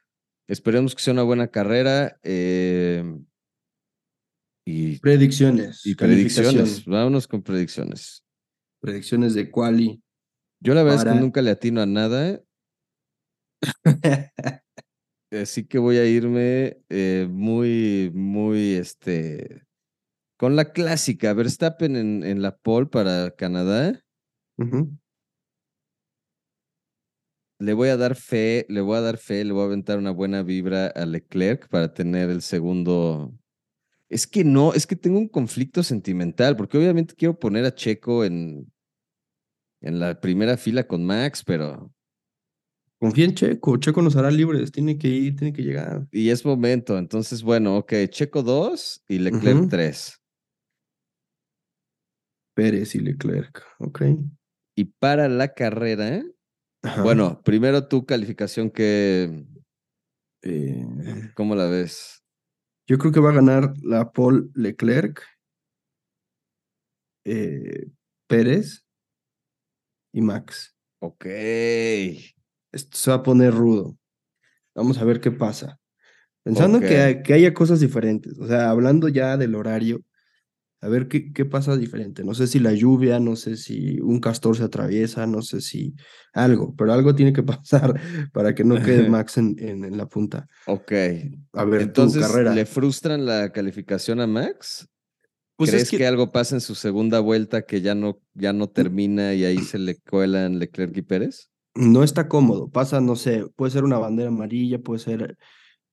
esperemos 0.48 0.96
que 0.96 1.02
sea 1.02 1.14
una 1.14 1.24
buena 1.24 1.50
carrera 1.50 2.18
eh, 2.24 3.04
y, 4.66 4.98
Predicciones, 5.00 5.86
y 5.86 5.96
predicciones. 5.96 6.86
Vámonos 6.86 7.28
con 7.28 7.44
predicciones. 7.44 8.24
predicciones 8.80 9.34
de 9.34 9.52
quali. 9.52 10.02
Yo 10.62 10.74
la 10.74 10.84
verdad 10.84 11.06
es 11.08 11.14
que 11.14 11.20
nunca 11.20 11.42
le 11.42 11.52
atino 11.52 11.82
a 11.82 11.86
nada, 11.86 12.42
así 15.42 15.66
que 15.66 15.80
voy 15.80 15.98
a 15.98 16.06
irme 16.06 16.78
eh, 16.90 17.28
muy, 17.30 18.12
muy, 18.14 18.74
este, 18.76 19.64
con 20.38 20.56
la 20.56 20.72
clásica. 20.72 21.34
Verstappen 21.34 21.96
en, 21.96 22.24
en 22.24 22.42
la 22.42 22.58
pole 22.58 22.88
para 22.88 23.32
Canadá. 23.32 24.04
Le 27.60 27.74
voy 27.74 27.90
a 27.90 27.98
dar 27.98 28.16
fe, 28.16 28.66
le 28.68 28.82
voy 28.82 28.98
a 28.98 29.02
dar 29.02 29.18
fe, 29.18 29.46
le 29.46 29.54
voy 29.54 29.64
a 29.64 29.66
aventar 29.68 29.98
una 29.98 30.12
buena 30.12 30.44
vibra 30.44 30.88
a 30.88 31.06
Leclerc 31.06 31.70
para 31.70 31.94
tener 31.94 32.30
el 32.30 32.42
segundo. 32.42 33.34
Es 34.10 34.28
que 34.28 34.44
no, 34.44 34.74
es 34.74 34.86
que 34.86 34.96
tengo 34.96 35.18
un 35.18 35.30
conflicto 35.30 35.82
sentimental, 35.82 36.58
porque 36.58 36.78
obviamente 36.78 37.16
quiero 37.16 37.40
poner 37.40 37.64
a 37.66 37.74
Checo 37.74 38.26
en, 38.26 38.70
en 39.82 40.00
la 40.00 40.20
primera 40.20 40.58
fila 40.58 40.86
con 40.86 41.06
Max, 41.06 41.44
pero. 41.46 41.93
Confía 43.04 43.26
en 43.26 43.36
Checo, 43.36 43.76
Checo 43.76 44.02
nos 44.02 44.16
hará 44.16 44.32
libres, 44.32 44.72
tiene 44.72 44.98
que 44.98 45.10
ir, 45.10 45.36
tiene 45.36 45.52
que 45.52 45.62
llegar. 45.62 46.08
Y 46.10 46.30
es 46.30 46.46
momento. 46.46 46.98
Entonces, 46.98 47.44
bueno, 47.44 47.76
ok, 47.76 47.92
Checo 48.08 48.44
2 48.44 49.04
y 49.10 49.20
Leclerc 49.20 49.58
Ujú. 49.58 49.68
3. 49.68 50.22
Pérez 52.54 52.96
y 52.96 53.00
Leclerc, 53.00 53.62
ok. 53.80 54.04
Y 54.78 54.86
para 54.86 55.28
la 55.28 55.54
carrera, 55.54 56.24
Ajá. 56.82 57.04
bueno, 57.04 57.42
primero 57.44 57.90
tu 57.90 58.06
calificación 58.06 58.72
que. 58.72 59.48
Eh, 60.44 60.88
¿Cómo 61.36 61.56
la 61.56 61.66
ves? 61.66 62.24
yo 62.88 62.98
creo 62.98 63.12
que 63.12 63.20
va 63.20 63.32
a 63.32 63.36
ganar 63.36 63.74
la 63.82 64.14
Paul 64.14 64.50
Leclerc, 64.56 65.22
eh, 67.26 67.90
Pérez 68.30 68.86
y 70.14 70.22
Max. 70.22 70.74
Ok. 71.00 71.26
Esto 72.74 72.98
se 72.98 73.12
va 73.12 73.18
a 73.18 73.24
poner 73.24 73.54
rudo. 73.54 73.98
Vamos 74.76 74.98
a 74.98 75.06
ver 75.06 75.22
qué 75.22 75.32
pasa. 75.32 75.80
Pensando 76.44 76.82
que, 76.82 77.22
que 77.24 77.34
haya 77.34 77.54
cosas 77.54 77.80
diferentes, 77.80 78.38
o 78.38 78.48
sea, 78.48 78.70
hablando 78.70 79.08
ya 79.08 79.38
del 79.38 79.56
horario, 79.56 80.04
a 80.82 80.90
ver 80.90 81.08
qué, 81.08 81.32
qué 81.32 81.46
pasa 81.46 81.78
diferente. 81.78 82.26
No 82.26 82.34
sé 82.34 82.48
si 82.48 82.60
la 82.60 82.74
lluvia, 82.74 83.22
no 83.22 83.38
sé 83.38 83.56
si 83.56 84.02
un 84.02 84.20
castor 84.20 84.58
se 84.58 84.64
atraviesa, 84.64 85.26
no 85.26 85.42
sé 85.42 85.62
si 85.62 85.96
algo, 86.34 86.76
pero 86.76 86.92
algo 86.92 87.16
tiene 87.16 87.32
que 87.32 87.44
pasar 87.44 87.98
para 88.34 88.54
que 88.54 88.66
no 88.66 88.76
quede 88.84 89.08
Max 89.08 89.38
en, 89.38 89.56
en, 89.60 89.86
en 89.86 89.98
la 89.98 90.08
punta. 90.08 90.50
Ok. 90.68 90.92
A 91.54 91.64
ver, 91.64 91.84
Entonces, 91.84 92.22
tu 92.22 92.28
carrera. 92.28 92.54
¿le 92.54 92.66
frustran 92.66 93.26
la 93.26 93.54
calificación 93.54 94.20
a 94.20 94.28
Max? 94.28 94.90
Pues 95.56 95.70
¿Crees 95.70 95.84
es 95.84 95.92
que... 95.92 96.00
que 96.00 96.08
algo 96.08 96.34
pasa 96.34 96.56
en 96.56 96.62
su 96.62 96.76
segunda 96.76 97.22
vuelta 97.22 97.62
que 97.62 97.80
ya 97.80 97.96
no, 97.96 98.20
ya 98.34 98.52
no 98.52 98.68
termina 98.68 99.34
y 99.34 99.46
ahí 99.46 99.60
se 99.60 99.80
le 99.80 99.96
cuelan 100.02 100.60
Leclerc 100.60 100.98
y 100.98 101.02
Pérez? 101.04 101.53
No 101.76 102.04
está 102.04 102.28
cómodo. 102.28 102.70
Pasa, 102.70 103.02
no 103.02 103.16
sé, 103.16 103.46
puede 103.56 103.72
ser 103.72 103.84
una 103.84 103.98
bandera 103.98 104.30
amarilla, 104.30 104.80
puede 104.80 105.00
ser 105.00 105.38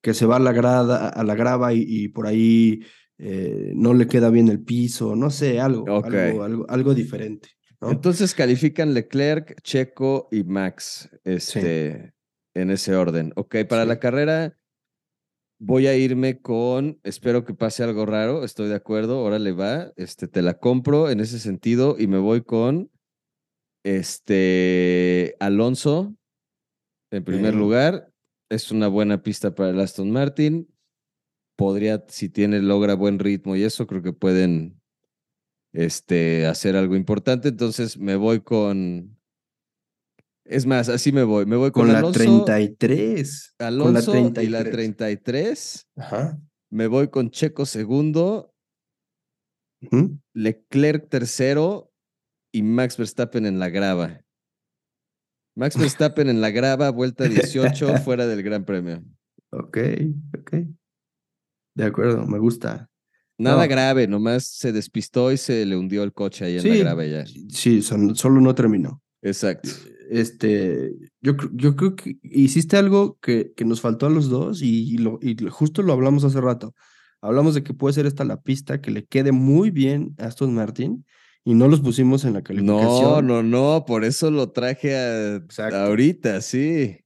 que 0.02 0.14
se 0.14 0.26
va 0.26 0.36
a 0.36 0.40
la 0.40 0.52
grada, 0.52 1.08
a 1.08 1.24
la 1.24 1.34
grava 1.34 1.72
y, 1.74 1.84
y 1.86 2.08
por 2.08 2.26
ahí 2.26 2.80
eh, 3.18 3.72
no 3.74 3.92
le 3.94 4.06
queda 4.06 4.30
bien 4.30 4.48
el 4.48 4.62
piso, 4.62 5.14
no 5.16 5.30
sé, 5.30 5.60
algo, 5.60 6.02
algo, 6.04 6.42
algo, 6.42 6.66
algo 6.68 6.94
diferente. 6.94 7.50
¿no? 7.80 7.90
Entonces 7.90 8.34
califican 8.34 8.94
Leclerc, 8.94 9.60
Checo 9.62 10.28
y 10.30 10.44
Max 10.44 11.10
este, 11.24 12.14
en 12.54 12.70
ese 12.70 12.94
orden. 12.94 13.32
Ok, 13.36 13.56
para 13.68 13.82
Sí. 13.82 13.88
la 13.88 13.98
carrera 13.98 14.56
voy 15.58 15.86
a 15.86 15.94
irme 15.96 16.40
con, 16.40 16.98
espero 17.02 17.44
que 17.44 17.52
pase 17.52 17.82
algo 17.82 18.06
raro, 18.06 18.44
estoy 18.44 18.68
de 18.68 18.74
acuerdo, 18.74 19.22
órale 19.22 19.52
va, 19.52 19.92
este, 19.96 20.26
te 20.26 20.40
la 20.40 20.54
compro 20.58 21.10
en 21.10 21.20
ese 21.20 21.38
sentido 21.38 21.96
y 21.98 22.06
me 22.06 22.16
voy 22.18 22.40
con 22.42 22.90
este, 23.84 25.36
Alonso 25.40 26.14
en 27.10 27.24
primer 27.24 27.54
lugar. 27.54 28.12
Es 28.50 28.70
una 28.70 28.88
buena 28.88 29.22
pista 29.22 29.54
para 29.54 29.70
el 29.70 29.80
Aston 29.80 30.10
Martin. 30.10 30.68
Podría, 31.56 32.04
si 32.08 32.28
tiene, 32.28 32.60
logra 32.60 32.94
buen 32.94 33.18
ritmo 33.18 33.54
y 33.54 33.62
eso, 33.62 33.86
creo 33.86 34.02
que 34.02 34.12
pueden 34.12 34.80
este, 35.72 36.46
hacer 36.46 36.76
algo 36.76 36.96
importante. 36.96 37.48
Entonces 37.48 37.98
me 37.98 38.16
voy 38.16 38.40
con. 38.40 39.16
Es 40.44 40.66
más, 40.66 40.88
así 40.88 41.12
me 41.12 41.22
voy. 41.22 41.46
Me 41.46 41.56
voy 41.56 41.70
con, 41.70 41.84
Con 41.84 41.92
la 41.92 41.98
Alonso, 41.98 42.44
33. 42.44 43.54
con 43.56 43.64
la 43.64 44.00
Alonso 44.00 44.12
y 44.40 44.48
la 44.48 44.64
33. 44.64 44.72
33. 44.72 45.88
Ajá. 45.96 46.40
Me 46.70 46.86
voy 46.86 47.08
con 47.08 47.30
Checo 47.30 47.66
segundo. 47.66 48.54
Leclerc 50.34 51.08
tercero 51.08 51.89
y 52.52 52.62
Max 52.62 52.96
Verstappen 52.96 53.46
en 53.46 53.58
la 53.58 53.68
grava. 53.70 54.20
Max 55.56 55.76
Verstappen 55.78 56.28
en 56.28 56.40
la 56.40 56.50
grava, 56.50 56.90
vuelta 56.90 57.24
18, 57.24 57.96
fuera 58.04 58.26
del 58.26 58.42
Gran 58.42 58.64
Premio. 58.64 59.02
Ok, 59.50 59.78
ok. 60.38 60.54
De 61.74 61.84
acuerdo, 61.84 62.26
me 62.26 62.38
gusta. 62.38 62.88
Nada 63.38 63.62
No. 63.64 63.68
grave, 63.70 64.06
nomás 64.06 64.44
se 64.44 64.70
despistó 64.72 65.32
y 65.32 65.36
se 65.38 65.64
le 65.64 65.76
hundió 65.76 66.02
el 66.02 66.12
coche 66.12 66.44
ahí 66.44 66.58
en 66.58 66.68
la 66.68 66.76
grava 66.76 67.06
ya. 67.06 67.24
sí, 67.48 67.80
son- 67.82 68.14
solo 68.14 68.40
no 68.40 68.54
terminó. 68.54 69.02
Exacto. 69.22 69.70
Este, 70.10 70.92
yo, 71.22 71.36
yo 71.52 71.76
creo 71.76 71.94
que 71.94 72.18
hiciste 72.22 72.76
algo 72.76 73.16
que, 73.22 73.52
que 73.56 73.64
nos 73.64 73.80
faltó 73.80 74.06
a 74.06 74.10
los 74.10 74.28
dos 74.28 74.60
y, 74.60 74.92
y 74.94 74.98
lo, 74.98 75.18
y 75.22 75.36
justo 75.48 75.82
lo 75.82 75.92
hablamos 75.92 76.24
hace 76.24 76.40
rato. 76.40 76.74
Hablamos 77.22 77.54
de 77.54 77.62
que 77.62 77.74
puede 77.74 77.94
ser 77.94 78.06
esta 78.06 78.24
la 78.24 78.40
pista 78.42 78.80
que 78.80 78.90
le 78.90 79.04
quede 79.04 79.30
muy 79.32 79.70
bien 79.70 80.14
a 80.18 80.24
Aston 80.26 80.52
Martin 80.54 81.04
y 81.44 81.54
no 81.54 81.68
los 81.68 81.80
pusimos 81.80 82.24
en 82.24 82.34
la 82.34 82.40
No, 82.40 82.44
calificación. 82.44 83.26
no, 83.26 83.42
no, 83.42 83.84
por 83.86 84.04
eso 84.04 84.30
lo 84.30 84.50
traje 84.50 84.96
a- 84.96 85.40
ahorita, 85.84 86.40
sí. 86.40 86.98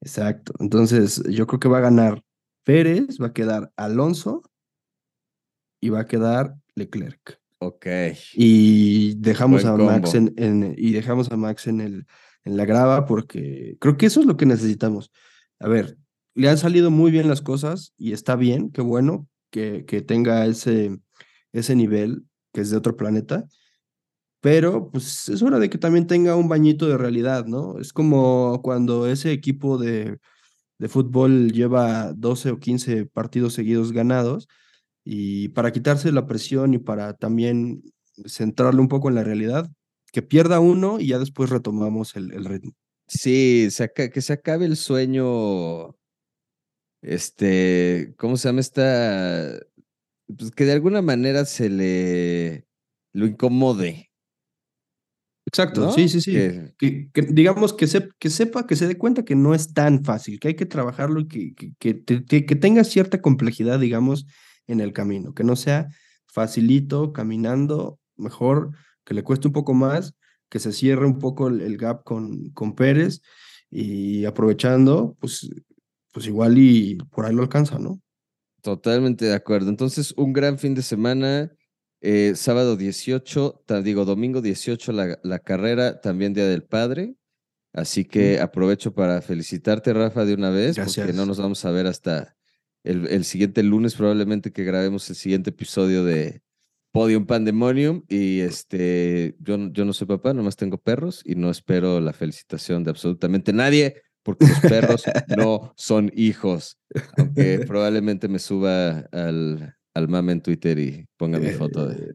Exacto. 0.00 0.52
Entonces, 0.60 1.22
yo 1.28 1.46
creo 1.46 1.60
que 1.60 1.68
va 1.68 1.78
a 1.78 1.82
ganar 1.82 2.22
Pérez, 2.64 3.18
va 3.20 3.28
a 3.28 3.32
quedar 3.32 3.72
Alonso 3.76 4.42
y 5.80 5.88
va 5.90 6.00
a 6.00 6.06
quedar 6.06 6.54
Leclerc. 6.74 7.40
Ok. 7.58 7.86
Y 8.34 9.14
dejamos 9.16 9.62
Buen 9.64 9.80
a 9.80 9.84
Max 9.84 10.14
en, 10.14 10.34
en- 10.36 10.74
y 10.76 10.92
dejamos 10.92 11.30
a 11.30 11.36
Max 11.36 11.66
en 11.66 11.80
el 11.80 12.06
en 12.44 12.56
la 12.56 12.64
grava 12.64 13.06
porque 13.06 13.76
creo 13.80 13.96
que 13.96 14.06
eso 14.06 14.20
es 14.20 14.26
lo 14.26 14.36
que 14.36 14.46
necesitamos. 14.46 15.10
A 15.58 15.66
ver, 15.68 15.96
le 16.34 16.48
han 16.48 16.58
salido 16.58 16.92
muy 16.92 17.10
bien 17.10 17.26
las 17.28 17.42
cosas 17.42 17.92
y 17.96 18.12
está 18.12 18.36
bien, 18.36 18.70
qué 18.70 18.82
bueno 18.82 19.26
que, 19.50 19.84
que 19.84 20.00
tenga 20.00 20.46
ese, 20.46 20.96
ese 21.52 21.74
nivel 21.74 22.24
que 22.52 22.60
es 22.60 22.70
de 22.70 22.76
otro 22.76 22.96
planeta, 22.96 23.48
pero 24.46 24.90
pues 24.92 25.28
es 25.28 25.42
hora 25.42 25.58
de 25.58 25.68
que 25.68 25.76
también 25.76 26.06
tenga 26.06 26.36
un 26.36 26.48
bañito 26.48 26.86
de 26.86 26.96
realidad, 26.96 27.46
¿no? 27.46 27.80
Es 27.80 27.92
como 27.92 28.60
cuando 28.62 29.08
ese 29.08 29.32
equipo 29.32 29.76
de, 29.76 30.20
de 30.78 30.88
fútbol 30.88 31.50
lleva 31.50 32.12
12 32.12 32.52
o 32.52 32.60
15 32.60 33.06
partidos 33.06 33.54
seguidos 33.54 33.90
ganados 33.90 34.46
y 35.04 35.48
para 35.48 35.72
quitarse 35.72 36.12
la 36.12 36.28
presión 36.28 36.74
y 36.74 36.78
para 36.78 37.14
también 37.14 37.82
centrarle 38.24 38.80
un 38.80 38.86
poco 38.86 39.08
en 39.08 39.16
la 39.16 39.24
realidad, 39.24 39.68
que 40.12 40.22
pierda 40.22 40.60
uno 40.60 41.00
y 41.00 41.08
ya 41.08 41.18
después 41.18 41.50
retomamos 41.50 42.14
el, 42.14 42.44
ritmo. 42.44 42.70
Sí, 43.08 43.66
que 43.96 44.22
se 44.22 44.32
acabe 44.32 44.66
el 44.66 44.76
sueño. 44.76 45.96
Este, 47.02 48.14
¿cómo 48.16 48.36
se 48.36 48.48
llama 48.48 48.60
esta? 48.60 49.58
Pues 50.38 50.52
que 50.52 50.66
de 50.66 50.72
alguna 50.72 51.02
manera 51.02 51.44
se 51.46 51.68
le 51.68 52.68
lo 53.12 53.26
incomode. 53.26 54.05
Exacto, 55.46 55.92
sí, 55.92 56.08
sí, 56.08 56.20
sí. 56.20 56.32
Que, 56.76 57.08
digamos 57.28 57.72
que, 57.72 57.86
que 58.18 58.30
sepa, 58.30 58.66
que 58.66 58.76
se 58.76 58.88
dé 58.88 58.98
cuenta 58.98 59.24
que 59.24 59.36
no 59.36 59.54
es 59.54 59.72
tan 59.72 60.04
fácil, 60.04 60.40
que 60.40 60.48
hay 60.48 60.54
que 60.54 60.66
trabajarlo 60.66 61.20
y 61.20 61.28
que, 61.28 61.54
que, 61.78 62.04
que 62.04 62.56
tenga 62.56 62.82
cierta 62.84 63.22
complejidad, 63.22 63.78
digamos, 63.78 64.26
en 64.66 64.80
el 64.80 64.92
camino, 64.92 65.34
que 65.34 65.44
no 65.44 65.54
sea 65.54 65.88
facilito, 66.26 67.12
caminando, 67.12 67.98
mejor 68.16 68.72
que 69.04 69.14
le 69.14 69.22
cueste 69.22 69.46
un 69.46 69.52
poco 69.54 69.72
más, 69.72 70.14
que 70.50 70.58
se 70.58 70.72
cierre 70.72 71.06
un 71.06 71.18
poco 71.18 71.48
el, 71.48 71.76
gap 71.78 72.02
con, 72.04 72.50
con 72.50 72.74
Pérez 72.74 73.22
y 73.70 74.24
aprovechando, 74.24 75.16
pues, 75.20 75.48
pues 76.12 76.26
igual 76.26 76.58
y 76.58 76.98
por 77.10 77.24
ahí 77.24 77.34
lo 77.34 77.42
alcanza, 77.42 77.78
¿no? 77.78 78.00
Totalmente 78.62 79.26
de 79.26 79.34
acuerdo. 79.34 79.70
Entonces, 79.70 80.12
un 80.16 80.32
gran 80.32 80.58
fin 80.58 80.74
de 80.74 80.82
semana. 80.82 81.52
Eh, 82.08 82.36
sábado 82.36 82.76
18, 82.76 83.64
digo, 83.82 84.04
domingo 84.04 84.40
18 84.40 84.92
la, 84.92 85.18
la, 85.24 85.40
carrera, 85.40 86.00
también 86.00 86.34
Día 86.34 86.46
del 86.46 86.62
Padre. 86.62 87.16
Así 87.72 88.04
que 88.04 88.38
aprovecho 88.38 88.94
para 88.94 89.20
felicitarte, 89.20 89.92
Rafa, 89.92 90.24
de 90.24 90.34
una 90.34 90.50
vez, 90.50 90.76
porque 90.76 91.12
no 91.12 91.26
nos 91.26 91.38
vamos 91.40 91.64
a 91.64 91.72
ver 91.72 91.88
hasta 91.88 92.36
el, 92.84 93.08
el, 93.08 93.24
siguiente 93.24 93.64
lunes, 93.64 93.96
probablemente 93.96 94.52
que 94.52 94.62
grabemos 94.62 95.10
el 95.10 95.16
siguiente 95.16 95.50
episodio 95.50 96.04
de 96.04 96.42
Podium 96.92 97.26
Pandemonium. 97.26 98.04
Y 98.08 98.38
este, 98.38 99.34
yo, 99.40 99.58
yo 99.72 99.84
no 99.84 99.92
soy 99.92 100.06
papá, 100.06 100.32
nomás 100.32 100.54
tengo 100.54 100.78
perros 100.78 101.22
y 101.24 101.34
no 101.34 101.50
espero 101.50 101.98
la 102.00 102.12
felicitación 102.12 102.84
de 102.84 102.90
absolutamente 102.90 103.52
nadie 103.52 104.00
porque 104.22 104.46
los 104.46 104.60
perros 104.60 105.02
no 105.36 105.74
son 105.76 106.12
hijos. 106.14 106.78
Aunque 107.16 107.64
probablemente 107.66 108.28
me 108.28 108.38
suba 108.38 109.00
al, 109.10 109.76
al 109.96 110.08
mame 110.08 110.32
en 110.32 110.42
Twitter 110.42 110.78
y 110.78 111.08
ponga 111.16 111.38
mi 111.38 111.48
foto 111.48 111.88
de. 111.88 111.96
Eh, 111.96 112.12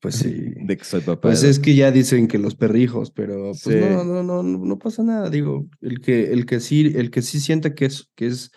pues 0.00 0.16
sí. 0.16 0.52
De 0.66 0.76
que 0.76 0.84
soy 0.84 1.00
papá. 1.00 1.20
Pues 1.28 1.42
es 1.42 1.58
que 1.58 1.74
ya 1.74 1.90
dicen 1.90 2.26
que 2.26 2.38
los 2.38 2.54
perrijos, 2.54 3.10
pero 3.10 3.52
pues 3.62 3.76
no, 3.90 4.04
no, 4.04 4.22
no, 4.22 4.42
no 4.42 4.78
pasa 4.78 5.02
nada. 5.02 5.28
Digo, 5.28 5.68
el 5.80 6.00
que, 6.00 6.32
el 6.32 6.46
que 6.46 6.60
sí, 6.60 6.92
el 6.96 7.10
que 7.10 7.22
sí 7.22 7.40
siente 7.40 7.74
que 7.74 7.86
es, 7.86 8.10
que 8.14 8.26
es 8.26 8.50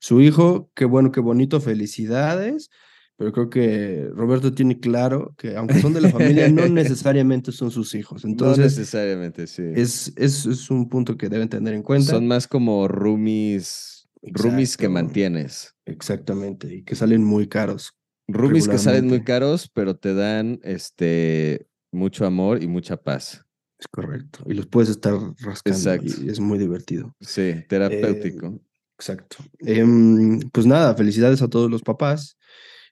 su 0.00 0.20
hijo, 0.20 0.70
qué 0.74 0.84
bueno, 0.84 1.10
qué 1.10 1.20
bonito, 1.20 1.60
felicidades. 1.60 2.70
Pero 3.16 3.32
creo 3.32 3.50
que 3.50 4.08
Roberto 4.14 4.54
tiene 4.54 4.78
claro 4.78 5.34
que 5.36 5.56
aunque 5.56 5.80
son 5.80 5.92
de 5.92 6.00
la 6.00 6.10
familia, 6.10 6.48
no 6.50 6.68
necesariamente 6.68 7.50
son 7.50 7.72
sus 7.72 7.94
hijos. 7.94 8.24
Entonces, 8.24 8.58
no 8.58 8.64
necesariamente, 8.64 9.48
sí. 9.48 9.64
Es, 9.74 10.12
es, 10.16 10.46
es 10.46 10.70
un 10.70 10.88
punto 10.88 11.16
que 11.16 11.28
deben 11.28 11.48
tener 11.48 11.74
en 11.74 11.82
cuenta. 11.82 12.12
Son 12.12 12.28
más 12.28 12.46
como 12.46 12.86
roomies, 12.86 14.08
roomies 14.22 14.76
que 14.76 14.88
mantienes. 14.88 15.74
Exactamente, 15.84 16.72
y 16.72 16.82
que 16.84 16.94
salen 16.94 17.24
muy 17.24 17.48
caros. 17.48 17.97
Roomies 18.28 18.68
que 18.68 18.78
salen 18.78 19.08
muy 19.08 19.22
caros, 19.22 19.70
pero 19.72 19.96
te 19.96 20.14
dan 20.14 20.60
este 20.62 21.66
mucho 21.90 22.26
amor 22.26 22.62
y 22.62 22.66
mucha 22.66 22.96
paz. 22.98 23.44
Es 23.78 23.88
correcto. 23.88 24.44
Y 24.46 24.54
los 24.54 24.66
puedes 24.66 24.90
estar 24.90 25.14
rascando. 25.40 26.04
Y 26.04 26.28
es 26.28 26.38
muy 26.40 26.58
divertido. 26.58 27.14
Sí, 27.20 27.54
terapéutico. 27.68 28.46
Eh, 28.46 28.60
exacto. 28.98 29.36
Em, 29.60 30.40
pues 30.52 30.66
nada, 30.66 30.94
felicidades 30.94 31.40
a 31.42 31.48
todos 31.48 31.70
los 31.70 31.82
papás. 31.82 32.36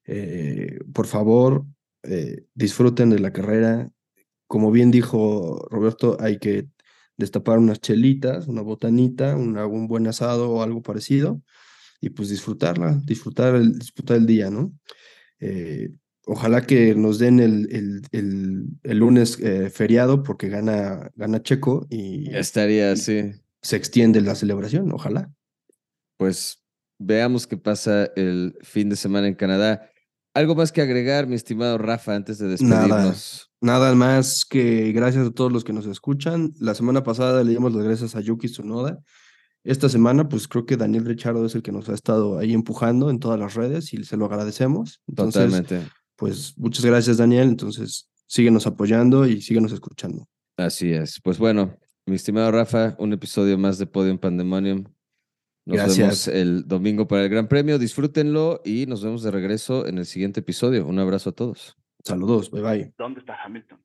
Eh, 0.06 0.78
por 0.94 1.06
favor, 1.06 1.66
eh, 2.04 2.46
disfruten 2.54 3.10
de 3.10 3.18
la 3.18 3.32
carrera. 3.32 3.90
Como 4.46 4.70
bien 4.70 4.90
dijo 4.90 5.66
Roberto, 5.70 6.16
hay 6.20 6.38
que 6.38 6.68
destapar 7.16 7.58
unas 7.58 7.80
chelitas, 7.80 8.46
una 8.46 8.62
botanita, 8.62 9.36
un 9.36 9.88
buen 9.88 10.06
asado 10.06 10.50
o 10.50 10.62
algo 10.62 10.82
parecido 10.82 11.42
y 12.00 12.10
pues 12.10 12.28
disfrutarla, 12.28 13.00
disfrutar 13.04 13.54
el, 13.54 13.78
disfrutar 13.78 14.18
el 14.18 14.26
día, 14.26 14.50
¿no? 14.50 14.72
Eh, 15.40 15.90
ojalá 16.24 16.62
que 16.62 16.94
nos 16.94 17.18
den 17.18 17.40
el, 17.40 18.02
el, 18.12 18.66
el, 18.82 18.98
lunes 18.98 19.38
feriado 19.72 20.22
porque 20.22 20.48
gana, 20.48 21.10
gana 21.14 21.42
Checo 21.42 21.86
y... 21.90 22.34
estaría, 22.34 22.92
así. 22.92 23.32
Se 23.62 23.76
extiende 23.76 24.20
la 24.20 24.34
celebración, 24.34 24.92
ojalá. 24.92 25.32
Pues 26.16 26.62
veamos 26.98 27.46
qué 27.46 27.56
pasa 27.56 28.10
el 28.16 28.56
fin 28.62 28.88
de 28.88 28.96
semana 28.96 29.28
en 29.28 29.34
Canadá. 29.34 29.90
¿Algo 30.34 30.54
más 30.54 30.70
que 30.70 30.82
agregar, 30.82 31.26
mi 31.26 31.34
estimado 31.34 31.78
Rafa, 31.78 32.14
antes 32.14 32.38
de 32.38 32.48
despedirnos? 32.48 33.50
Nada, 33.62 33.94
más 33.94 34.44
que 34.44 34.92
gracias 34.92 35.26
a 35.26 35.30
todos 35.30 35.50
los 35.50 35.64
que 35.64 35.72
nos 35.72 35.86
escuchan. 35.86 36.52
La 36.60 36.74
semana 36.74 37.02
pasada 37.02 37.42
le 37.42 37.52
dimos 37.52 37.72
las 37.72 37.84
gracias 37.84 38.14
a 38.16 38.20
Yuki 38.20 38.48
Tsunoda. 38.48 39.02
Esta 39.66 39.88
semana, 39.88 40.28
pues 40.28 40.46
creo 40.46 40.64
que 40.64 40.76
Daniel 40.76 41.04
Richardo 41.04 41.44
es 41.44 41.56
el 41.56 41.62
que 41.62 41.72
nos 41.72 41.88
ha 41.88 41.94
estado 41.94 42.38
ahí 42.38 42.54
empujando 42.54 43.10
en 43.10 43.18
todas 43.18 43.38
las 43.38 43.54
redes 43.54 43.92
y 43.92 44.04
se 44.04 44.16
lo 44.16 44.26
agradecemos. 44.26 45.02
Totalmente. 45.12 45.82
Pues 46.14 46.56
muchas 46.56 46.84
gracias, 46.84 47.16
Daniel. 47.16 47.48
Entonces, 47.48 48.08
síguenos 48.28 48.68
apoyando 48.68 49.26
y 49.26 49.42
síguenos 49.42 49.72
escuchando. 49.72 50.28
Así 50.56 50.92
es. 50.92 51.20
Pues 51.20 51.38
bueno, 51.38 51.76
mi 52.06 52.14
estimado 52.14 52.52
Rafa, 52.52 52.94
un 53.00 53.12
episodio 53.12 53.58
más 53.58 53.78
de 53.78 53.86
Podium 53.86 54.18
Pandemonium. 54.18 54.84
Nos 55.64 55.98
vemos 55.98 56.28
el 56.28 56.68
domingo 56.68 57.08
para 57.08 57.24
el 57.24 57.28
Gran 57.28 57.48
Premio. 57.48 57.76
Disfrútenlo 57.80 58.62
y 58.64 58.86
nos 58.86 59.02
vemos 59.02 59.24
de 59.24 59.32
regreso 59.32 59.84
en 59.88 59.98
el 59.98 60.06
siguiente 60.06 60.40
episodio. 60.40 60.86
Un 60.86 61.00
abrazo 61.00 61.30
a 61.30 61.32
todos. 61.32 61.76
Saludos, 62.04 62.52
bye 62.52 62.62
bye. 62.62 62.94
¿Dónde 62.96 63.18
está 63.18 63.34
Hamilton? 63.44 63.80